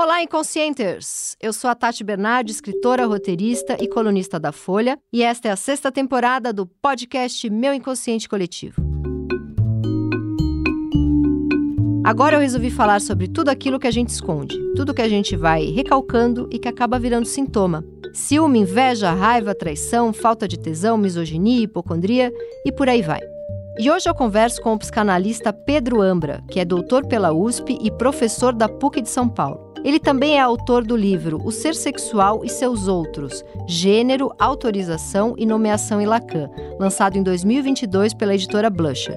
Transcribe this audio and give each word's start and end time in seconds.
Olá, 0.00 0.22
inconscienters! 0.22 1.36
Eu 1.42 1.52
sou 1.52 1.68
a 1.68 1.74
Tati 1.74 2.04
Bernardi, 2.04 2.52
escritora, 2.52 3.04
roteirista 3.04 3.76
e 3.80 3.88
colunista 3.88 4.38
da 4.38 4.52
Folha, 4.52 4.96
e 5.12 5.24
esta 5.24 5.48
é 5.48 5.50
a 5.50 5.56
sexta 5.56 5.90
temporada 5.90 6.52
do 6.52 6.64
podcast 6.64 7.50
Meu 7.50 7.74
Inconsciente 7.74 8.28
Coletivo. 8.28 8.80
Agora 12.04 12.36
eu 12.36 12.40
resolvi 12.40 12.70
falar 12.70 13.00
sobre 13.00 13.26
tudo 13.26 13.48
aquilo 13.48 13.76
que 13.76 13.88
a 13.88 13.90
gente 13.90 14.10
esconde, 14.10 14.56
tudo 14.76 14.94
que 14.94 15.02
a 15.02 15.08
gente 15.08 15.34
vai 15.34 15.64
recalcando 15.64 16.48
e 16.52 16.60
que 16.60 16.68
acaba 16.68 16.96
virando 16.96 17.26
sintoma. 17.26 17.84
Ciúme, 18.14 18.60
inveja, 18.60 19.10
raiva, 19.10 19.52
traição, 19.52 20.12
falta 20.12 20.46
de 20.46 20.56
tesão, 20.56 20.96
misoginia, 20.96 21.64
hipocondria 21.64 22.32
e 22.64 22.70
por 22.70 22.88
aí 22.88 23.02
vai. 23.02 23.20
E 23.80 23.90
hoje 23.90 24.08
eu 24.08 24.14
converso 24.14 24.62
com 24.62 24.74
o 24.74 24.78
psicanalista 24.78 25.52
Pedro 25.52 26.00
Ambra, 26.00 26.40
que 26.50 26.60
é 26.60 26.64
doutor 26.64 27.04
pela 27.06 27.32
USP 27.32 27.76
e 27.80 27.90
professor 27.90 28.52
da 28.52 28.68
PUC 28.68 29.00
de 29.00 29.08
São 29.08 29.28
Paulo. 29.28 29.67
Ele 29.84 30.00
também 30.00 30.38
é 30.38 30.40
autor 30.40 30.84
do 30.84 30.96
livro 30.96 31.40
O 31.44 31.50
Ser 31.50 31.74
Sexual 31.74 32.44
e 32.44 32.48
Seus 32.48 32.88
Outros: 32.88 33.44
Gênero, 33.66 34.30
Autorização 34.38 35.34
e 35.38 35.46
Nomeação 35.46 36.00
em 36.00 36.06
Lacan, 36.06 36.50
lançado 36.78 37.16
em 37.16 37.22
2022 37.22 38.14
pela 38.14 38.34
editora 38.34 38.68
Blusher. 38.68 39.16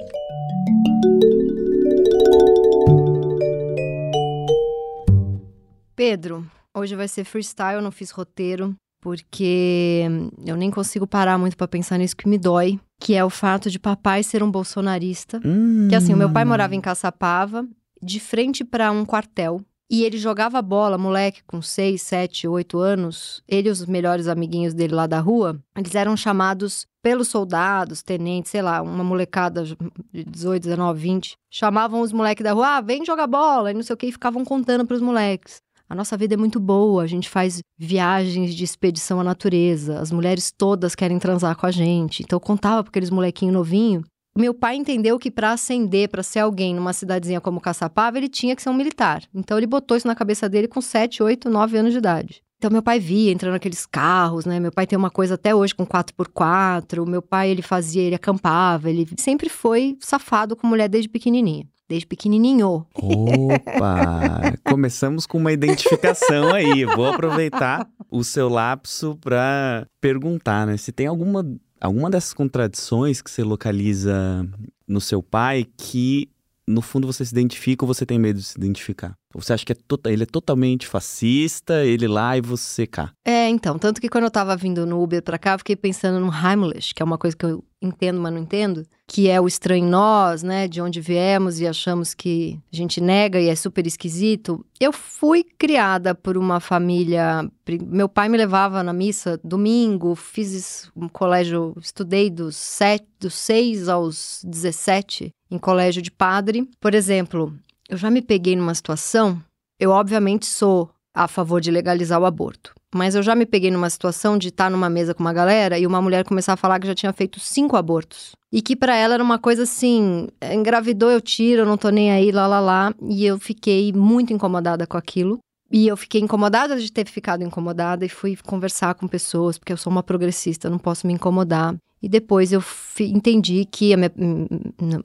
Pedro, 5.96 6.46
hoje 6.76 6.96
vai 6.96 7.08
ser 7.08 7.24
freestyle, 7.24 7.76
eu 7.76 7.82
não 7.82 7.92
fiz 7.92 8.10
roteiro, 8.12 8.76
porque 9.02 10.04
eu 10.46 10.56
nem 10.56 10.72
consigo 10.72 11.06
parar 11.06 11.38
muito 11.38 11.58
para 11.58 11.68
pensar 11.68 11.98
nisso 11.98 12.16
que 12.16 12.30
me 12.30 12.38
dói, 12.38 12.80
que 13.00 13.16
é 13.16 13.24
o 13.26 13.30
fato 13.30 13.70
de 13.70 13.80
papai 13.80 14.24
ser 14.24 14.42
um 14.42 14.50
bolsonarista. 14.50 15.40
Hum. 15.44 15.88
Que 15.90 15.96
assim, 15.96 16.14
o 16.14 16.18
meu 16.18 16.32
pai 16.32 16.46
morava 16.46 16.76
em 16.76 16.82
Caçapava, 16.82 17.68
de 18.02 18.20
frente 18.20 18.64
para 18.64 18.92
um 18.92 19.06
quartel. 19.06 19.62
E 19.94 20.06
ele 20.06 20.18
jogava 20.18 20.62
bola, 20.62 20.98
moleque, 20.98 21.44
com 21.46 21.62
6, 21.62 22.02
7, 22.02 22.48
8 22.48 22.80
anos. 22.80 23.44
Ele 23.46 23.68
e 23.68 23.72
os 23.72 23.86
melhores 23.86 24.30
amiguinhos 24.30 24.74
dele 24.74 24.96
lá 24.96 25.06
da 25.06 25.20
rua, 25.20 25.62
eles 25.76 25.94
eram 25.96 26.16
chamados 26.16 26.88
pelos 27.04 27.28
soldados, 27.28 28.02
tenentes, 28.02 28.52
sei 28.52 28.62
lá, 28.62 28.82
uma 28.82 29.04
molecada 29.04 29.66
de 29.66 29.76
18, 30.24 30.64
19, 30.64 31.02
20. 31.02 31.34
Chamavam 31.50 32.00
os 32.00 32.14
moleques 32.14 32.42
da 32.42 32.54
rua, 32.54 32.78
ah, 32.78 32.82
vem 32.82 33.04
jogar 33.04 33.28
bola, 33.28 33.72
e 33.72 33.74
não 33.74 33.84
sei 33.84 33.94
o 33.94 33.98
que, 33.98 34.08
e 34.08 34.12
ficavam 34.14 34.46
contando 34.46 34.86
pros 34.86 35.02
moleques. 35.02 35.62
A 35.90 35.96
nossa 35.96 36.16
vida 36.16 36.36
é 36.36 36.38
muito 36.38 36.58
boa, 36.58 37.04
a 37.04 37.08
gente 37.08 37.28
faz 37.28 37.62
viagens 37.78 38.56
de 38.56 38.64
expedição 38.64 39.20
à 39.20 39.26
natureza, 39.26 40.00
as 40.00 40.10
mulheres 40.10 40.50
todas 40.50 40.96
querem 40.96 41.20
transar 41.20 41.54
com 41.58 41.66
a 41.66 41.72
gente. 41.72 42.24
Então 42.24 42.38
eu 42.38 42.40
contava 42.40 42.82
para 42.82 42.92
aqueles 42.92 43.10
molequinhos 43.10 43.54
novinhos. 43.54 44.06
Meu 44.38 44.54
pai 44.54 44.76
entendeu 44.76 45.20
que 45.20 45.30
para 45.30 45.52
ascender, 45.52 46.10
para 46.10 46.24
ser 46.24 46.40
alguém 46.40 46.74
numa 46.74 46.94
cidadezinha 46.94 47.42
como 47.42 47.60
Caçapava, 47.60 48.18
ele 48.18 48.30
tinha 48.30 48.56
que 48.56 48.62
ser 48.62 48.70
um 48.70 48.74
militar. 48.74 49.24
Então 49.34 49.58
ele 49.58 49.68
botou 49.68 49.98
isso 49.98 50.08
na 50.08 50.16
cabeça 50.16 50.48
dele 50.48 50.68
com 50.68 50.80
7, 50.80 51.22
8, 51.22 51.50
9 51.50 51.78
anos 51.78 51.92
de 51.92 51.98
idade. 51.98 52.42
Então 52.58 52.72
meu 52.72 52.84
pai 52.84 53.00
via 53.00 53.32
entrando 53.32 53.54
naqueles 53.54 53.86
carros, 53.86 54.46
né? 54.46 54.60
Meu 54.60 54.72
pai 54.72 54.86
tem 54.86 54.98
uma 54.98 55.10
coisa 55.10 55.34
até 55.34 55.54
hoje 55.54 55.74
com 55.74 55.86
4x4. 55.86 57.08
Meu 57.10 57.22
pai 57.22 57.50
ele 57.50 57.62
fazia, 57.62 58.04
ele 58.04 58.16
acampava, 58.16 58.90
ele 58.90 59.08
sempre 59.18 59.50
foi 59.50 59.98
safado 60.00 60.56
com 60.56 60.68
mulher 60.68 60.88
desde 60.88 61.10
pequenininha 61.10 61.66
desde 61.90 62.08
pequenininho. 62.08 62.88
Opa! 62.96 64.54
Começamos 64.64 65.26
com 65.26 65.38
uma 65.38 65.52
identificação 65.52 66.54
aí. 66.54 66.86
Vou 66.86 67.06
aproveitar 67.06 67.86
o 68.10 68.24
seu 68.24 68.48
lapso 68.48 69.18
para 69.20 69.86
perguntar, 70.00 70.66
né? 70.66 70.78
Se 70.78 70.94
tem 70.94 71.08
alguma, 71.08 71.46
alguma 71.82 72.10
dessas 72.10 72.34
contradições 72.34 73.22
que 73.22 73.30
você 73.30 73.44
localiza 73.44 74.48
no 74.88 75.02
seu 75.02 75.22
pai 75.24 75.66
que, 75.76 76.30
no 76.68 76.82
fundo, 76.82 77.08
você 77.08 77.26
se 77.26 77.34
identifica 77.34 77.84
ou 77.84 77.88
você 77.88 78.06
tem 78.06 78.20
medo 78.20 78.40
de 78.40 78.46
se 78.46 78.58
identificar? 78.58 79.18
Você 79.34 79.54
acha 79.54 79.66
que 79.66 79.72
é 79.72 79.76
tota, 79.88 80.12
ele 80.12 80.24
é 80.24 80.26
totalmente 80.26 80.86
fascista, 80.86 81.84
ele 81.86 82.08
lá 82.08 82.38
e 82.38 82.42
você 82.42 82.86
cá? 82.86 83.12
É, 83.26 83.48
então. 83.50 83.80
Tanto 83.80 84.00
que 84.00 84.10
quando 84.10 84.26
eu 84.26 84.32
tava 84.32 84.56
vindo 84.56 84.86
no 84.86 85.02
Uber 85.02 85.24
pra 85.24 85.40
cá, 85.40 85.54
eu 85.54 85.58
fiquei 85.58 85.76
pensando 85.76 86.20
no 86.20 86.32
Heimlich, 86.32 86.94
que 86.94 87.02
é 87.02 87.06
uma 87.06 87.18
coisa 87.18 87.36
que 87.36 87.46
eu 87.46 87.64
entendo, 87.82 88.22
mas 88.22 88.32
não 88.34 88.40
entendo, 88.40 88.86
que 89.12 89.28
é 89.28 89.42
o 89.42 89.46
estranho 89.46 89.86
nós, 89.86 90.42
né? 90.42 90.70
De 90.70 90.82
onde 90.82 91.02
viemos 91.02 91.60
e 91.60 91.68
achamos 91.68 92.14
que 92.14 92.58
a 92.72 92.76
gente 92.78 93.02
nega 93.02 93.42
e 93.42 93.50
é 93.50 93.56
super 93.58 93.86
esquisito. 93.86 94.66
Eu 94.80 94.94
fui 94.94 95.44
criada 95.44 96.16
por 96.16 96.38
uma 96.38 96.62
família. 96.62 97.46
Meu 97.88 98.08
pai 98.08 98.30
me 98.30 98.38
levava 98.38 98.82
na 98.82 98.94
missa 98.94 99.38
domingo, 99.44 100.16
fiz 100.16 100.90
um 100.96 101.10
colégio, 101.10 101.76
estudei 101.82 102.30
dos, 102.30 102.56
sete, 102.56 103.06
dos 103.20 103.34
6 103.34 103.90
aos 103.90 104.42
17 104.46 105.32
em 105.52 105.58
colégio 105.58 106.02
de 106.02 106.10
padre. 106.10 106.66
Por 106.80 106.96
exemplo, 106.96 107.54
eu 107.90 107.98
já 107.98 108.10
me 108.10 108.22
peguei 108.22 108.56
numa 108.56 108.74
situação, 108.74 109.44
eu 109.78 109.92
obviamente 109.92 110.46
sou 110.46 110.90
a 111.14 111.28
favor 111.28 111.60
de 111.60 111.70
legalizar 111.70 112.18
o 112.18 112.26
aborto. 112.26 112.74
Mas 112.94 113.16
eu 113.16 113.24
já 113.24 113.34
me 113.36 113.46
peguei 113.46 113.72
numa 113.72 113.90
situação 113.90 114.38
de 114.38 114.50
estar 114.50 114.70
numa 114.70 114.90
mesa 114.90 115.14
com 115.14 115.22
uma 115.22 115.32
galera 115.32 115.80
e 115.80 115.88
uma 115.88 116.02
mulher 116.02 116.26
começar 116.26 116.54
a 116.54 116.58
falar 116.58 116.80
que 116.80 116.88
já 116.88 116.96
tinha 116.96 117.14
feito 117.14 117.40
cinco 117.40 117.78
abortos. 117.78 118.32
E 118.52 118.62
que 118.62 118.76
para 118.76 118.96
ela 118.96 119.14
era 119.14 119.24
uma 119.24 119.40
coisa 119.40 119.64
assim: 119.64 120.28
engravidou, 120.42 121.10
eu 121.10 121.22
tiro, 121.22 121.62
eu 121.62 121.66
não 121.66 121.78
tô 121.78 121.90
nem 121.90 122.12
aí, 122.12 122.32
lá, 122.32 122.46
lá, 122.48 122.60
lá. 122.60 122.94
E 123.02 123.26
eu 123.26 123.40
fiquei 123.40 123.94
muito 123.94 124.34
incomodada 124.34 124.86
com 124.86 124.98
aquilo. 124.98 125.40
E 125.72 125.88
eu 125.88 125.96
fiquei 125.96 126.20
incomodada 126.20 126.78
de 126.78 126.92
ter 126.92 127.08
ficado 127.08 127.44
incomodada 127.44 128.06
e 128.06 128.10
fui 128.10 128.36
conversar 128.46 128.94
com 128.96 129.08
pessoas, 129.08 129.58
porque 129.58 129.72
eu 129.72 129.78
sou 129.78 129.90
uma 129.90 130.04
progressista, 130.04 130.70
não 130.70 130.78
posso 130.78 131.08
me 131.08 131.14
incomodar. 131.14 131.74
E 132.04 132.10
depois 132.10 132.52
eu 132.52 132.62
entendi 133.00 133.64
que 133.64 133.96
minha, 133.96 134.12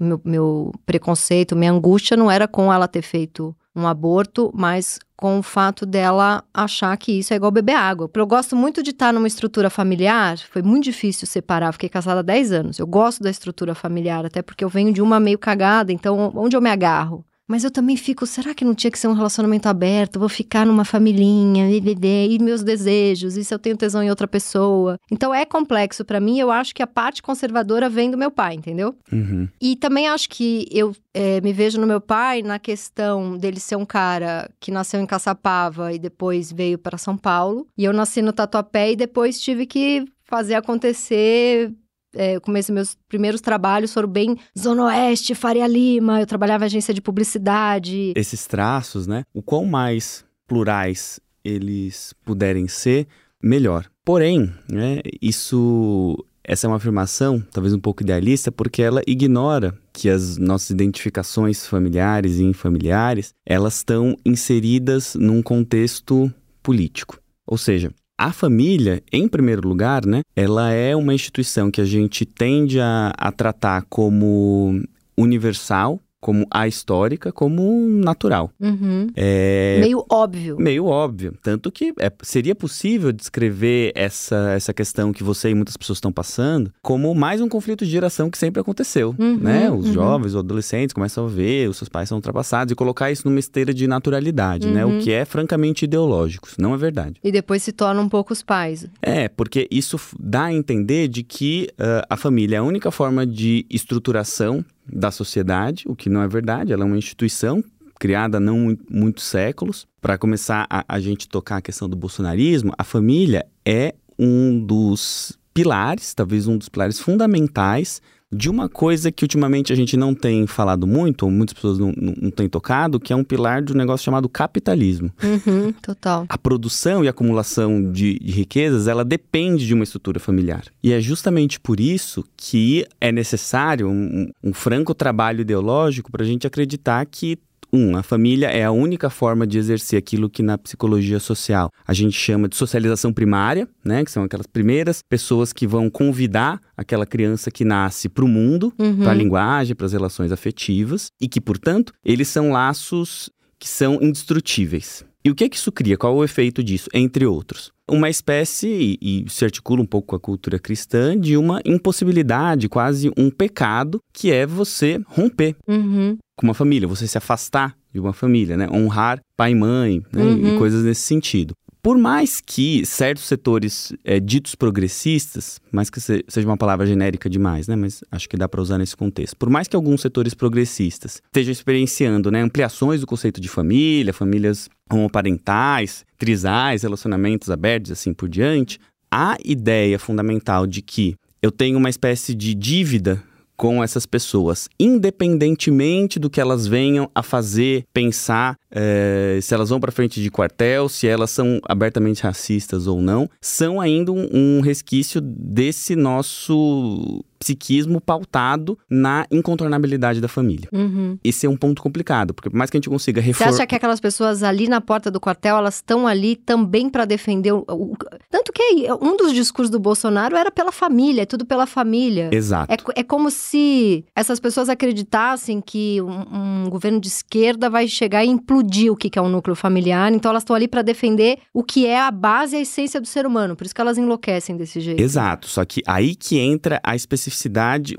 meu, 0.01 0.21
meu 0.25 0.73
preconceito, 0.85 1.55
minha 1.55 1.71
angústia 1.71 2.17
não 2.17 2.29
era 2.29 2.49
com 2.49 2.73
ela 2.73 2.89
ter 2.89 3.03
feito 3.03 3.55
um 3.77 3.87
aborto, 3.87 4.51
mas 4.55 4.99
com 5.17 5.39
o 5.39 5.43
fato 5.43 5.87
dela 5.87 6.43
achar 6.53 6.97
que 6.97 7.13
isso 7.19 7.33
é 7.33 7.37
igual 7.37 7.51
beber 7.51 7.75
água. 7.75 8.11
Eu 8.15 8.27
gosto 8.27 8.57
muito 8.57 8.83
de 8.83 8.91
estar 8.91 9.13
numa 9.13 9.27
estrutura 9.27 9.71
familiar, 9.71 10.39
foi 10.39 10.63
muito 10.63 10.85
difícil 10.85 11.27
separar, 11.27 11.73
fiquei 11.73 11.89
casada 11.89 12.21
há 12.21 12.23
10 12.23 12.53
anos. 12.53 12.79
Eu 12.79 12.87
gosto 12.87 13.23
da 13.23 13.31
estrutura 13.31 13.75
familiar, 13.75 14.25
até 14.25 14.43
porque 14.43 14.65
eu 14.65 14.69
venho 14.69 14.93
de 14.93 15.01
uma 15.01 15.21
meio 15.21 15.39
cagada, 15.39 15.93
então 15.93 16.33
onde 16.35 16.57
eu 16.57 16.61
me 16.61 16.71
agarro? 16.71 17.25
Mas 17.49 17.63
eu 17.63 17.71
também 17.71 17.97
fico, 17.97 18.27
será 18.27 18.55
que 18.55 18.65
não 18.65 18.75
tinha 18.75 18.91
que 18.91 18.99
ser 18.99 19.09
um 19.09 19.13
relacionamento 19.13 19.69
aberto? 19.69 20.19
Vou 20.19 20.29
ficar 20.29 20.67
numa 20.67 20.85
familhinha, 20.85 21.71
e, 21.71 22.39
meus 22.39 22.63
desejos, 22.63 23.37
e 23.37 23.45
se 23.45 23.55
eu 23.55 23.59
tenho 23.59 23.77
tesão 23.77 24.03
em 24.03 24.11
outra 24.11 24.27
pessoa? 24.27 24.99
Então 25.11 25.33
é 25.33 25.45
complexo 25.45 26.05
para 26.05 26.21
mim, 26.21 26.39
eu 26.39 26.51
acho 26.51 26.75
que 26.75 26.83
a 26.83 26.87
parte 26.87 27.23
conservadora 27.23 27.89
vem 27.89 28.11
do 28.11 28.19
meu 28.19 28.31
pai, 28.31 28.55
entendeu? 28.55 28.95
Uhum. 29.13 29.49
E 29.61 29.77
também 29.77 30.09
acho 30.09 30.29
que 30.29 30.67
eu 30.71 30.95
é, 31.15 31.41
me 31.41 31.53
vejo 31.53 31.81
no 31.81 31.87
meu 31.87 32.01
pai 32.01 32.43
na 32.43 32.59
questão 32.59 33.37
dele 33.39 33.61
ser 33.61 33.77
um 33.77 33.87
cara 33.87 34.51
que 34.59 34.71
nasceu 34.71 35.01
em 35.01 35.07
Caçapava 35.07 35.93
e 35.93 35.99
depois 35.99 36.51
veio 36.53 36.79
para 36.79 36.99
São 36.99 37.17
Paulo. 37.17 37.67
E 37.79 37.85
eu 37.85 37.93
nasci 37.93 38.23
no 38.23 38.33
Tatuapé 38.33 38.93
e 38.93 38.97
depois 38.97 39.41
tive 39.41 39.67
que 39.67 40.05
fazer 40.25 40.55
acontecer 40.55 41.73
é, 42.17 42.41
comecei 42.41 42.75
meus 42.75 42.97
primeiros 43.09 43.41
trabalhos 43.41 43.93
foram 43.93 44.09
bem 44.09 44.37
Zona 44.59 44.85
Oeste, 44.85 45.35
Faria 45.35 45.67
Lima, 45.67 46.21
eu 46.21 46.27
trabalhava 46.27 46.65
em 46.65 46.67
agência 46.67 46.93
de 46.93 47.01
publicidade. 47.01 48.13
Esses 48.17 48.47
traços, 48.47 49.07
né? 49.07 49.25
O 49.33 49.43
quão 49.43 49.65
mais 49.65 50.25
plurais 50.47 51.21
eles 51.45 52.13
puderem 52.25 52.67
ser, 52.67 53.07
melhor. 53.43 53.87
Porém, 54.05 54.53
né, 54.69 55.01
isso 55.21 56.17
essa 56.49 56.67
é 56.67 56.69
uma 56.69 56.77
afirmação, 56.77 57.43
talvez 57.51 57.75
um 57.75 57.81
pouco 57.81 58.05
idealista, 58.05 58.53
porque 58.53 58.81
ela 58.81 59.03
ignora 59.05 59.77
que 59.93 60.09
as 60.09 60.37
nossas 60.39 60.71
identificações 60.71 61.67
familiares 61.67 62.37
e 62.37 62.45
infamiliares, 62.45 63.35
elas 63.45 63.77
estão 63.77 64.17
inseridas 64.25 65.17
num 65.17 65.43
contexto 65.43 66.33
político. 66.63 67.21
Ou 67.45 67.59
seja, 67.59 67.93
a 68.19 68.33
família, 68.33 69.03
em 69.13 69.29
primeiro 69.29 69.67
lugar, 69.69 70.07
né, 70.07 70.23
ela 70.35 70.73
é 70.73 70.97
uma 70.97 71.15
instituição 71.15 71.71
que 71.71 71.81
a 71.81 71.85
gente 71.85 72.25
tende 72.25 72.81
a, 72.81 73.13
a 73.17 73.31
tratar 73.31 73.85
como 73.89 74.83
universal, 75.17 76.01
como 76.21 76.47
a 76.51 76.67
histórica, 76.67 77.31
como 77.31 77.87
natural. 77.89 78.51
Uhum. 78.61 79.09
É... 79.15 79.79
Meio 79.81 80.05
óbvio. 80.11 80.57
Meio 80.59 80.87
óbvio. 80.87 81.35
Tanto 81.43 81.71
que 81.71 81.93
é, 82.01 82.11
seria 82.23 82.55
possível 82.55 83.13
descrever 83.13 83.93
essa, 83.95 84.53
essa 84.57 84.75
questão 84.75 85.13
que 85.13 85.23
você 85.23 85.51
e 85.51 85.55
muitas 85.55 85.77
pessoas 85.77 85.99
estão 85.99 86.13
passando 86.13 86.73
como 86.83 87.15
mais 87.15 87.41
um 87.41 87.49
conflito 87.49 87.85
de 87.85 87.91
geração 87.91 88.31
que 88.31 88.39
sempre 88.39 88.61
aconteceu. 88.61 89.15
Uhum, 89.19 89.37
né? 89.37 89.71
Os 89.71 89.87
uhum. 89.87 89.93
jovens, 89.93 90.29
os 90.29 90.37
adolescentes 90.37 90.93
começam 90.93 91.27
a 91.27 91.29
ver, 91.29 91.69
os 91.69 91.77
seus 91.77 91.89
pais 91.89 92.09
são 92.09 92.19
ultrapassados 92.19 92.73
e 92.73 92.75
colocar 92.75 93.11
isso 93.11 93.29
numa 93.29 93.39
esteira 93.39 93.73
de 93.73 93.87
naturalidade, 93.87 94.67
né? 94.69 94.85
O 94.85 94.97
Uhum. 94.97 94.99
que 95.01 95.13
é 95.13 95.25
francamente 95.25 95.85
ideológico. 95.85 96.49
Não 96.59 96.75
é 96.75 96.77
verdade. 96.77 97.17
E 97.23 97.31
depois 97.31 97.63
se 97.63 97.73
tornam 97.73 98.05
um 98.05 98.09
pouco 98.09 98.33
os 98.33 98.43
pais. 98.43 98.87
É, 99.03 99.29
porque 99.29 99.69
isso 99.71 99.99
dá 100.19 100.45
a 100.45 100.53
entender 100.53 101.09
de 101.09 101.23
que 101.23 101.69
ah, 101.79 102.07
a 102.11 102.17
família 102.17 102.57
é 102.57 102.59
a 102.59 102.63
única 102.63 102.91
forma 102.91 103.27
de 103.27 103.67
estruturação 103.69 104.65
da 104.91 105.11
sociedade, 105.11 105.85
o 105.87 105.97
que 105.97 106.09
não 106.09 106.23
é 106.23 106.29
verdade, 106.29 106.73
ela 106.73 106.83
é 106.83 106.87
uma 106.87 106.99
instituição 106.99 107.63
criada 107.99 108.37
há 108.39 108.41
não 108.41 108.59
mu- 108.59 108.79
muitos 108.91 109.25
séculos. 109.25 109.87
Para 110.01 110.19
começar 110.19 110.67
a, 110.69 110.85
a 110.87 111.01
gente 111.01 111.29
tocar 111.29 111.57
a 111.57 111.63
questão 111.63 111.89
do 111.89 111.97
bolsonarismo, 111.97 112.73
a 112.79 112.85
família 112.85 113.47
é 113.65 113.95
um 114.19 114.65
dos 114.65 115.39
pilares, 115.55 116.13
talvez 116.15 116.47
um 116.47 116.59
dos 116.59 116.69
pilares 116.69 117.01
fundamentais 117.01 118.01
de 118.33 118.51
uma 118.51 118.69
coisa 118.69 119.13
que 119.13 119.25
ultimamente 119.25 119.73
a 119.73 119.77
gente 119.77 119.97
não 119.97 120.15
tem 120.15 120.47
falado 120.47 120.87
muito, 120.87 121.25
ou 121.25 121.31
muitas 121.31 121.55
pessoas 121.55 121.79
não, 121.79 121.93
não, 121.97 122.15
não 122.23 122.31
têm 122.31 122.49
tocado, 122.49 122.99
que 122.99 123.13
é 123.13 123.17
um 123.17 123.25
pilar 123.25 123.63
de 123.63 123.73
um 123.73 123.77
negócio 123.77 124.05
chamado 124.05 124.29
capitalismo. 124.29 125.13
Uhum, 125.23 125.73
total. 125.73 126.27
A 126.29 126.37
produção 126.37 127.05
e 127.05 127.09
acumulação 127.09 127.93
de, 127.93 128.19
de 128.19 128.33
riquezas, 128.33 128.89
ela 128.89 129.05
depende 129.05 129.67
de 129.67 129.75
uma 129.75 129.85
estrutura 129.85 130.19
familiar. 130.19 130.65
E 130.83 130.93
é 130.93 131.01
justamente 131.01 131.61
por 131.61 131.79
isso 131.79 132.25
que 132.37 132.87
é 133.01 133.13
necessário 133.13 133.89
um, 133.89 134.31
um 134.43 134.53
franco 134.53 134.95
trabalho 134.95 135.43
ideológico 135.43 136.11
para 136.11 136.25
a 136.25 136.27
gente 136.27 136.47
acreditar 136.47 137.07
que 137.07 137.39
um, 137.77 137.97
a 137.97 138.03
família 138.03 138.47
é 138.49 138.65
a 138.65 138.71
única 138.71 139.09
forma 139.11 139.47
de 139.47 139.59
exercer 139.59 139.99
aquilo 139.99 140.29
que 140.31 140.43
na 140.43 140.57
psicologia 140.59 141.21
social 141.21 141.71
a 141.87 141.93
gente 141.93 142.17
chama 142.17 142.49
de 142.49 142.57
socialização 142.57 143.13
primária, 143.13 143.69
né? 143.85 144.05
Que 144.05 144.11
são 144.11 144.25
aquelas 144.25 144.47
primeiras 144.47 145.03
pessoas 145.09 145.53
que 145.53 145.67
vão 145.67 145.89
convidar 145.91 146.61
aquela 146.77 147.07
criança 147.07 147.51
que 147.51 147.65
nasce 147.65 148.09
para 148.09 148.25
o 148.25 148.29
mundo, 148.29 148.73
Uhum. 148.79 148.99
para 148.99 149.11
a 149.11 149.15
linguagem, 149.15 149.77
para 149.77 149.87
as 149.87 149.93
relações 149.93 150.33
afetivas, 150.33 151.09
e 151.21 151.29
que, 151.29 151.41
portanto, 151.41 151.93
eles 152.05 152.29
são 152.29 152.51
laços 152.51 153.31
que 153.59 153.69
são 153.69 153.95
indestrutíveis. 154.03 155.05
E 155.25 155.31
o 155.31 155.35
que 155.35 155.45
é 155.45 155.49
que 155.49 155.57
isso 155.57 155.73
cria? 155.73 155.97
Qual 155.97 156.13
é 156.15 156.17
o 156.17 156.25
efeito 156.25 156.63
disso? 156.63 156.89
Entre 156.95 157.27
outros. 157.27 157.73
Uma 157.89 158.11
espécie, 158.11 158.99
e, 159.01 159.25
se 159.29 159.45
articula 159.45 159.81
um 159.81 159.87
pouco 159.87 160.09
com 160.09 160.17
a 160.17 160.21
cultura 160.21 160.59
cristã, 160.59 161.19
de 161.19 161.37
uma 161.37 161.61
impossibilidade, 161.65 162.69
quase 162.69 163.13
um 163.17 163.31
pecado, 163.31 164.01
que 164.13 164.33
é 164.33 164.45
você 164.45 165.01
romper 165.07 165.55
Uhum. 165.69 166.19
com 166.37 166.47
uma 166.47 166.55
família, 166.55 166.89
você 166.89 167.07
se 167.07 167.17
afastar 167.17 167.77
de 167.93 168.01
uma 168.01 168.13
família, 168.13 168.57
né? 168.57 168.69
Honrar 168.71 169.21
pai 169.37 169.53
e 169.53 169.55
mãe, 169.55 170.03
né? 170.13 170.23
Uhum. 170.23 170.55
E 170.55 170.59
coisas 170.59 170.83
nesse 170.85 171.03
sentido. 171.03 171.55
Por 171.87 171.97
mais 171.97 172.41
que 172.45 172.85
certos 172.85 173.27
setores 173.27 173.93
é, 174.05 174.19
ditos 174.19 174.57
progressistas, 174.57 175.61
mais 175.71 175.89
que 175.89 176.01
se- 176.01 176.25
seja 176.27 176.45
uma 176.45 176.57
palavra 176.57 176.85
genérica 176.85 177.31
demais, 177.31 177.69
né? 177.69 177.77
Mas 177.77 178.03
acho 178.11 178.29
que 178.29 178.37
dá 178.37 178.49
para 178.49 178.61
usar 178.61 178.77
nesse 178.77 178.97
contexto. 178.97 179.37
Por 179.37 179.49
mais 179.49 179.69
que 179.69 179.77
alguns 179.77 180.01
setores 180.01 180.35
progressistas 180.35 181.23
estejam 181.27 181.53
experienciando, 181.53 182.29
né, 182.29 182.43
ampliações 182.43 183.01
do 183.03 183.07
conceito 183.07 183.41
de 183.41 183.49
família, 183.49 184.13
famílias 184.13 184.69
homoparentais, 184.91 186.05
trisais, 186.19 186.83
relacionamentos 186.83 187.51
abertos, 187.51 187.93
assim 187.93 188.13
por 188.13 188.29
diante, 188.29 188.81
a 189.09 189.37
ideia 189.45 189.97
fundamental 189.97 190.67
de 190.67 190.83
que 190.83 191.15
eu 191.41 191.53
tenho 191.53 191.79
uma 191.79 191.89
espécie 191.89 192.35
de 192.35 192.53
dívida 192.53 193.23
com 193.57 193.83
essas 193.83 194.05
pessoas, 194.07 194.69
independentemente 194.79 196.19
do 196.19 196.29
que 196.29 196.41
elas 196.41 196.67
venham 196.67 197.11
a 197.15 197.23
fazer, 197.23 197.85
pensar, 197.93 198.57
eh, 198.71 199.39
se 199.41 199.55
elas 199.55 199.71
vão 199.71 199.81
para 199.81 199.91
frente 199.91 200.23
de 200.23 200.31
quartel, 200.31 200.89
se 200.89 201.07
elas 201.07 201.31
são 201.31 201.61
abertamente 201.65 202.23
racistas 202.23 202.87
ou 202.87 203.01
não, 203.01 203.29
são 203.41 203.81
ainda 203.81 204.13
um, 204.13 204.29
um 204.33 204.61
resquício 204.61 205.21
desse 205.21 205.97
nosso 205.97 207.25
psiquismo 207.39 208.01
pautado 208.01 208.79
na 208.89 209.27
incontornabilidade 209.31 210.21
da 210.21 210.29
família. 210.29 210.69
Uhum. 210.73 211.19
Esse 211.23 211.47
é 211.47 211.51
um 211.51 211.57
ponto 211.57 211.83
complicado, 211.83 212.35
porque 212.35 212.51
por 212.51 212.57
mais 212.57 212.71
que 212.71 212.77
a 212.77 212.79
gente 212.79 212.89
consiga 212.89 213.21
Você 213.21 213.27
reformar. 213.29 213.55
acha 213.55 213.67
que 213.67 213.75
aquelas 213.75 214.01
pessoas 214.01 214.43
ali 214.43 214.69
na 214.69 214.81
porta 214.81 215.11
do 215.11 215.21
quartel, 215.21 215.57
elas 215.57 215.77
estão 215.77 216.07
ali 216.07 216.37
também 216.37 216.89
para 216.89 217.05
defender 217.05 217.53
o, 217.53 217.97
Tanto 218.31 218.53
que 218.53 218.87
um 219.01 219.17
dos 219.17 219.33
discursos 219.33 219.71
do 219.71 219.79
Bolsonaro 219.79 220.37
era 220.37 220.51
pela 220.51 220.73
família, 220.73 221.23
é 221.23 221.27
tudo 221.27 221.45
pela 221.45 221.67
família. 221.67 222.31
Exato. 222.33 222.73
É, 222.73 223.01
é 223.01 223.03
como 223.03 223.31
se 223.31 224.05
essas 224.15 224.41
pessoas 224.41 224.69
acreditassem 224.69 225.61
que 225.61 226.01
um, 226.03 226.65
um 226.65 226.71
governo 226.71 227.01
de 227.01 227.09
esquerda 227.09 227.71
vai 227.71 227.89
chegar 227.89 228.25
e 228.25 228.29
implodir 228.29 228.93
o 228.93 228.97
que 228.97 229.11
que 229.11 229.19
é 229.19 229.23
um 229.23 229.29
núcleo 229.29 229.57
familiar. 229.57 230.13
Então 230.13 230.31
elas 230.31 230.43
estão 230.43 230.57
ali 230.57 230.69
para 230.69 230.83
defender 230.83 231.39
o 231.53 231.63
que 231.63 231.87
é 231.87 232.01
a 232.01 232.11
base 232.11 232.57
e 232.57 232.59
a 232.59 232.63
essência 232.63 233.01
do 233.01 233.07
ser 233.07 233.27
humano. 233.27 233.57
Por 233.57 233.65
isso 233.65 233.75
que 233.75 233.81
elas 233.81 233.99
enlouquecem 233.99 234.57
desse 234.57 234.81
jeito. 234.81 235.01
Exato, 235.01 235.49
só 235.49 235.65
que 235.65 235.83
aí 235.87 236.15
que 236.15 236.39
entra 236.39 236.81
a 236.83 236.95
especificidade, 236.95 237.27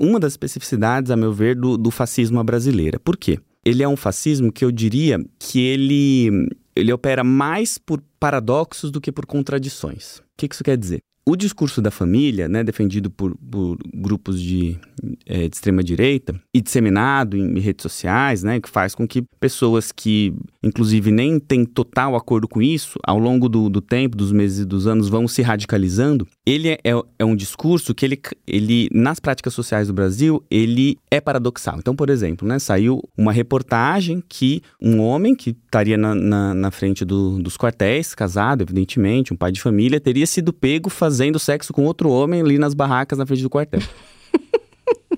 uma 0.00 0.18
das 0.20 0.32
especificidades, 0.32 1.10
a 1.10 1.16
meu 1.16 1.32
ver, 1.32 1.54
do, 1.54 1.76
do 1.76 1.90
fascismo 1.90 2.40
à 2.40 2.44
brasileira. 2.44 2.98
Por 2.98 3.16
quê? 3.16 3.38
Ele 3.64 3.82
é 3.82 3.88
um 3.88 3.96
fascismo 3.96 4.52
que 4.52 4.64
eu 4.64 4.72
diria 4.72 5.18
que 5.38 5.60
ele, 5.60 6.48
ele 6.74 6.92
opera 6.92 7.22
mais 7.22 7.76
por 7.76 8.02
paradoxos 8.18 8.90
do 8.90 9.00
que 9.00 9.12
por 9.12 9.26
contradições. 9.26 10.18
O 10.18 10.22
que 10.36 10.48
que 10.48 10.54
isso 10.54 10.64
quer 10.64 10.76
dizer? 10.76 11.00
O 11.28 11.36
discurso 11.36 11.82
da 11.82 11.90
família, 11.90 12.48
né, 12.48 12.64
defendido 12.64 13.10
por, 13.10 13.36
por 13.36 13.76
grupos 13.92 14.40
de, 14.40 14.78
eh, 15.26 15.46
de 15.46 15.54
extrema-direita 15.54 16.40
e 16.54 16.60
disseminado 16.62 17.36
em 17.36 17.58
redes 17.58 17.82
sociais, 17.82 18.42
né, 18.42 18.58
que 18.58 18.70
faz 18.70 18.94
com 18.94 19.06
que 19.06 19.22
pessoas 19.38 19.92
que, 19.92 20.32
inclusive, 20.68 21.10
nem 21.10 21.38
têm 21.40 21.64
total 21.64 22.14
acordo 22.14 22.46
com 22.46 22.62
isso, 22.62 22.98
ao 23.04 23.18
longo 23.18 23.48
do, 23.48 23.68
do 23.68 23.80
tempo, 23.80 24.16
dos 24.16 24.30
meses 24.32 24.60
e 24.60 24.64
dos 24.64 24.86
anos, 24.86 25.08
vão 25.08 25.26
se 25.26 25.42
radicalizando. 25.42 26.26
Ele 26.46 26.68
é, 26.68 26.78
é- 26.84 27.02
é 27.18 27.24
um 27.24 27.34
discurso 27.34 27.94
que, 27.94 28.04
ele, 28.06 28.20
ele, 28.46 28.88
nas 28.92 29.18
práticas 29.18 29.52
sociais 29.54 29.88
do 29.88 29.94
Brasil, 29.94 30.42
ele 30.50 30.96
é 31.10 31.20
paradoxal. 31.20 31.76
Então, 31.78 31.96
por 31.96 32.10
exemplo, 32.10 32.46
né, 32.46 32.58
saiu 32.58 33.02
uma 33.16 33.32
reportagem 33.32 34.22
que 34.28 34.62
um 34.80 35.00
homem 35.00 35.34
que 35.34 35.50
estaria 35.50 35.96
na, 35.96 36.14
na, 36.14 36.54
na 36.54 36.70
frente 36.70 37.04
do- 37.04 37.38
dos 37.42 37.56
quartéis, 37.56 38.14
casado, 38.14 38.62
evidentemente, 38.62 39.32
um 39.32 39.36
pai 39.36 39.50
de 39.52 39.60
família, 39.60 39.98
teria 40.00 40.26
sido 40.26 40.52
pego 40.52 40.88
fazendo 40.90 41.38
sexo 41.38 41.72
com 41.72 41.84
outro 41.84 42.10
homem 42.10 42.40
ali 42.40 42.58
nas 42.58 42.74
barracas 42.74 43.18
na 43.18 43.26
frente 43.26 43.42
do 43.42 43.50
quartel. 43.50 43.80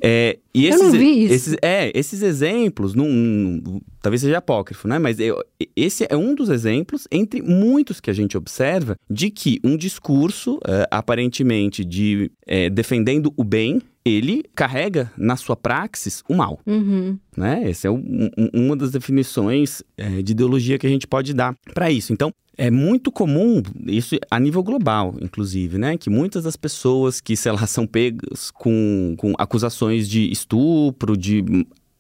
É, 0.03 0.39
e 0.55 0.65
Eu 0.67 0.71
esses, 0.71 0.83
não 0.83 0.91
vi 0.93 1.25
isso. 1.25 1.35
esses- 1.35 1.57
é, 1.63 1.93
esses 1.95 2.23
exemplos, 2.23 2.95
não, 2.95 3.07
não- 3.09 3.81
talvez 4.03 4.21
seja 4.23 4.39
apócrifo, 4.39 4.89
né? 4.89 4.99
Mas 4.99 5.19
eu- 5.21 5.43
esse 5.77 6.07
é 6.09 6.17
um 6.17 6.35
dos 6.35 6.49
exemplos, 6.49 7.07
entre 7.11 7.43
muitos 7.43 8.01
que 8.01 8.11
a 8.11 8.13
gente 8.15 8.37
observa, 8.37 8.97
de 9.09 9.31
que 9.31 9.61
um 9.63 9.77
discurso, 9.77 10.59
é, 10.67 10.87
aparentemente, 10.91 11.85
de 11.85 12.31
é, 12.47 12.69
defendendo 12.71 13.33
o 13.37 13.45
bem, 13.45 13.81
ele 14.05 14.43
carrega 14.55 15.13
na 15.17 15.37
sua 15.37 15.55
praxis 15.55 16.23
o 16.29 16.35
mal 16.35 16.59
Uhum. 16.67 17.19
né? 17.37 17.69
Essa 17.69 17.89
é 17.89 17.91
um- 17.91 18.31
um- 18.37 18.51
uma 18.67 18.77
das 18.77 18.91
definições 18.91 19.83
é, 19.97 20.23
de 20.23 20.33
ideologia 20.33 20.79
que 20.79 20.87
a 20.87 20.91
gente 20.91 21.07
pode 21.07 21.35
dar 21.35 21.55
para 21.75 21.91
isso. 21.91 22.13
Então, 22.13 22.33
é 22.61 22.71
muito 22.71 23.11
comum, 23.11 23.63
isso 23.87 24.17
a 24.31 24.39
nível 24.39 24.63
global, 24.63 25.15
inclusive, 25.23 25.79
né? 25.79 25.97
Que 25.97 26.11
muitas 26.11 26.45
das 26.45 26.57
pessoas 26.57 27.19
que, 27.19 27.35
sei 27.35 27.53
lá, 27.53 27.65
são 27.67 27.87
pegas 27.87 28.51
com, 28.51 29.15
com 29.17 29.33
acusações 29.39 30.07
de 30.07 30.31
estupro, 30.31 31.17
de 31.17 31.43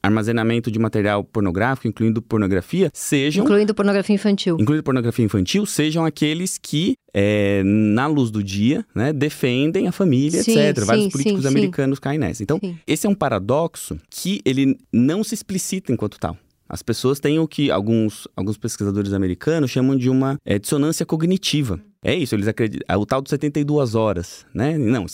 armazenamento 0.03 0.71
de 0.71 0.79
material 0.79 1.25
pornográfico, 1.25 1.89
incluindo 1.89 2.21
pornografia, 2.21 2.91
sejam 2.93 3.45
Incluindo 3.45 3.75
pornografia 3.75 4.15
infantil. 4.15 4.59
incluindo 4.61 4.83
pornografia 4.83 5.25
infantil, 5.25 5.65
sejam 5.65 6.05
aqueles 6.05 6.59
que, 6.59 6.95
é, 7.13 7.63
na 7.65 8.07
luz 8.07 8.31
do 8.31 8.43
dia, 8.43 8.85
né, 8.95 9.15
defendem 9.15 9.89
a 9.89 9.93
família, 9.93 10.43
Sim, 10.43 10.59
etc. 10.59 10.85
Vários 10.85 11.05
sim, 11.05 11.11
políticos 11.11 11.43
sim, 11.43 11.49
americanos 11.49 11.99
caem 11.99 12.19
nessa. 12.19 12.43
Então, 12.43 12.61
esse 12.87 13.07
é 13.07 13.11
um 13.11 13.15
paradoxo 13.15 13.99
que 14.11 14.43
ele 14.45 14.77
não 14.93 15.25
se 15.25 15.35
explicita 15.35 15.91
enquanto 15.91 16.19
tal. 16.19 16.37
As 16.71 16.83
pessoas 16.83 17.19
têm 17.19 17.39
o 17.41 17.49
que 17.49 17.71
alguns, 17.71 18.29
alguns 18.37 18.57
pesquisadores 18.57 19.13
americanos 19.13 19.71
chamam 19.71 19.97
de 19.97 20.09
uma 20.09 20.39
é, 20.45 20.59
dissonância 20.59 21.05
cognitiva. 21.05 21.81
É 22.03 22.15
isso, 22.15 22.35
eles 22.35 22.49
acreditam. 22.49 22.99
O 23.01 23.05
tal 23.05 23.21
de 23.21 23.29
72 23.29 23.95
horas, 23.95 24.47
né? 24.55 24.79
Não, 24.79 25.07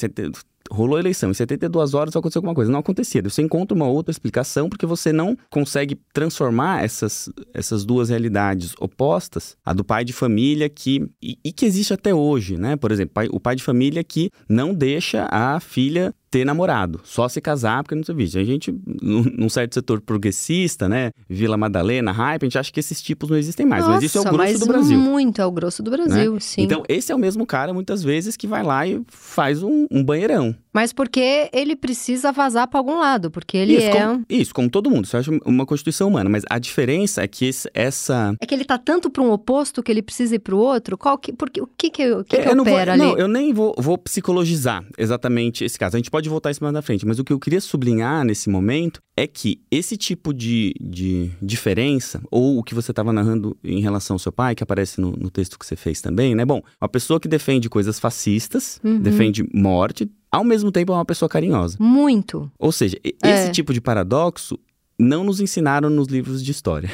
rolou 0.70 0.96
a 0.96 1.00
eleição, 1.00 1.30
em 1.30 1.34
72 1.34 1.94
horas 1.94 2.14
aconteceu 2.14 2.40
alguma 2.40 2.54
coisa. 2.54 2.70
Não 2.70 2.80
acontecia. 2.80 3.22
Você 3.22 3.42
encontra 3.42 3.74
uma 3.74 3.86
outra 3.86 4.10
explicação 4.10 4.68
porque 4.68 4.86
você 4.86 5.12
não 5.12 5.36
consegue 5.50 5.98
transformar 6.12 6.84
essas, 6.84 7.28
essas 7.54 7.84
duas 7.84 8.08
realidades 8.08 8.74
opostas, 8.80 9.56
a 9.64 9.72
do 9.72 9.84
pai 9.84 10.04
de 10.04 10.12
família 10.12 10.68
que. 10.68 11.08
E, 11.22 11.38
e 11.44 11.52
que 11.52 11.64
existe 11.66 11.92
até 11.92 12.14
hoje, 12.14 12.56
né? 12.56 12.76
Por 12.76 12.90
exemplo, 12.92 13.14
pai- 13.14 13.28
o 13.30 13.40
pai 13.40 13.56
de 13.56 13.62
família 13.62 14.02
que 14.04 14.30
não 14.48 14.74
deixa 14.74 15.26
a 15.30 15.58
filha 15.60 16.14
ter 16.36 16.44
namorado, 16.44 17.00
só 17.02 17.28
se 17.28 17.40
casar 17.40 17.82
porque 17.82 17.94
não 17.94 18.04
se 18.04 18.12
visto. 18.12 18.38
A 18.38 18.44
gente, 18.44 18.74
num 19.02 19.48
certo 19.48 19.74
setor 19.74 20.00
progressista, 20.02 20.88
né? 20.88 21.10
Vila 21.28 21.56
Madalena, 21.56 22.12
Hype, 22.12 22.42
a 22.42 22.46
gente 22.46 22.58
acha 22.58 22.70
que 22.72 22.80
esses 22.80 23.00
tipos 23.00 23.30
não 23.30 23.36
existem 23.36 23.64
mais. 23.64 23.86
mas 23.86 24.02
isso 24.02 24.18
é 24.18 24.20
o 24.20 24.24
Nossa, 24.24 24.36
grosso 24.36 24.58
do 24.60 24.66
Brasil. 24.66 24.98
Muito, 24.98 25.40
é 25.40 25.46
o 25.46 25.50
grosso 25.50 25.82
do 25.82 25.90
Brasil, 25.90 26.38
sim. 26.40 26.62
Então, 26.62 26.82
esse 26.88 27.10
é 27.10 27.14
o 27.14 27.18
mesmo 27.18 27.46
cara, 27.46 27.72
muitas 27.72 28.02
vezes, 28.02 28.36
que 28.36 28.46
vai 28.46 28.62
lá 28.62 28.86
e 28.86 29.00
faz 29.08 29.62
um, 29.62 29.86
um 29.90 30.04
banheirão. 30.04 30.54
Mas 30.72 30.92
porque 30.92 31.48
ele 31.54 31.74
precisa 31.74 32.30
vazar 32.32 32.68
pra 32.68 32.78
algum 32.78 32.98
lado, 32.98 33.30
porque 33.30 33.56
ele 33.56 33.76
isso, 33.78 33.86
é. 33.86 33.90
como, 33.92 34.24
isso, 34.28 34.54
como 34.54 34.68
todo 34.68 34.90
mundo. 34.90 35.06
Isso 35.06 35.16
eu 35.16 35.20
acho 35.20 35.40
uma 35.46 35.64
constituição 35.64 36.08
humana. 36.08 36.28
Mas 36.28 36.42
a 36.50 36.58
diferença 36.58 37.22
é 37.22 37.26
que 37.26 37.46
esse- 37.46 37.70
essa. 37.72 38.34
É 38.38 38.44
que 38.44 38.54
ele 38.54 38.64
tá 38.64 38.76
tanto 38.76 39.08
pra 39.08 39.22
um 39.22 39.30
oposto 39.32 39.82
que 39.82 39.90
ele 39.90 40.02
precisa 40.02 40.34
ir 40.34 40.38
pro 40.40 40.58
outro? 40.58 40.98
Qual 40.98 41.16
que, 41.16 41.32
porque, 41.32 41.62
o 41.62 41.66
que 41.66 41.88
que, 41.88 42.10
o 42.12 42.22
que, 42.24 42.36
que 42.42 42.48
eu 42.48 42.54
não 42.54 42.62
vou, 42.62 42.74
opera 42.74 42.92
ali? 42.92 43.02
não, 43.02 43.16
eu 43.16 43.26
nem 43.26 43.54
vou, 43.54 43.74
vou 43.78 43.96
psicologizar 43.96 44.84
exatamente 44.98 45.64
esse 45.64 45.78
caso. 45.78 45.96
A 45.96 45.98
gente 45.98 46.10
pode 46.10 46.25
voltar 46.28 46.50
isso 46.50 46.62
mais 46.62 46.72
na 46.74 46.82
frente, 46.82 47.06
mas 47.06 47.18
o 47.18 47.24
que 47.24 47.32
eu 47.32 47.38
queria 47.38 47.60
sublinhar 47.60 48.24
nesse 48.24 48.48
momento 48.48 49.00
é 49.16 49.26
que 49.26 49.60
esse 49.70 49.96
tipo 49.96 50.32
de, 50.34 50.74
de 50.80 51.30
diferença, 51.40 52.20
ou 52.30 52.58
o 52.58 52.62
que 52.62 52.74
você 52.74 52.92
estava 52.92 53.12
narrando 53.12 53.56
em 53.64 53.80
relação 53.80 54.14
ao 54.14 54.18
seu 54.18 54.30
pai, 54.32 54.54
que 54.54 54.62
aparece 54.62 55.00
no, 55.00 55.12
no 55.12 55.30
texto 55.30 55.58
que 55.58 55.64
você 55.66 55.76
fez 55.76 56.00
também, 56.00 56.34
né? 56.34 56.44
Bom, 56.44 56.62
uma 56.80 56.88
pessoa 56.88 57.18
que 57.20 57.28
defende 57.28 57.68
coisas 57.68 57.98
fascistas, 57.98 58.80
Uhum. 58.84 59.00
defende 59.00 59.46
morte, 59.54 60.10
ao 60.30 60.44
mesmo 60.44 60.70
tempo 60.70 60.92
é 60.92 60.94
uma 60.96 61.04
pessoa 61.04 61.28
carinhosa. 61.28 61.76
Muito. 61.80 62.50
Ou 62.58 62.70
seja, 62.72 62.96
e- 63.04 63.14
É. 63.22 63.44
esse 63.44 63.52
tipo 63.52 63.72
de 63.72 63.80
paradoxo 63.80 64.58
não 64.98 65.24
nos 65.24 65.40
ensinaram 65.40 65.88
nos 65.90 66.08
livros 66.08 66.42
de 66.44 66.50
história. 66.50 66.90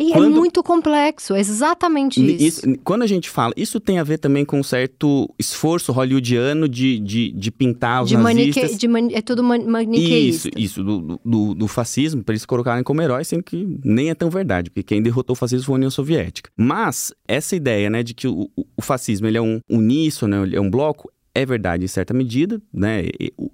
E 0.00 0.10
é 0.10 0.14
Quando- 0.14 0.36
muito 0.36 0.62
complexo, 0.62 1.34
é 1.34 1.40
exatamente 1.40 2.24
isso. 2.24 2.44
Isso- 2.68 2.78
quando 2.82 3.02
a 3.02 3.06
gente 3.06 3.28
fala, 3.30 3.52
isso 3.56 3.78
tem 3.80 3.98
a 3.98 4.04
ver 4.04 4.18
também 4.18 4.44
com 4.44 4.58
um 4.60 4.62
certo 4.62 5.28
esforço 5.38 5.92
hollywoodiano 5.92 6.68
de, 6.68 6.98
de, 6.98 7.32
de 7.32 7.50
pintar 7.50 8.02
os 8.02 8.08
De 8.08 8.16
manique... 8.16 8.60
nazistas. 8.60 8.78
de 8.78 8.88
mani- 8.88 9.14
É 9.14 9.20
tudo 9.22 9.42
man- 9.42 9.58
Isso, 9.58 9.68
maniqueísta. 9.70 10.50
isso, 10.56 10.82
do, 10.84 11.20
do, 11.24 11.54
do 11.54 11.68
fascismo, 11.68 12.22
para 12.22 12.32
eles 12.32 12.44
colocarem 12.46 12.82
como 12.82 13.02
herói, 13.02 13.24
sendo 13.24 13.42
que 13.42 13.78
nem 13.84 14.10
é 14.10 14.14
tão 14.14 14.30
verdade, 14.30 14.70
porque 14.70 14.82
quem 14.82 15.02
derrotou 15.02 15.34
o 15.34 15.36
fascismo 15.36 15.66
foi 15.66 15.74
a 15.74 15.76
União 15.76 15.90
Soviética. 15.90 16.50
Mas 16.56 17.12
essa 17.28 17.54
ideia, 17.56 17.88
né, 17.90 18.02
de 18.02 18.14
que 18.14 18.26
o, 18.28 18.48
o- 18.56 18.82
fascismo 18.82 19.26
ele 19.26 19.38
é 19.38 19.42
um 19.42 19.60
uníssono, 19.70 20.44
ele 20.44 20.56
é 20.56 20.60
um 20.60 20.70
bloco, 20.70 21.10
é 21.34 21.44
verdade 21.44 21.84
em 21.84 21.88
certa 21.88 22.14
medida, 22.14 22.60
né? 22.72 23.02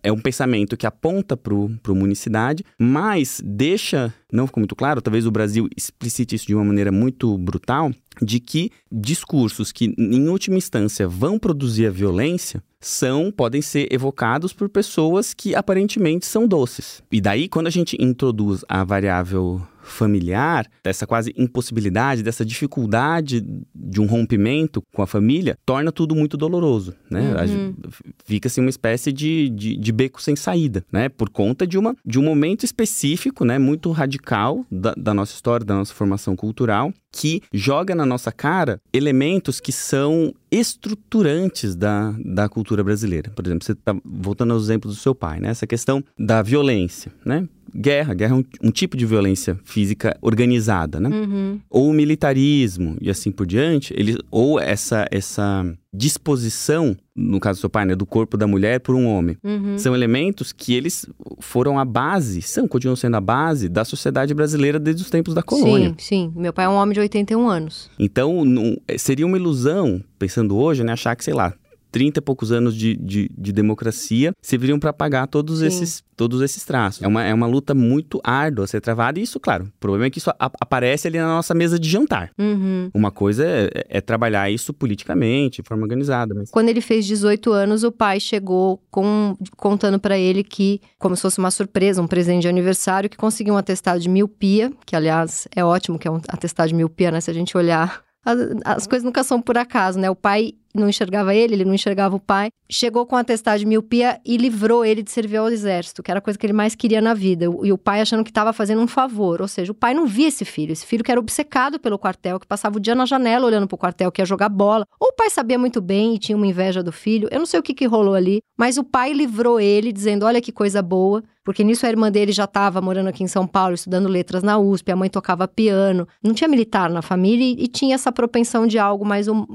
É 0.03 0.13
um 0.13 0.21
pensamento 0.21 0.77
que 0.77 0.87
aponta 0.87 1.37
para 1.37 1.55
o 1.55 1.71
unicidade, 1.89 2.65
mas 2.79 3.41
deixa, 3.45 4.13
não 4.31 4.47
ficou 4.47 4.61
muito 4.61 4.77
claro, 4.77 5.01
talvez 5.01 5.27
o 5.27 5.31
Brasil 5.31 5.69
explicite 5.77 6.35
isso 6.35 6.47
de 6.47 6.55
uma 6.55 6.65
maneira 6.65 6.93
muito 6.93 7.37
brutal, 7.39 7.91
de 8.21 8.39
que 8.39 8.71
discursos 8.93 9.73
que, 9.73 9.95
em 9.97 10.29
última 10.29 10.59
instância, 10.59 11.09
vão 11.09 11.39
produzir 11.39 11.87
a 11.87 11.91
violência 11.91 12.63
são, 12.81 13.31
podem 13.31 13.61
ser 13.61 13.93
evocados 13.93 14.53
por 14.53 14.69
pessoas 14.69 15.35
que 15.35 15.55
aparentemente 15.55 16.27
são 16.27 16.47
doces. 16.47 17.03
E 17.13 17.21
daí, 17.21 17.49
quando 17.49 17.67
a 17.67 17.71
gente 17.71 17.97
introduz 18.01 18.65
a 18.69 18.85
variável 18.85 19.61
familiar, 19.91 20.67
dessa 20.85 21.07
quase 21.07 21.33
impossibilidade, 21.37 22.23
dessa 22.23 22.45
dificuldade 22.45 23.45
de 23.75 24.01
um 24.01 24.07
rompimento 24.07 24.83
com 24.93 25.03
a 25.03 25.07
família, 25.07 25.57
torna 25.67 25.91
tudo 25.93 26.15
muito 26.15 26.37
doloroso, 26.37 26.95
né? 27.11 27.35
A 27.39 27.47
gente- 27.47 27.77
Fica-se 28.25 28.61
uma 28.61 28.71
espécie 28.71 29.13
de, 29.13 29.49
de, 29.49 29.77
de 29.77 29.93
beco 29.93 30.23
sem 30.23 30.37
saída, 30.37 30.85
né? 30.93 31.09
Por 31.09 31.29
conta 31.31 31.67
de, 31.67 31.77
uma, 31.77 31.95
de 32.07 32.19
um 32.19 32.23
momento 32.23 32.65
específico, 32.65 33.45
né? 33.45 33.59
Muito 33.59 33.91
radical 33.91 34.65
da, 34.71 34.95
da 34.97 35.13
nossa 35.13 35.35
história, 35.35 35.65
da 35.67 35.75
nossa 35.75 35.93
formação 35.93 36.37
cultural, 36.37 36.93
que 37.13 37.43
joga 37.53 37.95
na 37.95 38.07
nossa 38.07 38.31
cara 38.31 38.81
elementos 38.93 39.61
que 39.61 39.73
são 39.73 40.35
estruturantes 40.51 41.75
da, 41.75 42.15
da 42.25 42.49
cultura 42.49 42.83
brasileira. 42.83 43.31
Por 43.31 43.47
exemplo, 43.47 43.65
você 43.65 43.75
tá 43.75 43.97
voltando 44.05 44.53
aos 44.53 44.65
exemplos 44.65 44.95
do 44.95 45.01
seu 45.01 45.15
pai, 45.15 45.41
né? 45.41 45.49
Essa 45.51 45.67
questão 45.67 46.03
da 46.19 46.43
violência, 46.43 47.13
né? 47.25 47.49
Guerra, 47.75 48.15
guerra 48.15 48.35
é 48.35 48.37
um, 48.37 48.45
um 48.65 48.71
tipo 48.71 48.97
de 48.97 49.07
violência 49.07 49.59
física 49.65 50.17
organizada, 50.21 50.99
né? 50.99 51.09
Uhum. 51.09 51.61
ou 51.71 51.89
o 51.89 51.93
militarismo 51.93 52.97
e 53.01 53.09
assim 53.09 53.31
por 53.31 53.47
diante, 53.47 53.95
ele, 53.97 54.17
ou 54.31 54.59
essa, 54.59 55.07
essa 55.11 55.65
disposição, 55.93 56.97
no 57.15 57.41
caso 57.41 57.59
do 57.59 57.61
seu 57.63 57.71
pai, 57.71 57.85
né, 57.85 57.95
do 57.95 58.07
corpo 58.07 58.37
da 58.37 58.47
mulher 58.47 58.81
por 58.81 58.95
um 58.95 59.07
homem, 59.07 59.37
Uhum. 59.43 59.79
são 59.79 59.95
elementos 59.95 60.53
que 60.53 60.75
eles 60.75 61.07
foram 61.41 61.79
a 61.79 61.85
base, 61.85 62.43
são, 62.43 62.67
continuam 62.69 62.97
sendo 62.97 63.17
a 63.17 63.21
base 63.21 63.69
da 63.69 63.85
sociedade 63.85 64.33
brasileira 64.35 64.79
desde 64.79 65.03
os 65.03 65.11
tempos 65.11 65.35
da 65.35 65.43
colônia. 65.43 65.91
Sim, 65.91 66.31
sim. 66.31 66.33
Meu 66.37 66.53
pai 66.53 66.65
é 66.65 66.69
um 66.69 66.75
homem 66.75 66.95
de 66.95 67.01
81 67.01 67.49
anos. 67.49 67.91
Então, 67.99 68.45
não- 68.45 68.77
seria 68.99 69.27
uma 69.27 69.37
ilusão, 69.37 70.03
pensando 70.19 70.57
hoje, 70.57 70.85
né, 70.85 70.93
achar 70.93 71.15
que, 71.17 71.25
sei 71.25 71.35
lá, 71.35 71.55
30 71.91 72.19
e 72.19 72.23
poucos 72.23 72.53
anos 72.53 72.75
de, 72.75 72.97
de, 72.97 73.31
de 73.37 73.53
democracia 73.53 74.33
serviriam 74.41 74.79
para 74.79 74.91
apagar 74.91 75.27
todos 75.27 75.61
Sim. 75.61 75.67
esses, 75.67 76.05
todos 76.17 76.43
esses 76.43 76.65
traços. 76.65 77.03
É 77.03 77.09
uma, 77.09 77.25
é 77.25 77.33
uma 77.33 77.47
luta 77.47 77.75
muito 77.75 78.21
árdua 78.23 78.65
a 78.65 78.69
ser 78.69 78.81
travada, 78.81 79.19
e 79.19 79.23
isso, 79.23 79.41
claro, 79.41 79.65
o 79.65 79.81
problema 79.81 80.07
é 80.07 80.11
que 80.11 80.19
isso 80.19 80.31
aparece 80.39 81.09
ali 81.09 81.19
na 81.19 81.27
nossa 81.27 81.55
mesa 81.55 81.79
de 81.79 81.89
jantar. 81.89 82.31
Uhum. 82.39 82.91
Uma 82.93 83.11
coisa 83.11 83.45
é, 83.45 83.71
é 83.89 84.01
trabalhar 84.01 84.51
isso 84.51 84.73
politicamente, 84.73 85.63
de 85.63 85.69
forma 85.69 85.83
organizada. 85.83 86.35
Mas... 86.35 86.51
Quando 86.51 86.69
ele 86.69 86.81
fez 86.81 87.07
18 87.07 87.53
anos, 87.53 87.85
o 87.85 87.93
pai 87.93 88.21
chegou 88.21 88.83
com, 88.91 89.37
contando 89.57 89.99
pra 89.99 90.19
ele 90.19 90.45
que, 90.45 90.81
como 90.99 91.17
se 91.17 91.23
fosse 91.23 91.39
uma 91.39 91.51
surpresa, 91.51 92.03
um 92.03 92.07
presente 92.07 92.43
de 92.43 92.49
aniversário, 92.49 93.09
que 93.09 93.17
conseguiu 93.17 93.55
um 93.55 93.57
atestado 93.57 94.01
de 94.01 94.09
miopia, 94.09 94.73
que 94.85 94.95
aliás 94.95 95.49
é 95.55 95.65
ótimo 95.65 95.99
que 95.99 96.07
é 96.07 96.11
um 96.11 96.21
atestado 96.29 96.69
de 96.69 96.75
miopia, 96.75 97.11
né? 97.11 97.21
Se 97.21 97.31
a 97.31 97.35
gente 97.35 97.57
olhar. 97.57 98.03
As, 98.23 98.39
as 98.65 98.87
coisas 98.87 99.05
nunca 99.05 99.25
são 99.25 99.41
por 99.41 99.57
acaso, 99.57 99.99
né? 99.99 100.11
O 100.11 100.15
pai 100.15 100.53
não 100.75 100.89
enxergava 100.89 101.35
ele, 101.35 101.55
ele 101.55 101.65
não 101.65 101.75
enxergava 101.75 102.15
o 102.17 102.21
pai. 102.21 102.51
Chegou 102.71 103.05
com 103.07 103.17
um 103.17 103.19
atestado 103.19 103.59
de 103.59 103.67
miopia 103.67 104.21
e 104.25 104.37
livrou 104.37 104.85
ele 104.85 105.03
de 105.03 105.11
servir 105.11 105.37
ao 105.39 105.49
exército, 105.49 106.03
que 106.03 106.11
era 106.11 106.19
a 106.19 106.23
coisa 106.23 106.39
que 106.39 106.47
ele 106.47 106.53
mais 106.53 106.75
queria 106.75 107.01
na 107.01 107.15
vida. 107.15 107.47
E 107.63 107.73
o 107.73 107.79
pai 107.79 108.01
achando 108.01 108.23
que 108.23 108.31
estava 108.31 108.53
fazendo 108.53 108.81
um 108.81 108.87
favor. 108.87 109.43
Ou 109.43 109.49
seja, 109.49 109.73
o 109.73 109.75
pai 109.75 109.95
não 109.95 110.07
via 110.07 110.29
esse 110.29 110.45
filho. 110.45 110.73
Esse 110.73 110.87
filho 110.87 111.03
que 111.03 111.11
era 111.11 111.21
obcecado 111.21 111.79
pelo 111.79 111.99
quartel, 111.99 112.39
que 112.39 112.47
passava 112.47 112.77
o 112.77 112.81
dia 112.81 112.95
na 112.95 113.07
janela 113.07 113.47
olhando 113.47 113.67
pro 113.67 113.77
quartel, 113.77 114.13
que 114.13 114.23
ia 114.23 114.27
jogar 114.27 114.49
bola. 114.49 114.87
Ou 115.01 115.09
o 115.09 115.13
pai 115.13 115.31
sabia 115.31 115.59
muito 115.59 115.81
bem 115.81 116.15
e 116.15 116.19
tinha 116.19 116.37
uma 116.37 116.47
inveja 116.47 116.83
do 116.83 116.93
filho. 116.93 117.29
Eu 117.31 117.39
não 117.39 117.47
sei 117.47 117.59
o 117.59 117.63
que, 117.63 117.75
que 117.75 117.87
rolou 117.87 118.15
ali, 118.15 118.41
mas 118.57 118.79
o 118.79 118.85
pai 118.85 119.13
livrou 119.13 119.61
ele, 119.61 119.93
dizendo: 119.93 120.25
olha 120.25 120.41
que 120.41 120.53
coisa 120.53 120.81
boa. 120.81 121.23
Porque 121.43 121.65
nisso 121.65 121.87
a 121.87 121.89
irmã 121.89 122.13
dele 122.13 122.33
já 122.33 122.45
estava 122.45 122.81
morando 122.83 123.09
aqui 123.09 123.25
em 123.25 123.27
São 123.27 123.47
Paulo, 123.47 123.75
estudando 123.75 124.09
letras 124.09 124.43
na 124.43 124.59
USP, 124.59 124.93
a 124.93 124.97
mãe 124.97 125.09
tocava 125.09 125.49
piano. 125.49 126.07
Não 126.23 126.35
tinha 126.35 126.47
militar 126.47 126.91
na 126.91 127.01
família 127.01 127.45
e, 127.45 127.65
e 127.65 127.67
tinha 127.67 127.95
essa 127.95 128.13
propensão 128.13 128.67
de 128.67 128.79
algo 128.79 129.05
mais 129.07 129.27
hum- 129.27 129.47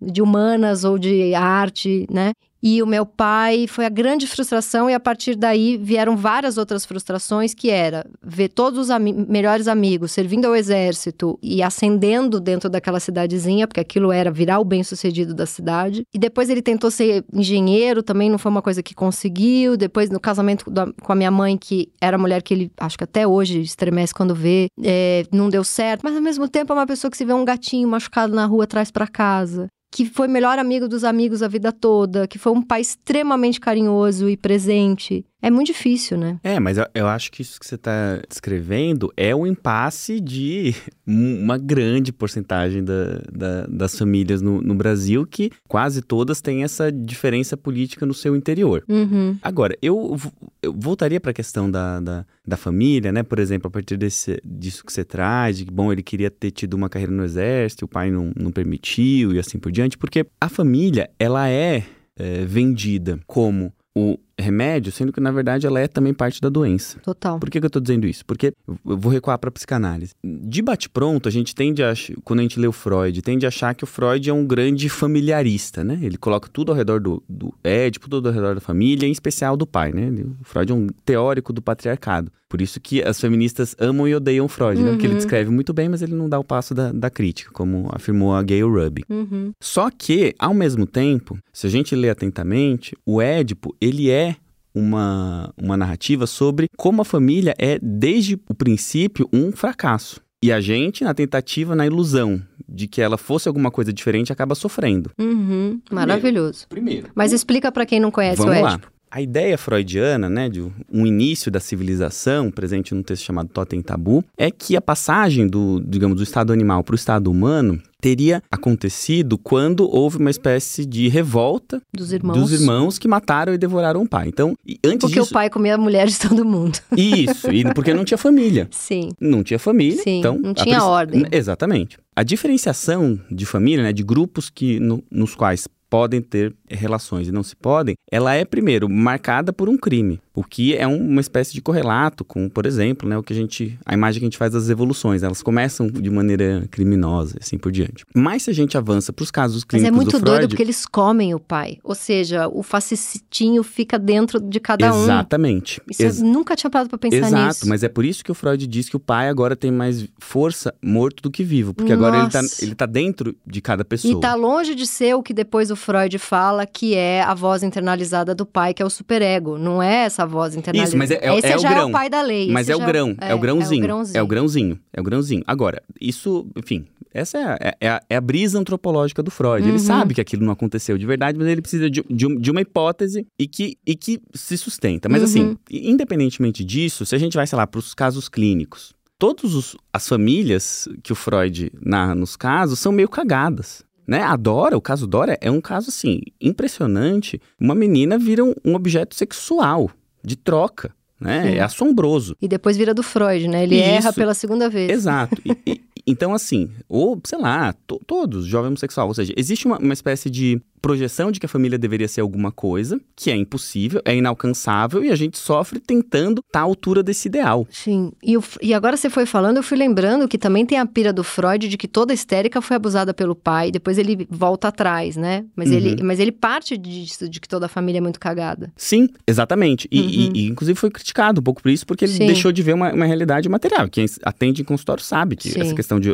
de 0.00 0.22
humanas 0.62 0.84
ou 0.84 0.98
de 0.98 1.34
arte, 1.34 2.06
né? 2.10 2.32
E 2.64 2.80
o 2.80 2.86
meu 2.86 3.04
pai 3.04 3.66
foi 3.66 3.84
a 3.84 3.88
grande 3.88 4.24
frustração, 4.24 4.88
e 4.88 4.94
a 4.94 5.00
partir 5.00 5.34
daí 5.34 5.76
vieram 5.76 6.16
várias 6.16 6.56
outras 6.56 6.86
frustrações, 6.86 7.52
que 7.52 7.70
era 7.70 8.06
ver 8.22 8.50
todos 8.50 8.88
os 8.88 8.98
melhores 9.28 9.66
amigos 9.66 10.12
servindo 10.12 10.44
ao 10.44 10.54
exército 10.54 11.36
e 11.42 11.60
ascendendo 11.60 12.38
dentro 12.38 12.70
daquela 12.70 13.00
cidadezinha, 13.00 13.66
porque 13.66 13.80
aquilo 13.80 14.12
era 14.12 14.30
virar 14.30 14.60
o 14.60 14.64
bem-sucedido 14.64 15.34
da 15.34 15.44
cidade. 15.44 16.04
E 16.14 16.18
depois 16.20 16.48
ele 16.48 16.62
tentou 16.62 16.88
ser 16.88 17.24
engenheiro, 17.34 18.00
também 18.00 18.30
não 18.30 18.38
foi 18.38 18.52
uma 18.52 18.62
coisa 18.62 18.80
que 18.80 18.94
conseguiu. 18.94 19.76
Depois, 19.76 20.08
no 20.08 20.20
casamento 20.20 20.70
da- 20.70 20.86
com 21.02 21.12
a 21.12 21.16
minha 21.16 21.32
mãe, 21.32 21.58
que 21.58 21.90
era 22.00 22.16
a 22.16 22.20
mulher 22.20 22.42
que 22.44 22.54
ele, 22.54 22.70
acho 22.78 22.96
que 22.96 23.02
até 23.02 23.26
hoje, 23.26 23.60
estremece 23.60 24.14
quando 24.14 24.36
vê, 24.36 24.68
é, 24.84 25.24
não 25.32 25.50
deu 25.50 25.64
certo. 25.64 26.02
Mas 26.04 26.14
ao 26.14 26.22
mesmo 26.22 26.48
tempo 26.48 26.72
é 26.72 26.76
uma 26.76 26.86
pessoa 26.86 27.10
que 27.10 27.16
se 27.16 27.24
vê 27.24 27.32
um 27.32 27.44
gatinho 27.44 27.88
machucado 27.88 28.32
na 28.32 28.46
rua, 28.46 28.68
traz 28.68 28.92
pra 28.92 29.08
casa 29.08 29.66
que 29.92 30.06
foi 30.06 30.26
melhor 30.26 30.58
amigo 30.58 30.88
dos 30.88 31.04
amigos 31.04 31.42
a 31.42 31.48
vida 31.48 31.70
toda, 31.70 32.26
que 32.26 32.38
foi 32.38 32.50
um 32.50 32.62
pai 32.62 32.80
extremamente 32.80 33.60
carinhoso 33.60 34.26
e 34.26 34.38
presente. 34.38 35.26
É 35.42 35.50
muito 35.50 35.66
difícil, 35.66 36.16
né? 36.16 36.38
É, 36.44 36.60
mas 36.60 36.78
eu, 36.78 36.86
eu 36.94 37.08
acho 37.08 37.32
que 37.32 37.42
isso 37.42 37.58
que 37.58 37.66
você 37.66 37.74
está 37.74 38.22
descrevendo 38.28 39.12
é 39.16 39.34
o 39.34 39.44
impasse 39.46 40.20
de 40.20 40.72
uma 41.04 41.58
grande 41.58 42.12
porcentagem 42.12 42.84
da- 42.84 43.18
da- 43.32 43.66
das 43.66 43.98
famílias 43.98 44.40
no, 44.40 44.62
no 44.62 44.74
Brasil, 44.74 45.26
que 45.26 45.50
quase 45.68 46.00
todas 46.00 46.40
têm 46.40 46.62
essa 46.62 46.92
diferença 46.92 47.56
política 47.56 48.06
no 48.06 48.14
seu 48.14 48.36
interior. 48.36 48.84
Uhum. 48.88 49.36
Agora, 49.42 49.76
eu, 49.82 50.16
eu 50.62 50.72
voltaria 50.72 51.20
para 51.20 51.32
a 51.32 51.34
questão 51.34 51.68
da, 51.70 51.98
da, 51.98 52.24
da 52.46 52.56
família, 52.56 53.10
né? 53.10 53.22
Por 53.24 53.38
exemplo, 53.40 53.66
a 53.66 53.70
partir 53.70 53.96
desse, 53.96 54.40
disso 54.44 54.84
que 54.84 54.92
você 54.92 55.04
traz, 55.04 55.58
de 55.58 55.64
que, 55.64 55.72
bom, 55.72 55.92
ele 55.92 56.02
queria 56.02 56.30
ter 56.30 56.52
tido 56.52 56.74
uma 56.74 56.88
carreira 56.88 57.12
no 57.12 57.24
exército, 57.24 57.84
o 57.84 57.88
pai 57.88 58.10
não, 58.12 58.30
não 58.36 58.52
permitiu 58.52 59.32
e 59.32 59.38
assim 59.40 59.58
por 59.58 59.72
diante, 59.72 59.98
porque 59.98 60.24
a 60.40 60.48
família, 60.48 61.10
ela 61.18 61.48
é, 61.48 61.82
é, 62.16 62.44
vendida 62.44 63.18
como 63.26 63.72
o 63.94 64.16
remédio, 64.42 64.92
sendo 64.92 65.12
que, 65.12 65.20
na 65.20 65.30
verdade, 65.30 65.66
ela 65.66 65.80
é 65.80 65.88
também 65.88 66.12
parte 66.12 66.40
da 66.40 66.48
doença. 66.48 66.98
Total. 67.00 67.38
Por 67.38 67.48
que, 67.50 67.60
que 67.60 67.66
eu 67.66 67.70
tô 67.70 67.80
dizendo 67.80 68.06
isso? 68.06 68.24
Porque 68.26 68.52
eu 68.66 68.96
vou 68.96 69.10
recuar 69.10 69.38
para 69.38 69.50
psicanálise. 69.50 70.12
De 70.22 70.60
bate-pronto, 70.60 71.28
a 71.28 71.32
gente 71.32 71.54
tende 71.54 71.82
a, 71.82 71.92
quando 72.24 72.40
a 72.40 72.42
gente 72.42 72.58
lê 72.60 72.66
o 72.66 72.72
Freud, 72.72 73.22
tende 73.22 73.46
a 73.46 73.48
achar 73.48 73.74
que 73.74 73.84
o 73.84 73.86
Freud 73.86 74.28
é 74.28 74.32
um 74.32 74.44
grande 74.46 74.88
familiarista, 74.88 75.84
né? 75.84 75.98
Ele 76.02 76.16
coloca 76.16 76.48
tudo 76.52 76.72
ao 76.72 76.76
redor 76.76 77.00
do, 77.00 77.22
do 77.28 77.54
Édipo, 77.62 78.08
tudo 78.08 78.28
ao 78.28 78.34
redor 78.34 78.54
da 78.54 78.60
família, 78.60 79.06
em 79.06 79.12
especial 79.12 79.56
do 79.56 79.66
pai, 79.66 79.92
né? 79.92 80.10
O 80.40 80.44
Freud 80.44 80.72
é 80.72 80.74
um 80.74 80.88
teórico 81.04 81.52
do 81.52 81.62
patriarcado. 81.62 82.30
Por 82.48 82.60
isso 82.60 82.78
que 82.80 83.02
as 83.02 83.18
feministas 83.18 83.74
amam 83.78 84.06
e 84.06 84.14
odeiam 84.14 84.46
Freud, 84.46 84.82
né? 84.82 84.90
Porque 84.90 85.06
ele 85.06 85.14
Uhum. 85.14 85.18
descreve 85.18 85.50
muito 85.50 85.72
bem, 85.72 85.88
mas 85.88 86.02
ele 86.02 86.14
não 86.14 86.28
dá 86.28 86.38
o 86.38 86.44
passo 86.44 86.74
da, 86.74 86.92
da 86.92 87.08
crítica, 87.08 87.50
como 87.50 87.88
afirmou 87.92 88.34
a 88.34 88.42
Gayle 88.42 88.64
Ruby. 88.68 89.04
Uhum. 89.08 89.52
Só 89.58 89.88
que, 89.90 90.34
ao 90.38 90.52
mesmo 90.52 90.84
tempo, 90.86 91.38
se 91.50 91.66
a 91.66 91.70
gente 91.70 91.96
lê 91.96 92.10
atentamente, 92.10 92.94
o 93.06 93.22
Édipo, 93.22 93.74
ele 93.80 94.10
é 94.10 94.31
uma, 94.74 95.52
uma 95.56 95.76
narrativa 95.76 96.26
sobre 96.26 96.68
como 96.76 97.02
a 97.02 97.04
família 97.04 97.54
é, 97.58 97.78
desde 97.82 98.40
o 98.48 98.54
princípio, 98.54 99.28
um 99.32 99.52
fracasso. 99.52 100.20
E 100.42 100.50
a 100.50 100.60
gente, 100.60 101.04
na 101.04 101.14
tentativa, 101.14 101.76
na 101.76 101.86
ilusão 101.86 102.42
de 102.68 102.88
que 102.88 103.00
ela 103.00 103.16
fosse 103.16 103.46
alguma 103.46 103.70
coisa 103.70 103.92
diferente, 103.92 104.32
acaba 104.32 104.54
sofrendo. 104.54 105.10
Uhum. 105.18 105.80
Maravilhoso. 105.90 106.66
Primeiro. 106.68 107.10
Mas 107.14 107.32
explica 107.32 107.70
pra 107.70 107.86
quem 107.86 108.00
não 108.00 108.10
conhece 108.10 108.38
Vamos 108.38 108.58
o 108.58 108.62
lá. 108.62 108.80
A 109.14 109.20
ideia 109.20 109.58
freudiana, 109.58 110.30
né, 110.30 110.48
de 110.48 110.62
um 110.90 111.06
início 111.06 111.50
da 111.50 111.60
civilização, 111.60 112.50
presente 112.50 112.94
num 112.94 113.02
texto 113.02 113.24
chamado 113.24 113.50
Totem 113.50 113.82
Tabu, 113.82 114.24
é 114.38 114.50
que 114.50 114.74
a 114.74 114.80
passagem 114.80 115.46
do, 115.46 115.82
digamos, 115.86 116.16
do 116.16 116.22
estado 116.22 116.50
animal 116.50 116.82
para 116.82 116.94
o 116.94 116.96
estado 116.96 117.30
humano 117.30 117.78
teria 118.00 118.42
acontecido 118.50 119.36
quando 119.36 119.86
houve 119.86 120.16
uma 120.16 120.30
espécie 120.30 120.86
de 120.86 121.08
revolta 121.08 121.82
Dos 121.94 122.10
irmãos. 122.10 122.38
dos 122.38 122.52
irmãos 122.58 122.98
que 122.98 123.06
mataram 123.06 123.52
e 123.52 123.58
devoraram 123.58 124.00
o 124.00 124.08
pai. 124.08 124.28
Então, 124.28 124.56
antes 124.82 125.00
Porque 125.00 125.20
disso, 125.20 125.30
o 125.30 125.34
pai 125.34 125.50
comia 125.50 125.74
a 125.74 125.78
mulher 125.78 126.06
de 126.08 126.18
todo 126.18 126.42
mundo. 126.42 126.78
isso, 126.96 127.52
e 127.52 127.64
porque 127.74 127.92
não 127.92 128.06
tinha 128.06 128.16
família. 128.16 128.66
Sim. 128.70 129.10
Não 129.20 129.42
tinha 129.44 129.58
família, 129.58 130.02
Sim, 130.02 130.20
então... 130.20 130.38
não 130.38 130.54
tinha 130.54 130.82
ordem. 130.82 131.26
Exatamente. 131.30 131.98
A 132.16 132.22
diferenciação 132.22 133.20
de 133.30 133.44
família, 133.44 133.82
né, 133.84 133.92
de 133.92 134.02
grupos 134.02 134.48
que, 134.48 134.80
no- 134.80 135.04
nos 135.10 135.34
quais 135.34 135.68
podem 135.90 136.22
ter 136.22 136.54
relações 136.72 137.28
e 137.28 137.32
não 137.32 137.42
se 137.42 137.54
podem, 137.56 137.94
ela 138.10 138.34
é, 138.34 138.44
primeiro, 138.44 138.88
marcada 138.88 139.52
por 139.52 139.68
um 139.68 139.76
crime. 139.76 140.20
O 140.34 140.42
que 140.42 140.74
é 140.74 140.86
um, 140.88 140.96
uma 140.96 141.20
espécie 141.20 141.52
de 141.52 141.60
correlato 141.60 142.24
com, 142.24 142.48
por 142.48 142.64
exemplo, 142.64 143.06
né, 143.08 143.18
o 143.18 143.22
que 143.22 143.32
a 143.34 143.36
gente, 143.36 143.78
a 143.84 143.92
imagem 143.92 144.18
que 144.20 144.24
a 144.24 144.28
gente 144.28 144.38
faz 144.38 144.52
das 144.52 144.70
evoluções, 144.70 145.22
elas 145.22 145.42
começam 145.42 145.88
de 145.88 146.08
maneira 146.10 146.66
criminosa, 146.70 147.36
assim 147.40 147.58
por 147.58 147.70
diante. 147.70 148.04
Mas 148.14 148.44
se 148.44 148.50
a 148.50 148.54
gente 148.54 148.76
avança 148.78 149.12
para 149.12 149.22
os 149.22 149.30
casos 149.30 149.62
clínicos 149.62 149.90
Mas 149.90 149.94
é 150.00 150.04
muito 150.04 150.18
do 150.18 150.24
doido 150.24 150.36
Freud, 150.38 150.48
porque 150.48 150.62
eles 150.62 150.86
comem 150.86 151.34
o 151.34 151.38
pai. 151.40 151.78
Ou 151.84 151.94
seja, 151.94 152.48
o 152.48 152.62
fascitinho 152.62 153.62
fica 153.62 153.98
dentro 153.98 154.40
de 154.40 154.58
cada 154.60 154.94
um. 154.94 155.02
exatamente. 155.02 155.80
Isso 155.90 156.02
Ex- 156.02 156.20
eu 156.20 156.26
nunca 156.26 156.54
tinha 156.56 156.70
parado 156.70 156.88
pra 156.88 156.98
pensar 156.98 157.16
Exato, 157.26 157.46
nisso. 157.48 157.68
mas 157.68 157.82
é 157.82 157.88
por 157.88 158.04
isso 158.04 158.24
que 158.24 158.30
o 158.30 158.34
Freud 158.34 158.66
diz 158.66 158.88
que 158.88 158.96
o 158.96 159.00
pai 159.00 159.28
agora 159.28 159.54
tem 159.56 159.70
mais 159.70 160.06
força 160.18 160.74
morto 160.82 161.22
do 161.22 161.30
que 161.30 161.44
vivo, 161.44 161.74
porque 161.74 161.92
agora 161.92 162.18
ele 162.18 162.30
tá, 162.30 162.40
Nossa. 162.42 162.64
ele 162.64 162.74
tá 162.74 162.86
dentro 162.86 163.34
de 163.46 163.60
cada 163.60 163.84
pessoa. 163.84 164.16
E 164.16 164.20
tá 164.20 164.34
longe 164.34 164.74
de 164.74 164.86
ser 164.86 165.14
o 165.14 165.22
que 165.22 165.34
depois 165.34 165.70
o 165.70 165.76
Freud 165.76 166.18
fala, 166.18 166.61
que 166.66 166.94
é 166.94 167.22
a 167.22 167.34
voz 167.34 167.62
internalizada 167.62 168.34
do 168.34 168.44
pai, 168.46 168.72
que 168.74 168.82
é 168.82 168.86
o 168.86 168.90
superego. 168.90 169.58
Não 169.58 169.82
é 169.82 170.04
essa 170.04 170.26
voz 170.26 170.54
internalizada. 170.54 170.88
Isso, 170.88 170.96
mas 170.96 171.10
é- 171.10 171.26
é- 171.26 171.38
Esse 171.38 171.46
é 171.52 171.56
o 171.56 171.60
já 171.60 171.70
é 171.70 171.74
grão. 171.74 171.88
o 171.88 171.92
pai 171.92 172.08
da 172.10 172.22
lei. 172.22 172.50
Mas 172.50 172.68
é 172.68 172.74
o 172.76 172.78
já- 172.78 172.86
grão, 172.86 173.16
é, 173.20 173.34
o 173.34 173.38
grãozinho, 173.38 173.82
grãozinho. 173.82 174.18
é 174.18 174.22
o 174.22 174.26
grãozinho, 174.26 174.78
é 174.92 175.00
o 175.00 175.04
grãozinho. 175.04 175.42
Agora, 175.46 175.82
isso, 176.00 176.46
enfim, 176.56 176.86
essa 177.12 177.38
é 177.38 177.44
a, 177.44 177.76
é 177.80 177.88
a- 177.88 178.00
é 178.10 178.16
a 178.16 178.20
brisa 178.20 178.58
antropológica 178.58 179.22
do 179.22 179.30
Freud. 179.30 179.62
Ele 179.64 179.72
Uhum. 179.72 179.78
sabe 179.78 180.14
que 180.14 180.20
aquilo 180.20 180.44
não 180.44 180.52
aconteceu 180.52 180.96
de 180.96 181.06
verdade, 181.06 181.38
mas 181.38 181.46
ele 181.48 181.60
precisa 181.62 181.88
de, 181.90 182.02
de 182.08 182.36
de 182.38 182.50
uma 182.50 182.60
hipótese 182.60 183.26
e 183.38 183.46
que, 183.46 183.76
e 183.86 183.94
que 183.94 184.20
se 184.34 184.56
sustenta. 184.56 185.08
Mas 185.08 185.22
assim, 185.22 185.42
Uhum. 185.42 185.56
independentemente 185.70 186.64
disso, 186.64 187.04
se 187.06 187.14
a 187.14 187.18
gente 187.18 187.34
vai, 187.34 187.46
sei 187.46 187.56
lá, 187.56 187.66
para 187.66 187.78
os 187.78 187.94
casos 187.94 188.28
clínicos, 188.28 188.92
todas 189.18 189.76
as 189.92 190.08
famílias 190.08 190.88
que 191.02 191.12
o 191.12 191.14
Freud 191.16 191.70
narra 191.80 192.14
nos 192.14 192.34
casos 192.36 192.78
são 192.80 192.90
meio 192.92 193.08
cagadas. 193.08 193.84
Né? 194.06 194.20
A 194.22 194.34
Dora, 194.36 194.76
o 194.76 194.80
caso 194.80 195.06
Dora, 195.06 195.38
é 195.40 195.50
um 195.50 195.60
caso 195.60 195.88
assim, 195.90 196.20
impressionante. 196.40 197.40
Uma 197.60 197.74
menina 197.74 198.18
vira 198.18 198.44
um, 198.44 198.54
um 198.64 198.74
objeto 198.74 199.14
sexual, 199.14 199.90
de 200.24 200.36
troca. 200.36 200.92
Né? 201.20 201.42
Sim. 201.52 201.56
É 201.58 201.60
assombroso. 201.60 202.36
E 202.42 202.48
depois 202.48 202.76
vira 202.76 202.92
do 202.92 203.02
Freud, 203.02 203.46
né? 203.46 203.62
Ele 203.62 203.76
Isso. 203.76 203.84
erra 203.84 204.12
pela 204.12 204.34
segunda 204.34 204.68
vez. 204.68 204.90
Exato. 204.90 205.40
E- 205.44 205.56
e- 205.70 205.80
então, 206.04 206.34
assim, 206.34 206.68
ou, 206.88 207.20
sei 207.24 207.38
lá, 207.38 207.72
to- 207.86 208.00
todos, 208.04 208.44
jovem 208.44 208.68
homossexual. 208.68 209.06
Ou 209.06 209.14
seja, 209.14 209.32
existe 209.36 209.66
uma, 209.66 209.78
uma 209.78 209.92
espécie 209.92 210.28
de 210.28 210.60
projeção 210.82 211.30
de 211.30 211.38
que 211.40 211.46
a 211.46 211.48
família 211.48 211.78
deveria 211.78 212.08
ser 212.08 212.20
alguma 212.20 212.50
coisa, 212.50 213.00
que 213.16 213.30
é 213.30 213.36
impossível, 213.36 214.02
é 214.04 214.14
inalcançável, 214.16 215.02
e 215.04 215.10
a 215.10 215.16
gente 215.16 215.38
sofre 215.38 215.78
tentando 215.78 216.40
estar 216.44 216.58
à 216.60 216.62
altura 216.62 217.02
desse 217.02 217.28
ideal. 217.28 217.66
Sim. 217.70 218.10
E, 218.22 218.36
o- 218.36 218.42
e 218.60 218.74
agora 218.74 218.96
você 218.96 219.08
foi 219.08 219.24
falando, 219.24 219.58
eu 219.58 219.62
fui 219.62 219.78
lembrando 219.78 220.26
que 220.26 220.36
também 220.36 220.66
tem 220.66 220.78
a 220.78 220.84
pira 220.84 221.12
do 221.12 221.22
Freud 221.22 221.68
de 221.68 221.76
que 221.76 221.86
toda 221.86 222.12
histérica 222.12 222.60
foi 222.60 222.76
abusada 222.76 223.14
pelo 223.14 223.34
pai, 223.36 223.70
depois 223.70 223.96
ele 223.96 224.26
volta 224.28 224.68
atrás, 224.68 225.16
né? 225.16 225.44
Mas, 225.54 225.70
Uhum. 225.70 225.76
ele, 225.76 226.02
mas 226.02 226.18
ele 226.18 226.32
parte 226.32 226.76
disso, 226.76 227.28
de 227.28 227.40
que 227.40 227.48
toda 227.48 227.66
a 227.66 227.68
família 227.68 227.98
é 227.98 228.00
muito 228.00 228.18
cagada. 228.18 228.72
Sim, 228.76 229.08
exatamente. 229.26 229.86
E, 229.90 230.00
Uhum. 230.00 230.08
e- 230.08 230.30
e, 230.34 230.46
inclusive, 230.48 230.76
foi 230.78 230.90
criticado 230.90 231.40
um 231.40 231.44
pouco 231.44 231.62
por 231.62 231.70
isso, 231.70 231.86
porque 231.86 232.04
ele 232.04 232.12
Sim. 232.12 232.26
deixou 232.26 232.50
de 232.50 232.60
ver 232.62 232.74
uma, 232.74 232.92
uma 232.92 233.06
realidade 233.06 233.48
material. 233.48 233.88
Quem 233.88 234.04
atende 234.24 234.62
em 234.62 234.64
consultório 234.64 235.02
sabe 235.02 235.36
que 235.36 235.48
Sim. 235.50 235.60
essa 235.60 235.74
questão 235.74 236.00
de 236.00 236.12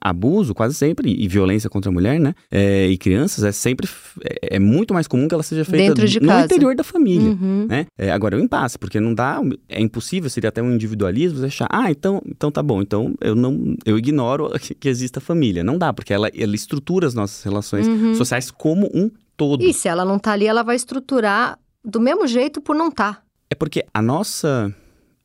abuso, 0.00 0.54
quase 0.54 0.74
sempre, 0.74 1.10
e 1.10 1.26
violência 1.28 1.70
contra 1.70 1.90
a 1.90 1.92
mulher, 1.92 2.20
né? 2.20 2.34
é, 2.50 2.88
e 2.88 2.98
crianças, 2.98 3.44
é 3.44 3.52
sempre. 3.52 3.88
É, 4.24 4.56
é 4.56 4.58
muito 4.58 4.92
mais 4.94 5.06
comum 5.06 5.28
que 5.28 5.34
ela 5.34 5.42
seja 5.42 5.64
feita 5.64 5.88
Dentro 5.94 6.06
de 6.08 6.20
no 6.20 6.28
casa. 6.28 6.44
interior 6.46 6.74
da 6.74 6.84
família. 6.84 7.30
Uhum. 7.30 7.66
né? 7.68 7.86
É, 7.98 8.10
agora, 8.10 8.36
é 8.36 8.38
um 8.40 8.42
impasse, 8.44 8.78
porque 8.78 8.98
não 9.00 9.14
dá, 9.14 9.40
é 9.68 9.80
impossível, 9.80 10.28
seria 10.30 10.48
até 10.48 10.62
um 10.62 10.72
individualismo, 10.72 11.38
você 11.38 11.46
achar, 11.46 11.68
ah, 11.70 11.90
então, 11.90 12.20
então 12.26 12.50
tá 12.50 12.62
bom, 12.62 12.82
então 12.82 13.14
eu 13.20 13.34
não, 13.34 13.74
eu 13.84 13.98
ignoro 13.98 14.50
que, 14.60 14.74
que 14.76 14.88
exista 14.88 15.20
família. 15.20 15.62
Não 15.64 15.78
dá, 15.78 15.92
porque 15.92 16.12
ela, 16.12 16.28
ela 16.36 16.54
estrutura 16.54 17.06
as 17.06 17.14
nossas 17.14 17.42
relações 17.42 17.86
Uhum. 17.86 18.14
sociais 18.14 18.50
como 18.50 18.90
um 18.94 19.10
todo. 19.36 19.62
E 19.64 19.72
se 19.72 19.88
ela 19.88 20.04
não 20.04 20.18
tá 20.18 20.32
ali, 20.32 20.46
ela 20.46 20.62
vai 20.62 20.76
estruturar 20.76 21.58
do 21.84 22.00
mesmo 22.00 22.26
jeito 22.26 22.60
por 22.60 22.74
não 22.76 22.90
tá. 22.90 23.20
É 23.50 23.54
porque 23.54 23.84
a 23.92 24.00
nossa 24.00 24.74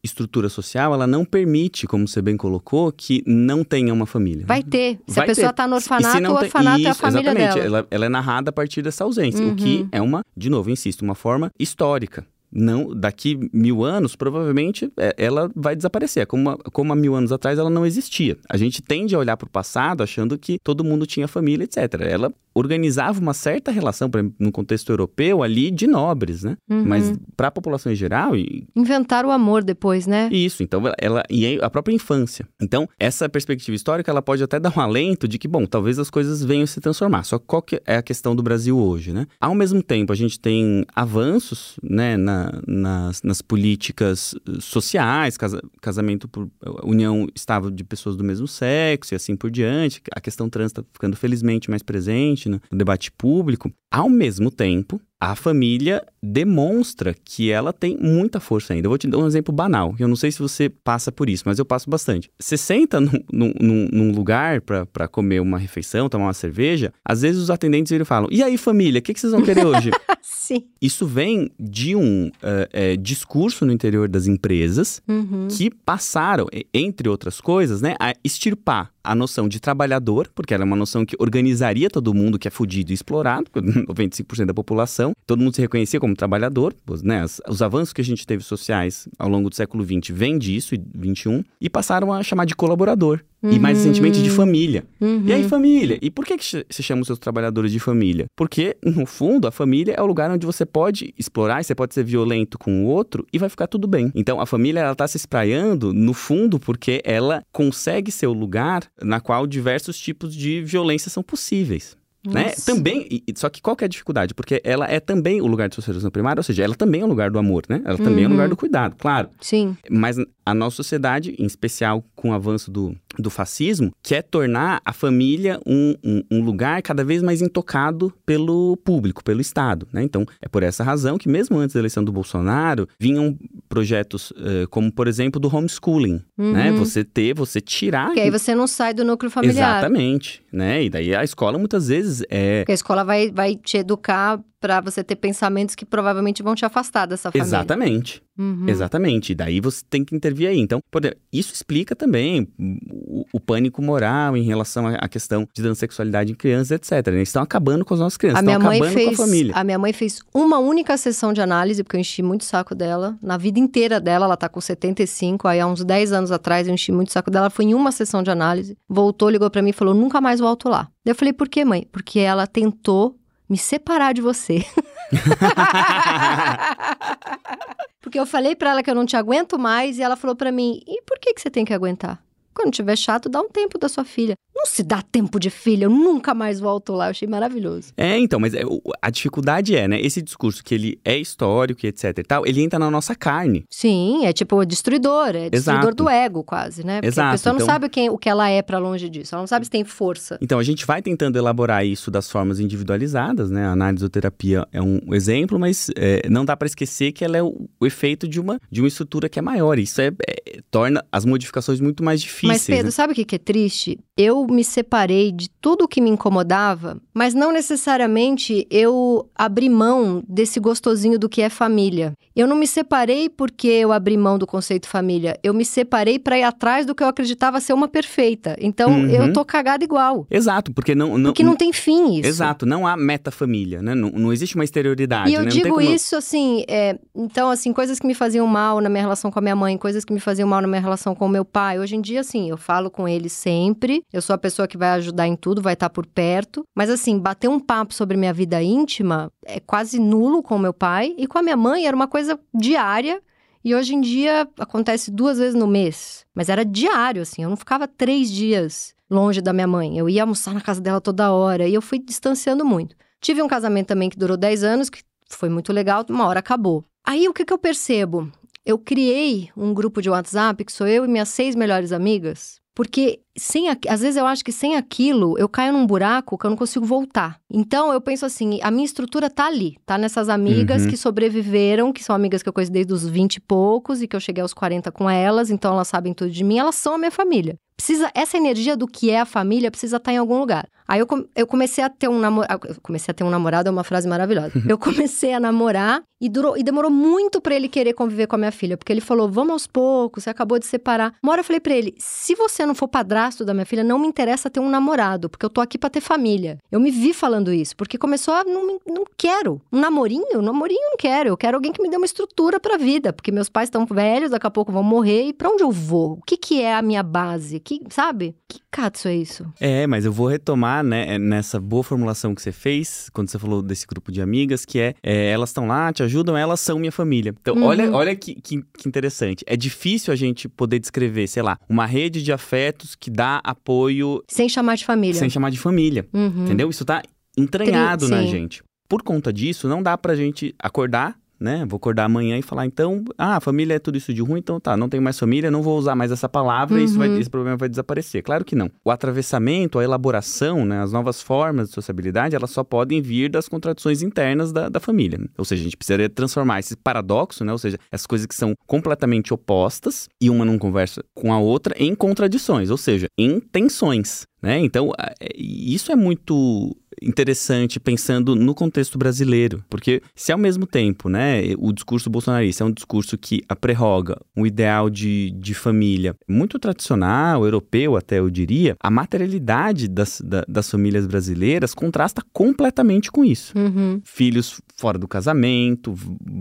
estrutura 0.08 0.50
social, 0.50 0.94
ela 0.94 1.06
não 1.06 1.24
permite, 1.24 1.86
como 1.86 2.08
você 2.08 2.22
bem 2.22 2.36
colocou, 2.36 2.92
que 2.92 3.24
não 3.28 3.64
tenha 3.64 3.94
uma 3.94 4.06
família. 4.06 4.46
Vai 4.48 4.64
ter. 4.64 5.00
Se 5.08 5.16
Vai 5.16 5.26
a 5.26 5.28
pessoa 5.28 5.48
ter. 5.50 5.54
tá 5.56 5.68
no 5.68 5.76
orfanato, 5.76 6.32
o 6.32 6.36
orfanato 6.36 6.82
é 6.82 6.88
a 6.88 6.92
Isso, 6.92 7.00
família 7.00 7.22
exatamente. 7.32 7.54
dela. 7.56 7.66
Ela, 7.66 7.88
ela 7.92 8.06
é 8.06 8.10
narrada 8.10 8.50
a 8.50 8.54
partir 8.54 8.82
dessa 8.82 9.04
ausência, 9.04 9.46
Uhum. 9.46 9.52
o 9.52 9.56
que 9.56 9.88
é 9.92 10.02
uma, 10.02 10.22
de 10.36 10.50
novo, 10.50 10.70
insisto, 10.70 11.02
uma 11.04 11.16
forma 11.16 11.52
histórica. 11.60 12.26
Não, 12.52 12.94
daqui 12.96 13.38
mil 13.54 13.84
anos, 13.84 14.16
provavelmente, 14.16 14.92
é, 14.98 15.14
ela 15.18 15.52
vai 15.56 15.76
desaparecer. 15.76 16.26
Como, 16.28 16.44
uma- 16.44 16.58
como 16.58 16.94
há 16.94 16.96
mil 16.96 17.14
anos 17.16 17.32
atrás 17.32 17.60
ela 17.60 17.70
não 17.70 17.86
existia. 17.86 18.38
A 18.50 18.58
gente 18.58 18.82
tende 18.82 19.16
a 19.16 19.20
olhar 19.20 19.36
para 19.38 19.48
o 19.48 19.50
passado 19.50 20.02
achando 20.04 20.38
que 20.38 20.58
todo 20.64 20.84
mundo 20.84 21.06
tinha 21.06 21.28
família, 21.28 21.66
etc. 21.66 21.78
Ela 22.02 22.32
organizava 22.56 23.20
uma 23.20 23.34
certa 23.36 23.70
relação, 23.70 24.10
por 24.10 24.18
exemplo, 24.20 24.36
no 24.40 24.52
contexto 24.52 24.90
europeu, 24.92 25.44
ali 25.44 25.70
de 25.70 25.86
nobres, 25.86 26.42
né? 26.44 26.58
Uhum. 26.70 26.86
Mas 26.88 27.14
para 27.36 27.50
a 27.50 27.52
população 27.52 27.92
em 27.92 27.96
geral, 27.96 28.36
e 28.36 28.66
Inventaram 28.76 29.30
o 29.30 29.32
amor 29.32 29.64
depois, 29.64 30.08
né? 30.08 30.28
isso, 30.32 30.64
então 30.64 30.82
ela, 31.00 31.24
e 31.30 31.60
a 31.62 31.70
própria 31.70 31.94
infância. 31.94 32.48
Então, 32.60 32.88
essa 33.00 33.30
perspectiva 33.30 33.76
histórica, 33.76 34.10
ela 34.10 34.22
pode 34.24 34.42
até 34.44 34.60
dar 34.60 34.74
um 34.76 34.82
alento 34.82 35.28
de 35.28 35.38
que, 35.38 35.48
bom, 35.48 35.66
talvez 35.68 36.00
as 36.00 36.10
coisas 36.10 36.44
venham 36.44 36.64
a 36.64 36.68
se 36.68 36.82
transformar. 36.82 37.24
Só 37.26 37.38
qual 37.38 37.62
que 37.62 37.80
é 37.86 37.98
a 37.98 38.02
questão 38.02 38.36
do 38.36 38.42
Brasil 38.42 38.78
hoje, 38.78 39.14
né? 39.14 39.28
Ao 39.40 39.54
mesmo 39.54 39.84
tempo, 39.84 40.12
a 40.12 40.16
gente 40.16 40.40
tem 40.40 40.84
avanços, 40.96 41.76
né, 41.84 42.18
na- 42.18 42.37
nas, 42.68 43.22
nas 43.24 43.42
políticas 43.42 44.36
eh, 44.48 44.60
sociais, 44.60 45.38
casa- 45.38 45.62
casamento 45.82 46.28
por 46.28 46.50
união 46.84 47.28
estável 47.36 47.70
de 47.70 47.84
pessoas 47.84 48.16
do 48.16 48.24
mesmo 48.24 48.48
sexo 48.48 49.14
e 49.14 49.16
assim 49.16 49.36
por 49.36 49.50
diante. 49.52 50.02
A 50.16 50.22
questão 50.22 50.50
trans 50.50 50.72
está 50.72 50.84
ficando 50.94 51.16
felizmente 51.16 51.70
mais 51.70 51.84
presente 51.84 52.50
no 52.50 52.60
debate 52.72 53.12
público. 53.12 53.72
Ao 53.92 54.10
mesmo 54.10 54.52
tempo, 54.52 55.00
a 55.20 55.36
família 55.36 56.04
demonstra 56.22 57.16
que 57.26 57.50
ela 57.50 57.74
tem 57.74 57.98
muita 58.00 58.40
força 58.40 58.74
ainda. 58.74 58.86
Eu 58.88 58.92
vou 58.92 58.98
te 58.98 59.08
dar 59.08 59.18
um 59.18 59.26
exemplo 59.28 59.54
banal. 59.54 59.96
Eu 59.98 60.08
não 60.08 60.16
sei 60.16 60.32
se 60.32 60.40
você 60.40 60.70
passa 60.70 61.12
por 61.12 61.30
isso, 61.30 61.44
mas 61.46 61.58
eu 61.58 61.66
passo 61.66 61.90
bastante. 61.90 62.30
Você 62.40 62.56
senta 62.58 63.00
num, 63.00 63.12
num- 63.32 63.88
num- 63.92 64.12
lugar 64.12 64.62
para 64.62 65.08
comer 65.08 65.40
uma 65.42 65.58
refeição, 65.58 66.08
tomar 66.10 66.26
uma 66.26 66.34
cerveja, 66.34 66.94
às 67.04 67.22
vezes 67.22 67.42
os 67.42 67.50
atendentes 67.50 67.90
viram 67.92 68.04
e 68.04 68.06
falam: 68.06 68.28
E 68.32 68.44
aí, 68.44 68.58
família, 68.58 69.00
o 69.00 69.02
que, 69.02 69.14
que 69.14 69.20
vocês 69.20 69.32
vão 69.34 69.42
querer 69.44 69.66
hoje? 69.66 69.92
Sim. 70.22 70.64
isso 70.82 71.06
vem 71.06 71.52
de 71.60 71.94
um 71.96 72.32
eh, 72.42 72.70
eh, 72.72 72.96
discurso 72.98 73.66
no 73.66 73.72
interior 73.74 74.08
das 74.08 74.28
empresas 74.28 75.02
Uhum. 75.08 75.48
que 75.50 75.70
passaram, 75.70 76.48
entre 76.74 77.10
outras 77.10 77.42
coisas, 77.42 77.82
né, 77.82 77.96
a 78.00 78.14
extirpar 78.24 78.92
a 79.08 79.16
noção 79.16 79.48
de 79.48 79.60
trabalhador, 79.60 80.30
porque 80.36 80.54
ela 80.54 80.64
é 80.64 80.66
uma 80.66 80.76
noção 80.76 81.06
que 81.06 81.16
organizaria 81.18 81.90
todo 81.90 82.14
mundo 82.14 82.38
que 82.38 82.48
é 82.48 82.52
fudido 82.52 82.92
e 82.92 82.94
explorado, 82.94 83.50
95% 83.56 84.44
da 84.46 84.54
população, 84.54 85.14
todo 85.26 85.42
mundo 85.42 85.56
se 85.56 85.62
reconhecia 85.62 86.00
como 86.00 86.16
trabalhador, 86.16 86.76
né, 87.02 87.24
os 87.48 87.62
avanços 87.62 87.94
que 87.94 88.02
a 88.02 88.04
gente 88.04 88.28
teve 88.28 88.44
sociais 88.44 89.08
ao 89.18 89.30
longo 89.30 89.50
do 89.50 89.56
século 89.56 89.84
XX 89.84 90.14
vêm 90.14 90.38
disso, 90.38 90.76
e 90.76 90.78
XXI, 90.78 91.46
e 91.62 91.70
passaram 91.70 92.12
a 92.12 92.22
chamar 92.22 92.46
de 92.46 92.56
colaborador, 92.56 93.22
e 93.44 93.60
mais 93.60 93.78
recentemente 93.78 94.22
de 94.22 94.30
família. 94.30 94.84
Uhum. 95.00 95.24
E 95.26 95.34
aí, 95.34 95.44
família? 95.48 96.00
E 96.02 96.10
por 96.10 96.26
que, 96.26 96.38
que 96.38 96.46
se 96.46 96.84
chama 96.84 97.02
os 97.02 97.08
seus 97.08 97.20
trabalhadores 97.20 97.72
de 97.72 97.80
família? 97.80 98.26
Porque, 98.36 98.78
no 98.84 99.06
fundo, 99.06 99.48
a 99.48 99.52
família 99.52 99.94
é 99.94 100.02
o 100.02 100.06
lugar 100.06 100.32
onde 100.32 100.46
você 100.46 100.66
pode 100.66 101.14
explorar, 101.18 101.62
e 101.62 101.64
você 101.64 101.76
pode 101.76 101.94
ser 101.94 102.04
violento 102.04 102.58
com 102.58 102.84
o 102.84 102.88
outro 102.88 103.26
e 103.32 103.38
vai 103.38 103.50
ficar 103.50 103.68
tudo 103.68 103.88
bem. 103.88 104.12
Então, 104.16 104.40
a 104.40 104.46
família, 104.46 104.82
ela 104.82 104.96
tá 104.96 105.08
se 105.08 105.18
espraiando, 105.18 105.94
no 105.94 106.14
fundo, 106.14 106.60
porque 106.60 107.02
ela 107.04 107.44
consegue 107.52 108.12
ser 108.12 108.28
o 108.28 108.34
lugar 108.34 108.84
na 109.02 109.20
qual 109.20 109.46
diversos 109.46 110.00
tipos 110.00 110.36
de 110.36 110.62
violência 110.62 111.10
são 111.10 111.24
possíveis. 111.24 111.97
Né? 112.26 112.52
Também, 112.66 113.08
e- 113.10 113.24
só 113.38 113.48
que 113.50 113.62
qual 113.62 113.76
que 113.76 113.84
é 113.84 113.86
a 113.86 113.90
dificuldade? 113.90 114.34
Porque 114.34 114.60
ela 114.64 114.86
é 114.90 115.00
também 115.00 115.42
o 115.42 115.48
lugar 115.48 115.70
de 115.70 115.76
socialização 115.76 116.12
primária, 116.12 116.40
ou 116.40 116.44
seja, 116.44 116.64
ela 116.64 116.76
também 116.76 117.02
é 117.02 117.06
o 117.06 117.08
lugar 117.08 117.32
do 117.32 117.40
amor, 117.40 117.64
né? 117.70 117.82
Ela 117.86 117.98
também 117.98 118.24
é 118.24 118.28
o 118.28 118.30
Uhum. 118.30 118.36
lugar 118.36 118.50
do 118.50 118.58
cuidado, 118.58 118.96
claro. 118.98 119.30
Sim. 119.40 119.78
Mas 119.90 120.18
a 120.46 120.54
nossa 120.54 120.78
sociedade, 120.78 121.36
em 121.40 121.46
especial 121.46 122.04
com 122.16 122.32
o 122.32 122.34
avanço 122.34 122.70
do, 122.72 122.96
do 123.18 123.30
fascismo, 123.30 123.94
quer 124.04 124.24
tornar 124.24 124.82
a 124.84 124.92
família 124.94 125.60
um, 125.66 125.96
um, 126.04 126.24
um 126.32 126.44
lugar 126.44 126.82
cada 126.82 127.04
vez 127.04 127.22
mais 127.22 127.42
intocado 127.42 128.12
pelo 128.26 128.76
público, 128.78 129.24
pelo 129.24 129.40
Estado. 129.40 129.88
Né? 129.94 130.04
Então, 130.04 130.26
é 130.42 130.48
por 130.50 130.64
essa 130.64 130.84
razão 130.84 131.18
que, 131.18 131.30
mesmo 131.30 131.58
antes 131.58 131.74
da 131.76 131.80
eleição 131.80 132.04
do 132.04 132.12
Bolsonaro, 132.12 132.88
vinham 133.00 133.38
projetos 133.70 134.32
eh, 134.38 134.66
como, 134.70 134.92
por 134.92 135.08
exemplo, 135.08 135.40
do 135.40 135.54
homeschooling. 135.54 136.22
Né? 136.38 136.72
Uhum. 136.72 136.78
Você 136.78 137.04
ter, 137.04 137.34
você 137.34 137.60
tirar. 137.62 138.08
Porque 138.08 138.22
aí 138.22 138.32
você 138.32 138.56
não 138.56 138.68
sai 138.68 138.94
do 138.94 139.04
núcleo 139.04 139.30
familiar. 139.30 139.78
Exatamente. 139.80 140.42
Né? 140.52 140.86
E 140.86 140.90
daí 140.90 141.14
a 141.14 141.24
escola 141.24 141.58
muitas 141.60 141.90
vezes 141.90 142.07
é. 142.30 142.62
Porque 142.62 142.72
a 142.72 142.76
escola 142.76 143.04
vai, 143.04 143.32
vai 143.32 143.56
te 143.56 143.78
educar 143.78 144.40
pra 144.60 144.82
você 144.82 145.04
ter 145.04 145.16
pensamentos 145.16 145.76
que 145.76 145.86
provavelmente 145.86 146.42
vão 146.44 146.56
te 146.56 146.66
afastar 146.66 147.06
dessa 147.06 147.32
família. 147.32 147.48
Exatamente. 147.48 148.22
Uhum. 148.38 148.66
Exatamente. 148.68 149.32
E 149.32 149.36
daí 149.36 149.60
você 149.60 149.84
tem 149.90 150.04
que 150.06 150.16
intervir 150.16 150.50
aí. 150.50 150.60
Então, 150.60 150.80
por 150.92 151.02
exemplo, 151.04 151.20
isso 151.32 151.54
explica 151.54 151.96
também 151.96 152.48
o, 152.60 153.26
o 153.34 153.40
pânico 153.40 153.82
moral 153.82 154.38
em 154.38 154.44
relação 154.44 154.88
à 154.88 155.08
questão 155.08 155.48
de 155.54 155.62
transexualidade 155.62 156.32
em 156.32 156.36
crianças, 156.36 156.72
etc. 156.72 157.08
Eles 157.08 157.30
estão 157.30 157.42
acabando 157.42 157.84
com 157.84 157.94
as 157.94 158.00
nossas 158.00 158.18
crianças, 158.18 158.40
A 158.40 158.44
minha, 158.44 158.56
estão 158.58 158.70
mãe 158.70 158.78
acabando 158.80 158.94
fez, 158.94 159.18
com 159.18 159.24
a 159.24 159.26
família. 159.26 159.54
a 159.56 159.64
minha 159.64 159.80
mãe 159.80 159.94
fez 159.94 160.20
uma 160.34 160.60
única 160.60 160.96
sessão 160.98 161.34
de 161.34 161.42
análise, 161.42 161.84
porque 161.84 161.96
eu 161.96 162.02
enchi 162.02 162.22
muito 162.22 162.42
o 162.42 162.46
saco 162.46 162.76
dela. 162.76 163.18
Na 163.22 163.38
vida 163.38 163.60
inteira 163.60 164.00
dela, 164.00 164.26
ela 164.26 164.38
tá 164.38 164.48
com 164.48 164.62
75, 164.62 165.48
aí 165.48 165.60
há 165.60 165.68
uns 165.68 165.84
10 165.84 166.12
anos 166.12 166.32
atrás 166.32 166.68
eu 166.68 166.74
enchi 166.74 166.92
muito 166.92 167.10
o 167.10 167.12
saco 167.12 167.32
dela. 167.32 167.50
Foi 167.50 167.66
em 167.66 167.74
uma 167.74 167.92
sessão 167.92 168.22
de 168.22 168.30
análise. 168.30 168.78
Voltou, 168.88 169.30
ligou 169.30 169.50
pra 169.50 169.62
mim 169.62 169.70
e 169.70 169.74
falou: 169.74 169.94
nunca 169.94 170.22
mais 170.22 170.40
volto 170.40 170.70
lá. 170.70 170.90
Daí 171.04 171.12
eu 171.12 171.16
falei, 171.16 171.34
por 171.34 171.48
quê, 171.48 171.64
mãe? 171.64 171.88
Porque 171.92 172.20
ela 172.20 172.46
tentou 172.46 173.16
me 173.50 173.58
separar 173.58 174.14
de 174.14 174.22
você. 174.22 174.66
Porque 178.02 178.20
eu 178.20 178.26
falei 178.26 178.56
pra 178.56 178.72
ela 178.72 178.84
que 178.84 178.90
eu 178.90 178.96
não 178.96 179.06
te 179.06 179.16
aguento 179.16 179.58
mais 179.58 179.98
e 179.98 180.02
ela 180.02 180.16
falou 180.16 180.36
pra 180.36 180.52
mim: 180.52 180.82
"E 180.88 181.02
por 181.04 181.20
que 181.20 181.34
que 181.34 181.42
você 181.42 181.50
tem 181.50 181.66
que 181.66 181.74
aguentar?" 181.74 182.22
Quando 182.58 182.72
tiver 182.74 182.96
chato, 182.98 183.30
dá 183.30 183.40
um 183.40 183.50
tempo 183.50 183.78
da 183.78 183.88
sua 183.88 184.04
filha. 184.04 184.34
Não 184.56 184.66
se 184.66 184.82
dá 184.82 185.04
tempo 185.04 185.40
de 185.40 185.52
filha, 185.52 185.86
eu 185.86 185.90
nunca 185.92 186.34
mais 186.34 186.60
volto 186.60 186.92
lá. 186.94 187.06
Eu 187.06 187.12
achei 187.12 187.28
maravilhoso. 187.28 187.94
É, 187.96 188.18
então, 188.18 188.40
mas 188.40 188.56
é, 188.56 188.64
a 189.00 189.10
dificuldade 189.12 189.76
é, 189.76 189.88
né? 189.88 190.02
Esse 190.02 190.20
discurso 190.24 190.64
que 190.64 190.74
ele 190.74 191.00
é 191.06 191.16
histórico 191.16 191.86
e 191.86 191.90
etc 191.90 192.18
e 192.18 192.24
tal, 192.24 192.46
ele 192.48 192.64
entra 192.64 192.80
na 192.80 192.90
nossa 192.90 193.14
carne. 193.14 193.64
Sim, 193.70 194.26
é 194.26 194.34
tipo 194.34 194.66
destruidor, 194.66 195.36
é 195.36 195.50
destruidor 195.52 195.84
Exato. 195.90 195.96
do 196.04 196.10
ego, 196.10 196.44
quase, 196.44 196.84
né? 196.84 196.96
Porque 196.96 197.06
a 197.06 197.10
Exato, 197.10 197.32
pessoa 197.34 197.54
não 197.54 197.60
então- 197.62 197.68
sabe 197.74 197.90
quem, 197.90 198.10
o 198.10 198.18
que 198.18 198.28
ela 198.28 198.50
é 198.50 198.64
pra 198.64 198.80
longe 198.80 199.08
disso. 199.08 199.36
Ela 199.36 199.44
não 199.44 199.48
sabe 199.48 199.66
se 199.66 199.70
tem 199.72 199.84
força. 199.86 200.40
Então, 200.42 200.58
a 200.58 200.64
gente 200.64 200.84
vai 200.88 201.04
tentando 201.04 201.38
elaborar 201.38 201.86
isso 201.86 202.10
das 202.10 202.30
formas 202.32 202.60
individualizadas, 202.60 203.52
né? 203.52 203.66
A 203.68 203.72
analisoterapia 203.74 204.68
é 204.72 204.82
um 204.82 205.14
exemplo, 205.14 205.60
mas 205.60 205.92
é, 205.96 206.28
não 206.30 206.44
dá 206.44 206.58
para 206.58 206.66
esquecer 206.66 207.12
que 207.12 207.24
ela 207.24 207.38
é 207.38 207.44
o, 207.44 207.70
o 207.80 207.86
efeito 207.86 208.28
de 208.28 208.40
uma, 208.40 208.60
de 208.72 208.82
uma 208.82 208.88
estrutura 208.88 209.30
que 209.30 209.38
é 209.38 209.42
maior. 209.42 209.78
Isso 209.78 210.02
é, 210.02 210.08
é- 210.28 210.62
torna 210.72 211.04
as 211.12 211.26
modificações 211.26 211.80
muito 211.80 212.04
mais 212.04 212.22
difíceis. 212.22 212.47
Mas, 212.48 212.66
Pedro, 212.66 212.86
né? 212.86 212.92
sabe 212.92 213.14
o 213.14 213.16
que 213.16 213.26
que 213.26 213.36
é 213.36 213.40
triste? 213.40 214.00
Eu 214.18 214.46
me 214.48 214.64
separei 214.64 215.32
de 215.32 215.48
tudo 215.62 215.84
o 215.84 215.88
que 215.88 216.02
me 216.02 216.10
incomodava, 216.10 216.98
mas 217.14 217.34
não 217.36 217.52
necessariamente 217.52 218.66
eu 218.70 219.30
abri 219.36 219.70
mão 219.70 220.24
desse 220.28 220.60
gostosinho 220.60 221.18
do 221.20 221.30
que 221.30 221.42
é 221.42 221.50
família. 221.50 222.14
Eu 222.36 222.48
não 222.48 222.56
me 222.56 222.68
separei 222.68 223.30
porque 223.30 223.68
eu 223.68 223.92
abri 223.92 224.18
mão 224.18 224.38
do 224.38 224.46
conceito 224.48 224.88
família. 224.88 225.38
Eu 225.44 225.54
me 225.54 225.64
separei 225.66 226.20
pra 226.20 226.38
ir 226.38 226.44
atrás 226.44 226.86
do 226.86 226.94
que 226.96 227.04
eu 227.04 227.08
acreditava 227.08 227.60
ser 227.60 227.74
uma 227.74 227.88
perfeita. 227.88 228.56
Então, 228.60 228.92
Uhum. 228.92 229.10
eu 229.10 229.34
tô 229.34 229.44
cagada 229.46 229.84
igual. 229.84 230.26
Exato, 230.30 230.72
porque 230.74 230.94
não. 230.96 231.18
não 231.18 231.30
Porque 231.32 231.44
não 231.44 231.56
tem 231.56 231.72
fim 231.74 232.16
isso. 232.16 232.28
Exato, 232.28 232.66
não 232.66 232.86
há 232.88 232.96
metafamília, 232.98 233.82
né? 233.82 233.94
Não, 233.96 234.10
não 234.10 234.34
existe 234.34 234.56
uma 234.56 234.64
exterioridade, 234.64 235.30
E 235.30 235.34
eu 235.36 235.44
né? 235.44 235.50
Digo 235.50 235.70
como- 235.70 235.82
isso 235.82 236.16
assim, 236.16 236.64
é, 236.68 236.98
então 237.16 237.50
assim, 237.50 237.72
coisas 237.74 238.00
que 238.00 238.08
me 238.08 238.14
faziam 238.14 238.46
mal 238.48 238.80
na 238.82 238.90
minha 238.90 239.02
relação 239.02 239.32
com 239.32 239.40
a 239.40 239.42
minha 239.42 239.56
mãe, 239.56 239.78
coisas 239.78 240.04
que 240.06 240.14
me 240.14 240.20
faziam 240.20 240.48
mal 240.48 240.62
na 240.62 240.68
minha 240.68 240.82
relação 240.82 241.14
com 241.16 241.26
o 241.26 241.30
meu 241.30 241.44
pai. 241.46 241.80
Hoje 241.80 241.96
em 241.96 242.02
dia, 242.02 242.20
assim, 242.22 242.50
eu 242.50 242.58
falo 242.58 242.90
com 242.92 243.08
ele 243.08 243.30
sempre. 243.30 244.04
Eu 244.12 244.22
sou 244.22 244.34
a 244.34 244.38
pessoa 244.38 244.68
que 244.68 244.78
vai 244.78 244.90
ajudar 244.92 245.28
em 245.28 245.36
tudo, 245.36 245.62
vai 245.62 245.74
estar 245.74 245.90
por 245.90 246.06
perto. 246.06 246.64
Mas 246.74 246.90
assim, 246.90 247.20
bater 247.20 247.50
um 247.50 247.60
papo 247.60 247.94
sobre 247.94 248.16
minha 248.18 248.34
vida 248.34 248.62
íntima 248.62 249.32
é 249.46 249.60
quase 249.60 250.00
nulo 250.00 250.42
com 250.42 250.58
meu 250.58 250.74
pai. 250.74 251.14
E 251.18 251.28
com 251.28 251.38
a 251.38 251.44
minha 251.44 251.58
mãe 251.58 251.86
era 251.86 251.96
uma 251.96 252.08
coisa 252.08 252.40
diária. 252.54 253.22
E 253.64 253.76
hoje 253.76 253.96
em 253.96 254.02
dia 254.02 254.48
acontece 254.58 255.12
duas 255.12 255.38
vezes 255.38 255.56
no 255.56 255.68
mês. 255.68 256.26
Mas 256.34 256.48
era 256.48 256.64
diário, 256.64 257.22
assim. 257.22 257.44
Eu 257.44 257.50
não 257.50 257.58
ficava 257.58 257.88
três 257.88 258.32
dias 258.32 258.96
longe 259.10 259.42
da 259.42 259.52
minha 259.52 259.68
mãe. 259.68 259.98
Eu 259.98 260.08
ia 260.08 260.24
almoçar 260.24 260.54
na 260.54 260.62
casa 260.62 260.80
dela 260.80 261.02
toda 261.02 261.32
hora. 261.32 261.68
E 261.68 261.74
eu 261.74 261.82
fui 261.82 262.00
distanciando 262.00 262.64
muito. 262.64 262.96
Tive 263.20 263.42
um 263.42 263.48
casamento 263.48 263.88
também 263.88 264.10
que 264.10 264.18
durou 264.18 264.38
10 264.38 264.64
anos, 264.64 264.90
que 264.90 265.02
foi 265.30 265.50
muito 265.50 265.74
legal, 265.74 266.06
uma 266.10 266.28
hora 266.28 266.40
acabou. 266.40 266.84
Aí 267.04 267.28
o 267.28 267.34
que, 267.34 267.44
que 267.44 267.54
eu 267.54 267.58
percebo? 267.58 268.32
Eu 268.66 268.78
criei 268.78 269.50
um 269.56 269.74
grupo 269.74 270.02
de 270.02 270.10
WhatsApp 270.10 270.64
que 270.64 270.72
sou 270.72 270.88
eu 270.88 271.06
e 271.06 271.08
minhas 271.08 271.30
seis 271.30 271.56
melhores 271.56 271.92
amigas. 271.92 272.62
Porque 272.78 273.22
sem 273.36 273.70
às 273.70 274.02
vezes 274.02 274.18
eu 274.18 274.28
acho 274.28 274.46
que 274.46 274.52
sem 274.52 274.76
aquilo 274.76 275.36
eu 275.40 275.50
caio 275.50 275.74
num 275.74 275.84
buraco 275.84 276.38
que 276.38 276.46
eu 276.46 276.52
não 276.52 276.56
consigo 276.56 276.86
voltar. 276.86 277.40
Então 277.52 277.92
eu 277.92 278.00
penso 278.00 278.24
assim, 278.24 278.60
a 278.62 278.70
minha 278.70 278.86
estrutura 278.86 279.32
tá 279.32 279.48
ali, 279.48 279.78
tá 279.84 279.98
nessas 279.98 280.30
amigas 280.30 280.84
Uhum. 280.84 280.90
que 280.90 280.96
sobreviveram, 280.96 281.92
que 281.92 282.04
são 282.04 282.16
amigas 282.16 282.44
que 282.44 282.50
eu 282.50 282.54
conheço 282.54 282.72
desde 282.72 282.94
os 282.94 283.04
20 283.04 283.38
e 283.38 283.40
poucos 283.40 284.04
e 284.04 284.08
que 284.08 284.16
eu 284.16 284.20
cheguei 284.20 284.44
aos 284.44 284.54
40 284.54 284.92
com 284.92 285.10
elas, 285.10 285.50
então 285.50 285.74
elas 285.74 285.88
sabem 285.88 286.14
tudo 286.14 286.30
de 286.30 286.44
mim, 286.44 286.60
elas 286.60 286.76
são 286.76 286.94
a 286.94 286.98
minha 287.00 287.10
família. 287.10 287.58
Precisa, 287.76 288.12
essa 288.14 288.38
energia 288.38 288.78
do 288.78 288.86
que 288.86 289.10
é 289.10 289.20
a 289.22 289.26
família 289.26 289.72
precisa 289.72 289.98
estar 289.98 290.14
em 290.14 290.18
algum 290.18 290.38
lugar. 290.38 290.70
Aí 290.88 291.00
eu, 291.00 291.08
eu 291.36 291.46
comecei 291.46 291.84
a 291.84 291.90
ter 291.90 292.08
um 292.08 292.20
namorado. 292.20 292.80
Comecei 292.82 293.12
a 293.12 293.14
ter 293.14 293.24
um 293.24 293.30
namorado 293.30 293.68
é 293.68 293.72
uma 293.72 293.84
frase 293.84 294.08
maravilhosa. 294.08 294.54
Eu 294.68 294.78
comecei 294.78 295.34
a 295.34 295.40
namorar 295.40 296.04
e, 296.20 296.30
durou, 296.30 296.58
e 296.58 296.64
demorou 296.64 296.90
muito 296.90 297.40
pra 297.40 297.56
ele 297.56 297.68
querer 297.68 297.94
conviver 297.94 298.28
com 298.28 298.36
a 298.36 298.40
minha 298.40 298.52
filha. 298.52 298.78
Porque 298.78 298.92
ele 298.92 299.02
falou: 299.02 299.30
vamos 299.30 299.54
aos 299.54 299.68
poucos, 299.68 300.24
você 300.24 300.30
acabou 300.30 300.58
de 300.58 300.66
separar. 300.66 301.14
Uma 301.22 301.34
hora 301.34 301.42
eu 301.42 301.46
falei 301.46 301.60
pra 301.60 301.74
ele: 301.74 301.94
se 301.98 302.36
você 302.36 302.66
não 302.66 302.74
for 302.74 302.88
padrasto 302.88 303.46
da 303.46 303.54
minha 303.54 303.66
filha, 303.66 303.84
não 303.84 304.00
me 304.00 304.08
interessa 304.08 304.50
ter 304.50 304.60
um 304.60 304.70
namorado, 304.70 305.30
porque 305.30 305.46
eu 305.46 305.50
tô 305.50 305.62
aqui 305.62 305.78
pra 305.78 305.90
ter 305.90 306.02
família. 306.02 306.58
Eu 306.72 306.80
me 306.80 306.92
vi 306.92 307.14
falando 307.14 307.54
isso, 307.54 307.76
porque 307.76 307.98
começou 307.98 308.34
a. 308.34 308.44
Não, 308.44 308.80
não 308.88 309.04
quero. 309.18 309.62
Um 309.72 309.80
namorinho? 309.80 310.40
Um 310.40 310.42
namorinho 310.42 310.82
eu 310.82 310.90
não 310.92 310.98
quero. 310.98 311.30
Eu 311.30 311.38
quero 311.38 311.58
alguém 311.58 311.72
que 311.72 311.82
me 311.82 311.90
dê 311.90 311.98
uma 311.98 312.06
estrutura 312.06 312.60
pra 312.60 312.78
vida, 312.78 313.14
porque 313.14 313.32
meus 313.32 313.50
pais 313.50 313.68
estão 313.68 313.86
velhos, 313.86 314.32
daqui 314.32 314.48
a 314.48 314.52
pouco 314.52 314.72
vão 314.72 314.84
morrer. 314.84 315.28
E 315.28 315.34
pra 315.34 315.50
onde 315.50 315.64
eu 315.64 315.72
vou? 315.72 316.14
O 316.14 316.22
que, 316.26 316.38
que 316.38 316.62
é 316.62 316.74
a 316.74 316.82
minha 316.82 317.04
base? 317.04 317.60
Que, 317.60 317.82
sabe? 317.90 318.36
Que 318.48 318.60
catso 318.72 319.08
é 319.08 319.16
isso? 319.16 319.46
É, 319.60 319.86
mas 319.88 320.06
eu 320.06 320.12
vou 320.12 320.28
retomar, 320.28 320.77
né, 320.84 321.18
nessa 321.18 321.60
boa 321.60 321.84
formulação 321.84 322.34
que 322.36 322.42
você 322.42 322.52
fez, 322.52 323.10
quando 323.14 323.30
você 323.30 323.38
falou 323.40 323.62
desse 323.62 323.86
grupo 323.88 324.12
de 324.12 324.22
amigas, 324.22 324.66
que 324.66 324.80
é, 324.80 324.94
é, 325.04 325.30
elas 325.30 325.50
estão 325.50 325.68
lá, 325.68 325.92
te 325.94 326.04
ajudam, 326.04 326.36
elas 326.38 326.60
são 326.60 326.80
minha 326.80 326.92
família. 326.92 327.34
Então, 327.40 327.56
Uhum. 327.56 327.64
olha, 327.64 327.92
olha 327.92 328.16
que, 328.16 328.36
que, 328.36 328.62
que 328.78 328.88
interessante. 328.88 329.44
É 329.48 329.56
difícil 329.58 330.12
a 330.14 330.16
gente 330.16 330.48
poder 330.50 330.80
descrever, 330.80 331.28
sei 331.28 331.44
lá, 331.44 331.58
uma 331.70 331.86
rede 331.86 332.22
de 332.24 332.32
afetos 332.32 332.96
que 332.96 333.10
dá 333.10 333.40
apoio 333.44 334.24
Sem 334.28 334.48
chamar 334.50 334.76
de 334.76 334.86
família. 334.86 335.16
sem 335.16 335.30
chamar 335.30 335.50
de 335.52 335.60
família. 335.60 336.08
Uhum. 336.14 336.46
Entendeu? 336.46 336.70
Isso 336.70 336.86
tá 336.86 337.02
entranhado 337.38 338.06
Tri- 338.08 338.16
na 338.16 338.24
gente. 338.24 338.64
Por 338.90 339.04
conta 339.04 339.32
disso, 339.34 339.68
não 339.68 339.84
dá 339.84 339.98
pra 339.98 340.16
gente 340.16 340.56
acordar, 340.60 341.18
né? 341.40 341.66
Vou 341.68 341.78
acordar 341.78 342.06
amanhã 342.06 342.38
e 342.38 342.42
falar, 342.42 342.66
então, 342.66 343.04
ah, 343.18 343.38
a 343.38 343.40
família 343.42 343.76
é 343.76 343.80
tudo 343.80 343.98
isso 343.98 344.14
de 344.14 344.22
ruim, 344.22 344.40
então 344.40 344.60
tá, 344.60 344.76
não 344.78 344.90
tenho 344.90 345.04
mais 345.04 345.18
família, 345.20 345.50
não 345.52 345.62
vou 345.62 345.78
usar 345.78 345.96
mais 345.96 346.12
essa 346.12 346.28
palavra 346.30 346.80
e 346.80 346.84
isso 346.86 346.98
vai, 346.98 347.10
Uhum. 347.10 347.20
esse 347.20 347.30
problema 347.30 347.58
vai 347.58 347.70
desaparecer. 347.70 348.22
Claro 348.24 348.44
que 348.46 348.56
não. 348.56 348.70
O 348.84 348.92
atravessamento, 348.92 349.80
a 349.80 349.84
elaboração, 349.84 350.66
né, 350.66 350.82
as 350.82 350.92
novas 350.92 351.22
formas 351.22 351.70
de 351.70 351.74
sociabilidade, 351.76 352.36
elas 352.36 352.52
só 352.52 352.64
podem 352.64 353.02
vir 353.02 353.30
das 353.30 353.48
contradições 353.48 354.02
internas 354.02 354.52
da, 354.52 354.70
da 354.70 354.80
família. 354.80 355.20
Ou 355.38 355.46
seja, 355.46 355.62
a 355.62 355.64
gente 355.64 355.78
precisaria 355.78 356.10
transformar 356.10 356.60
esse 356.60 356.76
paradoxo, 356.76 357.44
né? 357.46 357.52
Ou 357.52 357.58
seja, 357.58 357.78
essas 357.92 358.06
coisas 358.08 358.26
que 358.28 358.36
são 358.36 358.54
completamente 358.66 359.34
opostas 359.34 360.08
e 360.22 360.30
uma 360.30 360.46
não 360.46 360.58
conversa 360.58 361.04
com 361.14 361.32
a 361.34 361.40
outra 361.40 361.74
em 361.78 361.94
contradições, 361.96 362.70
ou 362.70 362.78
seja, 362.78 363.08
em 363.18 363.40
tensões. 363.40 364.26
Né? 364.42 364.60
Então, 364.60 364.92
é- 365.00 365.16
isso 365.36 365.92
é 365.92 365.96
muito 365.96 366.76
interessante 367.02 367.80
pensando 367.80 368.36
no 368.36 368.54
contexto 368.56 368.98
brasileiro, 368.98 369.64
porque 369.70 370.02
se 370.16 370.32
ao 370.32 370.38
mesmo 370.38 370.66
tempo, 370.66 371.10
né, 371.10 371.54
o 371.58 371.72
discurso 371.72 372.10
bolsonarista 372.10 372.64
é 372.64 372.68
um 372.68 372.72
discurso 372.72 373.18
que 373.18 373.42
a 373.48 373.56
prerroga 373.56 374.20
um 374.36 374.46
ideal 374.46 374.90
de, 374.90 375.32
de 375.38 375.54
família 375.54 376.16
muito 376.28 376.58
tradicional, 376.60 377.44
europeu 377.46 377.96
até 377.96 378.20
eu 378.20 378.30
diria, 378.30 378.76
a 378.82 378.90
materialidade 378.90 379.88
das, 379.88 380.22
da- 380.24 380.46
das 380.48 380.70
famílias 380.70 381.06
brasileiras 381.06 381.74
contrasta 381.74 382.22
completamente 382.34 383.12
com 383.12 383.24
isso. 383.24 383.54
Uhum. 383.58 384.02
Filhos 384.04 384.60
fora 384.78 384.98
do 384.98 385.08
casamento, 385.08 385.94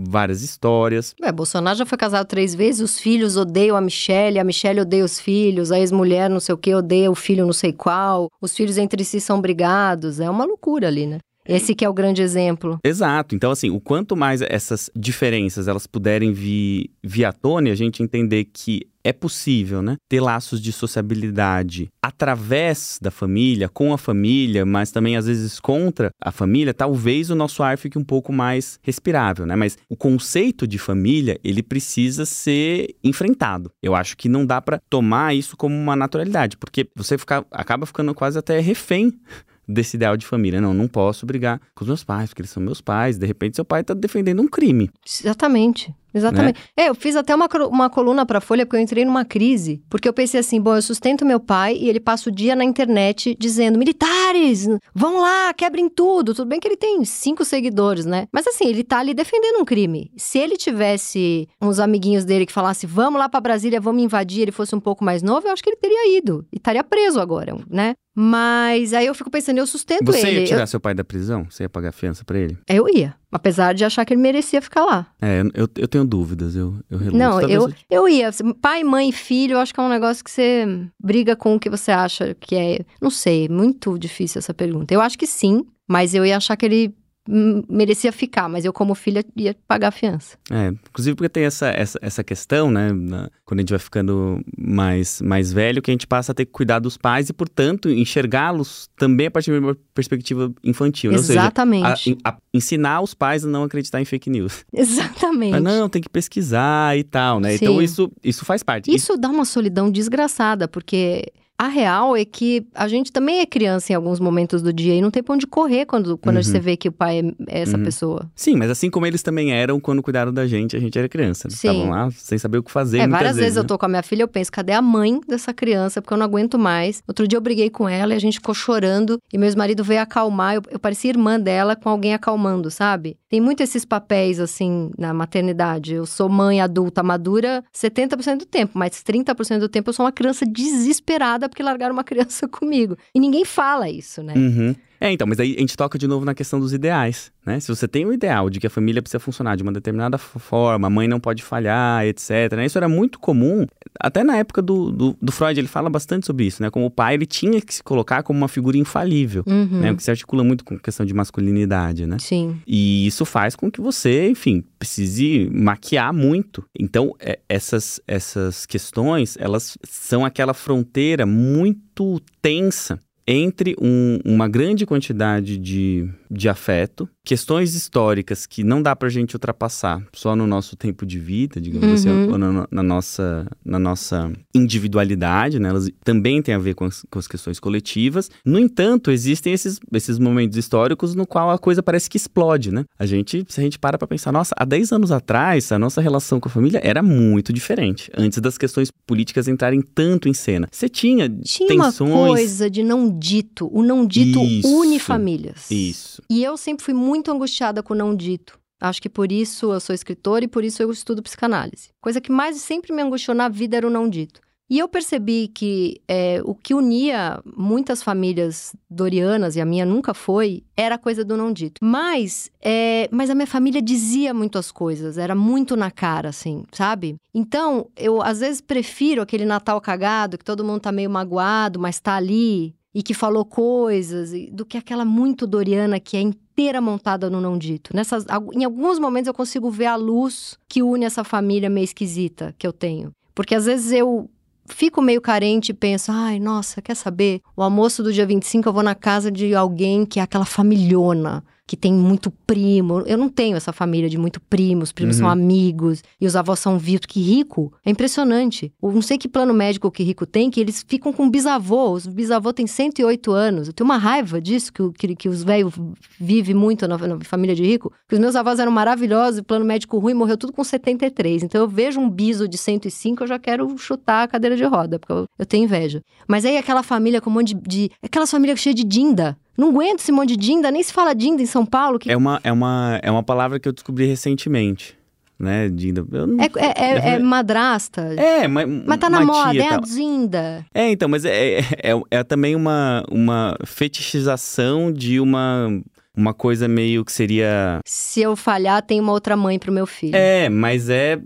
várias 0.07 0.41
histórias. 0.41 1.15
Ué, 1.21 1.31
Bolsonaro 1.31 1.77
já 1.77 1.85
foi 1.85 1.97
casado 1.97 2.27
três 2.27 2.53
vezes, 2.53 2.81
os 2.81 2.99
filhos 2.99 3.35
odeiam 3.35 3.75
a 3.75 3.81
Michelle, 3.81 4.39
a 4.39 4.43
Michelle 4.43 4.81
odeia 4.81 5.03
os 5.03 5.19
filhos, 5.19 5.71
a 5.71 5.79
ex-mulher 5.79 6.29
não 6.29 6.39
sei 6.39 6.53
o 6.53 6.57
que 6.57 6.73
odeia 6.73 7.09
o 7.11 7.15
filho 7.15 7.45
não 7.45 7.53
sei 7.53 7.73
qual, 7.73 8.29
os 8.41 8.55
filhos 8.55 8.77
entre 8.77 9.03
si 9.03 9.19
são 9.19 9.41
brigados, 9.41 10.19
é 10.19 10.29
uma 10.29 10.46
loucura 10.47 10.87
ali, 10.87 11.05
né? 11.05 11.19
Esse 11.47 11.73
que 11.73 11.85
é 11.85 11.89
o 11.89 11.93
grande 11.93 12.21
exemplo. 12.21 12.77
Exato. 12.83 13.33
Então, 13.33 13.51
assim, 13.51 13.69
o 13.69 13.79
quanto 13.79 14.17
mais 14.17 14.41
essas 14.41 14.89
diferenças 14.93 15.67
elas 15.67 15.87
puderem 15.87 16.33
vir, 16.33 16.91
vir 17.01 17.23
à 17.23 17.31
tona 17.31 17.69
e 17.69 17.71
a 17.71 17.75
gente 17.75 18.03
entender 18.03 18.45
que 18.51 18.87
é 19.03 19.13
possível, 19.13 19.81
né, 19.81 19.95
ter 20.09 20.19
laços 20.19 20.59
de 20.59 20.73
sociabilidade 20.73 21.87
através 22.01 22.99
da 23.01 23.09
família, 23.09 23.69
com 23.69 23.93
a 23.93 23.97
família, 23.97 24.65
mas 24.65 24.91
também 24.91 25.15
às 25.15 25.27
vezes 25.27 25.61
contra 25.61 26.09
a 26.21 26.29
família, 26.29 26.73
talvez 26.73 27.29
o 27.29 27.35
nosso 27.35 27.63
ar 27.63 27.77
fique 27.77 27.97
um 27.97 28.03
pouco 28.03 28.33
mais 28.33 28.77
respirável, 28.83 29.45
né? 29.45 29.55
Mas 29.55 29.77
o 29.87 29.95
conceito 29.95 30.67
de 30.67 30.77
família, 30.77 31.39
ele 31.41 31.63
precisa 31.63 32.25
ser 32.25 32.97
enfrentado. 33.01 33.71
Eu 33.81 33.95
acho 33.95 34.17
que 34.17 34.27
não 34.27 34.45
dá 34.45 34.61
pra 34.61 34.81
tomar 34.89 35.33
isso 35.33 35.55
como 35.55 35.73
uma 35.73 35.95
naturalidade, 35.95 36.57
porque 36.57 36.89
você 36.93 37.17
fica, 37.17 37.45
acaba 37.49 37.85
ficando 37.85 38.13
quase 38.13 38.37
até 38.37 38.59
refém 38.59 39.17
desse 39.67 39.97
ideal 39.97 40.15
de 40.15 40.25
família. 40.25 40.61
Não, 40.61 40.73
não 40.73 40.87
posso 40.87 41.25
brigar 41.25 41.59
com 41.75 41.83
os 41.83 41.87
meus 41.87 42.03
pais, 42.03 42.29
porque 42.29 42.41
eles 42.41 42.51
são 42.51 42.63
meus 42.63 42.81
pais. 42.81 43.17
De 43.17 43.25
repente, 43.25 43.55
seu 43.55 43.65
pai 43.65 43.83
tá 43.83 43.93
defendendo 43.93 44.41
um 44.41 44.47
crime. 44.47 44.89
Exatamente. 45.05 45.93
Exatamente. 46.17 46.59
É, 46.75 46.89
eu 46.89 46.95
fiz 46.95 47.15
até 47.15 47.33
uma, 47.35 47.47
uma 47.69 47.89
coluna 47.89 48.25
pra 48.25 48.41
Folha 48.41 48.65
porque 48.65 48.77
eu 48.77 48.81
entrei 48.81 49.05
numa 49.05 49.23
crise. 49.25 49.81
Porque 49.89 50.07
eu 50.07 50.13
pensei 50.13 50.39
assim, 50.39 50.59
bom, 50.59 50.75
eu 50.75 50.81
sustento 50.81 51.25
meu 51.25 51.39
pai 51.39 51.75
e 51.79 51.89
ele 51.89 51.99
passa 51.99 52.29
o 52.29 52.31
dia 52.31 52.55
na 52.55 52.63
internet 52.63 53.35
dizendo: 53.39 53.77
militares, 53.79 54.67
vão 54.93 55.19
lá, 55.21 55.53
quebrem 55.53 55.89
tudo. 55.89 56.33
Tudo 56.33 56.47
bem 56.47 56.59
que 56.59 56.67
ele 56.67 56.77
tem 56.77 57.03
cinco 57.05 57.45
seguidores, 57.45 58.05
né? 58.05 58.27
Mas 58.31 58.47
assim, 58.47 58.67
ele 58.67 58.83
tá 58.83 58.99
ali 58.99 59.13
defendendo 59.13 59.59
um 59.59 59.65
crime. 59.65 60.11
Se 60.17 60.37
ele 60.39 60.57
tivesse 60.57 61.47
uns 61.61 61.79
amiguinhos 61.79 62.25
dele 62.25 62.45
que 62.45 62.53
falasse, 62.53 62.85
vamos 62.85 63.19
lá 63.19 63.29
pra 63.29 63.39
Brasília, 63.39 63.79
vamos 63.79 64.03
invadir, 64.03 64.41
ele 64.41 64.51
fosse 64.51 64.75
um 64.75 64.79
pouco 64.79 65.03
mais 65.03 65.21
novo, 65.21 65.47
eu 65.47 65.51
acho 65.53 65.63
que 65.63 65.69
ele 65.69 65.77
teria 65.77 66.17
ido. 66.17 66.45
E 66.51 66.57
estaria 66.57 66.83
preso 66.83 67.19
agora, 67.19 67.55
né? 67.69 67.93
Mas 68.19 68.93
aí 68.93 69.05
eu 69.05 69.13
fico 69.13 69.29
pensando, 69.29 69.59
eu 69.59 69.67
sustento 69.67 70.11
Você 70.11 70.27
ele. 70.27 70.39
ia 70.39 70.45
tirar 70.47 70.65
seu 70.65 70.79
pai 70.79 70.95
da 70.95 71.03
prisão? 71.03 71.45
Você 71.47 71.63
ia 71.63 71.69
pagar 71.69 71.91
fiança 71.91 72.25
pra 72.25 72.39
ele? 72.39 72.57
Eu, 72.67 72.87
eu 72.87 72.95
ia. 72.95 73.15
Apesar 73.31 73.73
de 73.73 73.83
achar 73.83 74.05
que 74.05 74.13
ele 74.13 74.21
merecia 74.21 74.61
ficar 74.61 74.85
lá. 74.85 75.07
É, 75.21 75.41
eu- 75.53 75.67
eu, 75.75 75.87
tenho 75.87 76.05
dúvidas, 76.05 76.55
eu, 76.55 76.75
eu 76.89 76.97
reluto. 76.97 77.17
Não, 77.17 77.39
Talvez 77.39 77.51
eu, 77.63 77.73
eu 77.89 78.07
ia. 78.09 78.29
Pai, 78.61 78.83
mãe, 78.83 79.11
filho, 79.11 79.53
eu 79.55 79.59
acho 79.59 79.73
que 79.73 79.79
é 79.79 79.83
um 79.83 79.89
negócio 79.89 80.23
que 80.23 80.31
você 80.31 80.65
briga 80.99 81.35
com 81.35 81.55
o 81.55 81.59
que 81.59 81.69
você 81.69 81.91
acha 81.91 82.33
que 82.39 82.55
é. 82.55 82.79
Não 83.01 83.09
sei, 83.09 83.49
muito 83.49 83.97
difícil 83.99 84.39
essa 84.39 84.53
pergunta. 84.53 84.93
Eu 84.93 85.01
acho 85.01 85.17
que 85.17 85.27
sim, 85.27 85.65
mas 85.87 86.13
eu 86.15 86.25
ia 86.25 86.37
achar 86.37 86.55
que 86.55 86.65
ele 86.65 86.95
merecia 87.27 88.11
ficar, 88.11 88.47
mas 88.47 88.65
eu, 88.65 88.73
como 88.73 88.95
filha, 88.95 89.23
ia 89.35 89.55
pagar 89.67 89.89
a 89.89 89.91
fiança. 89.91 90.37
É, 90.49 90.67
inclusive 90.67 91.15
porque 91.15 91.29
tem 91.29 91.43
essa, 91.43 91.67
essa, 91.67 91.99
essa 92.01 92.23
questão, 92.23 92.71
né? 92.71 92.91
Na, 92.93 93.29
quando 93.45 93.59
a 93.59 93.61
gente 93.61 93.69
vai 93.69 93.79
ficando 93.79 94.41
mais, 94.57 95.21
mais 95.21 95.51
velho, 95.51 95.81
que 95.81 95.91
a 95.91 95.93
gente 95.93 96.07
passa 96.07 96.31
a 96.31 96.35
ter 96.35 96.45
que 96.45 96.51
cuidar 96.51 96.79
dos 96.79 96.97
pais 96.97 97.29
e, 97.29 97.33
portanto, 97.33 97.89
enxergá-los 97.89 98.89
também 98.97 99.27
a 99.27 99.31
partir 99.31 99.51
de 99.51 99.59
uma 99.59 99.77
perspectiva 99.93 100.51
infantil. 100.63 101.11
Né? 101.11 101.17
Exatamente. 101.17 102.03
Seja, 102.03 102.17
a, 102.23 102.29
a, 102.31 102.37
ensinar 102.53 103.01
os 103.01 103.13
pais 103.13 103.45
a 103.45 103.47
não 103.47 103.63
acreditar 103.63 104.01
em 104.01 104.05
fake 104.05 104.29
news. 104.29 104.65
Exatamente. 104.73 105.51
Mas 105.51 105.63
não, 105.63 105.89
tem 105.89 106.01
que 106.01 106.09
pesquisar 106.09 106.97
e 106.97 107.03
tal, 107.03 107.39
né? 107.39 107.55
Então, 107.55 107.67
Sim. 107.67 107.73
Então 107.73 107.81
isso, 107.81 108.11
isso 108.23 108.45
faz 108.45 108.63
parte. 108.63 108.89
Isso, 108.89 109.13
isso 109.13 109.17
dá 109.17 109.29
uma 109.29 109.45
solidão 109.45 109.91
desgraçada, 109.91 110.67
porque 110.67 111.31
a 111.57 111.67
real 111.67 112.15
é 112.15 112.23
que 112.23 112.67
a 112.75 112.87
gente 112.87 113.11
também 113.11 113.39
é 113.39 113.45
criança 113.45 113.91
em 113.91 113.95
alguns 113.95 114.19
momentos 114.19 114.61
do 114.61 114.71
dia 114.71 114.93
e 114.93 115.01
não 115.01 115.09
tem 115.09 115.23
pra 115.23 115.33
onde 115.33 115.47
correr 115.47 115.85
quando, 115.85 116.15
quando 116.17 116.37
uhum. 116.37 116.43
você 116.43 116.59
vê 116.59 116.77
que 116.77 116.87
o 116.87 116.91
pai 116.91 117.33
é 117.47 117.61
essa 117.61 117.77
uhum. 117.77 117.83
pessoa. 117.83 118.31
Sim, 118.35 118.55
mas 118.55 118.69
assim 118.69 118.91
como 118.91 119.07
eles 119.07 119.23
também 119.23 119.51
eram 119.51 119.79
quando 119.79 120.03
cuidaram 120.03 120.31
da 120.31 120.45
gente, 120.45 120.75
a 120.75 120.79
gente 120.79 120.97
era 120.99 121.09
criança. 121.09 121.47
Estavam 121.47 121.89
lá 121.89 122.11
sem 122.11 122.37
saber 122.37 122.59
o 122.59 122.63
que 122.63 122.71
fazer. 122.71 122.99
É, 122.99 123.07
várias 123.07 123.37
vezes, 123.37 123.41
vezes 123.41 123.55
né? 123.55 123.61
eu 123.61 123.65
tô 123.65 123.77
com 123.77 123.87
a 123.87 123.89
minha 123.89 124.03
filha, 124.03 124.21
eu 124.21 124.27
penso, 124.27 124.51
cadê 124.51 124.73
a 124.73 124.81
mãe 124.81 125.19
dessa 125.27 125.51
criança? 125.51 125.99
Porque 125.99 126.13
eu 126.13 126.17
não 126.17 126.25
aguento 126.25 126.59
mais. 126.59 127.01
Outro 127.07 127.27
dia 127.27 127.37
eu 127.37 127.41
briguei 127.41 127.71
com 127.71 127.89
ela 127.89 128.13
e 128.13 128.15
a 128.15 128.19
gente 128.19 128.35
ficou 128.35 128.53
chorando 128.53 129.17
e 129.33 129.37
meu 129.37 129.51
marido 129.57 129.83
veio 129.83 130.01
acalmar. 130.01 130.55
Eu, 130.55 130.61
eu 130.69 130.79
parecia 130.79 131.09
irmã 131.09 131.39
dela 131.39 131.75
com 131.75 131.89
alguém 131.89 132.13
acalmando, 132.13 132.69
sabe? 132.69 133.17
Tem 133.29 133.41
muito 133.41 133.61
esses 133.61 133.83
papéis, 133.83 134.39
assim, 134.39 134.89
na 134.97 135.13
maternidade. 135.13 135.93
Eu 135.93 136.05
sou 136.05 136.29
mãe 136.29 136.61
adulta 136.61 137.03
madura 137.03 137.63
70% 137.73 138.37
do 138.37 138.45
tempo, 138.45 138.77
mas 138.77 139.03
30% 139.03 139.59
do 139.59 139.69
tempo 139.69 139.89
eu 139.89 139.93
sou 139.93 140.05
uma 140.05 140.11
criança 140.11 140.45
desesperada 140.45 141.49
porque 141.49 141.61
largaram 141.61 141.93
uma 141.93 142.03
criança 142.03 142.47
comigo. 142.49 142.97
E 143.13 143.19
ninguém 143.19 143.43
fala 143.43 143.89
isso, 143.89 144.23
né? 144.23 144.33
Uhum. 144.35 144.75
É, 144.99 145.11
então, 145.11 145.27
mas 145.27 145.39
aí 145.39 145.55
a 145.57 145.59
gente 145.59 145.77
toca 145.77 145.97
de 145.97 146.07
novo 146.07 146.25
na 146.25 146.33
questão 146.33 146.59
dos 146.59 146.73
ideais, 146.73 147.31
né? 147.45 147.59
Se 147.59 147.67
você 147.67 147.87
tem 147.87 148.05
o 148.05 148.13
ideal 148.13 148.49
de 148.49 148.59
que 148.59 148.67
a 148.67 148.69
família 148.69 149.01
precisa 149.01 149.19
funcionar 149.19 149.55
de 149.55 149.63
uma 149.63 149.71
determinada 149.71 150.17
forma, 150.17 150.87
a 150.87 150.89
mãe 150.89 151.07
não 151.07 151.19
pode 151.19 151.43
falhar, 151.43 152.05
etc. 152.05 152.53
Né? 152.55 152.65
Isso 152.65 152.77
era 152.77 152.89
muito 152.89 153.19
comum, 153.19 153.65
até 153.99 154.23
na 154.23 154.37
época 154.37 154.61
do, 154.61 154.91
do, 154.91 155.17
do, 155.21 155.31
Freud 155.31 155.59
ele 155.59 155.67
fala 155.67 155.89
bastante 155.89 156.25
sobre 156.25 156.45
isso, 156.45 156.61
né? 156.61 156.69
Como 156.69 156.85
o 156.85 156.91
pai 156.91 157.13
ele 157.13 157.25
tinha 157.25 157.61
que 157.61 157.73
se 157.73 157.83
colocar 157.83 158.23
como 158.23 158.37
uma 158.37 158.47
figura 158.47 158.77
infalível, 158.77 159.43
uhum. 159.45 159.81
né? 159.81 159.91
O 159.91 159.97
que 159.97 160.03
se 160.03 160.11
articula 160.11 160.43
muito 160.43 160.65
com 160.65 160.75
a 160.75 160.79
questão 160.79 161.05
de 161.05 161.13
masculinidade, 161.13 162.05
né? 162.05 162.17
Sim. 162.19 162.59
E 162.65 163.05
isso 163.05 163.25
faz 163.25 163.55
com 163.55 163.71
que 163.71 163.81
você, 163.81 164.29
enfim, 164.29 164.63
precise 164.79 165.49
maquiar 165.53 166.13
muito. 166.13 166.63
Então, 166.77 167.15
é, 167.19 167.39
essas, 167.47 168.01
essas 168.07 168.65
questões, 168.65 169.37
elas 169.39 169.77
são 169.83 170.25
aquela 170.25 170.53
fronteira 170.53 171.25
muito 171.25 172.19
tensa 172.41 172.99
entre 173.27 173.75
um, 173.81 174.19
uma 174.23 174.47
grande 174.47 174.85
quantidade 174.85 175.57
de, 175.57 176.09
de 176.31 176.47
afeto, 176.47 177.09
questões 177.25 177.75
históricas 177.75 178.45
que 178.45 178.63
não 178.63 178.81
dá 178.81 178.95
para 178.95 179.09
a 179.09 179.11
gente 179.11 179.35
ultrapassar 179.35 180.01
só 180.13 180.33
no 180.33 180.47
nosso 180.47 180.77
tempo 180.77 181.05
de 181.05 181.19
vida, 181.19 181.59
digamos 181.59 181.89
assim, 181.89 182.09
uhum. 182.09 182.21
assim, 182.21 182.31
ou 182.31 182.37
na, 182.37 182.67
na, 182.71 182.83
nossa, 182.83 183.45
na 183.65 183.77
nossa 183.77 184.31
individualidade, 184.55 185.59
né? 185.59 185.67
elas 185.67 185.89
também 186.05 186.41
têm 186.41 186.55
a 186.55 186.59
ver 186.59 186.73
com 186.73 186.85
as, 186.85 187.05
com 187.11 187.19
as 187.19 187.27
questões 187.27 187.59
coletivas. 187.59 188.31
No 188.45 188.57
entanto, 188.57 189.11
existem 189.11 189.51
esses, 189.51 189.77
esses 189.91 190.17
momentos 190.17 190.57
históricos 190.57 191.13
no 191.13 191.27
qual 191.27 191.51
a 191.51 191.59
coisa 191.59 191.83
parece 191.83 192.09
que 192.09 192.15
explode, 192.15 192.71
né? 192.71 192.85
A 192.97 193.05
gente, 193.05 193.43
se 193.49 193.59
a 193.59 193.63
gente 193.63 193.77
para 193.77 193.97
para 193.97 194.07
pensar, 194.07 194.31
nossa, 194.31 194.55
há 194.57 194.63
10 194.63 194.93
anos 194.93 195.11
atrás, 195.11 195.69
a 195.73 195.77
nossa 195.77 195.99
relação 195.99 196.39
com 196.39 196.47
a 196.47 196.51
família 196.51 196.79
era 196.81 197.03
muito 197.03 197.51
diferente, 197.51 198.09
antes 198.17 198.39
das 198.39 198.57
questões 198.57 198.89
políticas 199.05 199.49
entrarem 199.49 199.81
tanto 199.81 200.29
em 200.29 200.33
cena. 200.33 200.69
Você 200.71 200.87
tinha, 200.87 201.29
tinha 201.29 201.67
tensões... 201.67 202.09
uma 202.09 202.27
coisa 202.27 202.69
de 202.69 202.83
não 202.83 203.16
dito. 203.17 203.69
O 203.71 203.81
não 203.83 204.05
dito 204.05 204.39
isso, 204.39 204.67
une 204.67 204.99
famílias. 204.99 205.69
Isso. 205.71 206.21
E 206.29 206.43
eu 206.43 206.55
sempre 206.57 206.85
fui 206.85 206.93
muito 206.93 207.31
angustiada 207.31 207.81
com 207.81 207.93
o 207.93 207.97
não 207.97 208.15
dito. 208.15 208.59
Acho 208.79 209.01
que 209.01 209.09
por 209.09 209.31
isso 209.31 209.73
eu 209.73 209.79
sou 209.79 209.93
escritora 209.95 210.45
e 210.45 210.47
por 210.47 210.63
isso 210.63 210.81
eu 210.83 210.91
estudo 210.91 211.23
psicanálise. 211.23 211.89
Coisa 211.99 212.21
que 212.21 212.31
mais 212.31 212.57
sempre 212.57 212.93
me 212.93 213.01
angustiou 213.01 213.35
na 213.35 213.49
vida 213.49 213.77
era 213.77 213.87
o 213.87 213.89
não 213.89 214.07
dito. 214.07 214.39
E 214.69 214.79
eu 214.79 214.87
percebi 214.89 215.47
que 215.47 216.01
é, 216.07 216.41
o 216.43 216.53
que 216.53 216.73
unia 216.73 217.41
muitas 217.45 218.03
famílias 218.03 218.75
dorianas, 218.89 219.55
e 219.55 219.61
a 219.61 219.65
minha 219.65 219.85
nunca 219.85 220.13
foi, 220.13 220.63
era 220.75 220.95
a 220.95 220.97
coisa 220.97 221.23
do 221.23 221.37
não 221.37 221.53
dito. 221.53 221.79
Mas, 221.81 222.51
é, 222.61 223.07
mas 223.09 223.29
a 223.29 223.35
minha 223.35 223.47
família 223.47 223.81
dizia 223.81 224.33
muitas 224.33 224.69
coisas, 224.69 225.17
era 225.17 225.33
muito 225.33 225.77
na 225.77 225.89
cara, 225.89 226.29
assim, 226.29 226.65
sabe? 226.73 227.15
Então, 227.33 227.87
eu 227.95 228.21
às 228.21 228.41
vezes 228.41 228.59
prefiro 228.59 229.21
aquele 229.21 229.45
Natal 229.45 229.79
cagado, 229.79 230.37
que 230.37 230.43
todo 230.43 230.65
mundo 230.65 230.81
tá 230.81 230.91
meio 230.91 231.09
magoado, 231.09 231.79
mas 231.79 232.01
tá 232.01 232.15
ali, 232.15 232.75
e 232.93 233.03
que 233.03 233.13
falou 233.13 233.45
coisas, 233.45 234.31
do 234.51 234.65
que 234.65 234.77
aquela 234.77 235.05
muito 235.05 235.45
doriana 235.45 235.99
que 235.99 236.17
é 236.17 236.21
inteira 236.21 236.81
montada 236.81 237.29
no 237.29 237.39
não 237.39 237.57
dito. 237.57 237.95
Nessas, 237.95 238.25
em 238.53 238.63
alguns 238.63 238.99
momentos 238.99 239.27
eu 239.27 239.33
consigo 239.33 239.69
ver 239.69 239.85
a 239.85 239.95
luz 239.95 240.57
que 240.67 240.81
une 240.81 241.05
essa 241.05 241.23
família 241.23 241.69
meio 241.69 241.83
esquisita 241.83 242.55
que 242.57 242.65
eu 242.65 242.73
tenho. 242.73 243.11
Porque 243.35 243.53
às 243.53 243.65
vezes 243.65 243.91
eu 243.91 244.29
fico 244.65 245.01
meio 245.01 245.21
carente 245.21 245.69
e 245.71 245.73
penso, 245.73 246.11
ai, 246.11 246.39
nossa, 246.39 246.81
quer 246.81 246.95
saber? 246.95 247.41
O 247.55 247.61
almoço 247.61 248.03
do 248.03 248.11
dia 248.11 248.25
25 248.25 248.67
eu 248.67 248.73
vou 248.73 248.83
na 248.83 248.95
casa 248.95 249.31
de 249.31 249.53
alguém 249.53 250.05
que 250.05 250.19
é 250.19 250.23
aquela 250.23 250.45
familhona 250.45 251.43
que 251.67 251.75
tem 251.75 251.93
muito 251.93 252.31
primo. 252.31 253.01
Eu 253.01 253.17
não 253.17 253.27
tenho 253.27 253.57
essa 253.57 253.73
família 253.73 254.09
de 254.09 254.17
muito 254.17 254.39
primos, 254.39 254.93
primos 254.93 255.17
uhum. 255.17 255.23
são 255.23 255.29
amigos 255.29 256.01
e 256.19 256.25
os 256.25 256.35
avós 256.35 256.59
são 256.59 256.79
vivos. 256.79 257.05
Que 257.05 257.19
rico! 257.19 257.73
É 257.85 257.91
impressionante. 257.91 258.71
Eu 258.81 258.93
não 258.93 259.01
sei 259.01 259.17
que 259.17 259.27
plano 259.27 259.53
médico 259.53 259.91
que 259.91 260.01
rico 260.01 260.25
tem, 260.25 260.49
que 260.49 260.61
eles 260.61 260.83
ficam 260.87 261.11
com 261.11 261.29
bisavô. 261.29 261.91
Os 261.91 262.07
bisavô 262.07 262.53
têm 262.53 262.65
108 262.65 263.31
anos. 263.33 263.67
Eu 263.67 263.73
tenho 263.73 263.85
uma 263.85 263.97
raiva 263.97 264.39
disso, 264.39 264.71
que, 264.71 264.91
que, 264.93 265.15
que 265.15 265.29
os 265.29 265.43
velhos 265.43 265.73
vivem 266.17 266.55
muito 266.55 266.87
na, 266.87 266.97
na, 266.97 267.19
família 267.25 267.53
de 267.53 267.63
rico. 267.63 267.91
Que 268.07 268.15
os 268.15 268.21
meus 268.21 268.35
avós 268.37 268.59
eram 268.59 268.71
maravilhosos, 268.71 269.41
plano 269.41 269.65
médico 269.65 269.97
ruim, 269.97 270.13
morreu 270.13 270.37
tudo 270.37 270.53
com 270.53 270.63
73. 270.63 271.43
Então 271.43 271.59
eu 271.59 271.67
vejo 271.67 271.99
um 271.99 272.09
biso 272.09 272.47
de 272.47 272.57
105, 272.57 273.23
eu 273.23 273.27
já 273.27 273.37
quero 273.37 273.77
chutar 273.77 274.23
a 274.23 274.27
cadeira 274.27 274.55
de 274.55 274.63
roda, 274.63 274.97
porque 274.97 275.11
eu, 275.11 275.25
eu 275.37 275.45
tenho 275.45 275.65
inveja. 275.65 276.01
Mas 276.27 276.45
aí 276.45 276.55
aquela 276.55 276.81
família 276.81 277.19
com 277.19 277.29
um 277.29 277.33
monte 277.33 277.53
de. 277.53 277.87
de 277.87 277.91
aquela 278.01 278.25
família 278.25 278.55
cheia 278.55 278.73
de 278.73 278.85
dinda. 278.85 279.37
Não 279.57 279.69
aguento 279.69 279.99
esse 279.99 280.11
monte 280.11 280.29
de 280.29 280.37
dinda, 280.37 280.69
nem 280.69 280.83
se 280.83 280.93
fala 280.93 281.13
dinda 281.15 281.41
em 281.41 281.45
São 281.45 281.65
Paulo. 281.65 281.97
Que... 281.97 282.11
É, 282.11 282.15
uma, 282.15 282.39
é, 282.43 282.51
uma, 282.51 282.99
é 283.01 283.09
uma 283.09 283.23
palavra 283.23 283.59
que 283.59 283.67
eu 283.67 283.73
descobri 283.73 284.05
recentemente. 284.05 284.95
Né, 285.39 285.69
dinda. 285.69 286.03
Não... 286.09 286.41
É, 286.41 286.49
é, 286.55 287.09
é, 287.09 287.09
é, 287.13 287.19
madrasta. 287.19 288.01
É, 288.17 288.47
mas. 288.47 288.67
Mas 288.67 288.97
tá 288.97 289.07
na 289.07 289.21
moda, 289.21 289.55
é 289.55 289.69
a 289.71 289.77
dinda. 289.77 290.65
É, 290.73 290.89
então, 290.89 291.07
mas 291.07 291.25
é, 291.25 291.59
é, 291.59 291.59
é, 291.59 292.01
é 292.09 292.23
também 292.23 292.55
uma, 292.55 293.03
uma 293.07 293.55
fetichização 293.63 294.91
de 294.91 295.19
uma 295.19 295.69
uma 296.17 296.33
coisa 296.33 296.67
meio 296.67 297.05
que 297.05 297.11
seria. 297.11 297.79
Se 297.85 298.21
eu 298.21 298.35
falhar, 298.35 298.81
tem 298.81 298.99
uma 298.99 299.11
outra 299.11 299.37
mãe 299.37 299.59
pro 299.59 299.71
meu 299.71 299.85
filho. 299.85 300.15
É, 300.15 300.49
mas 300.49 300.89
é. 300.89 301.21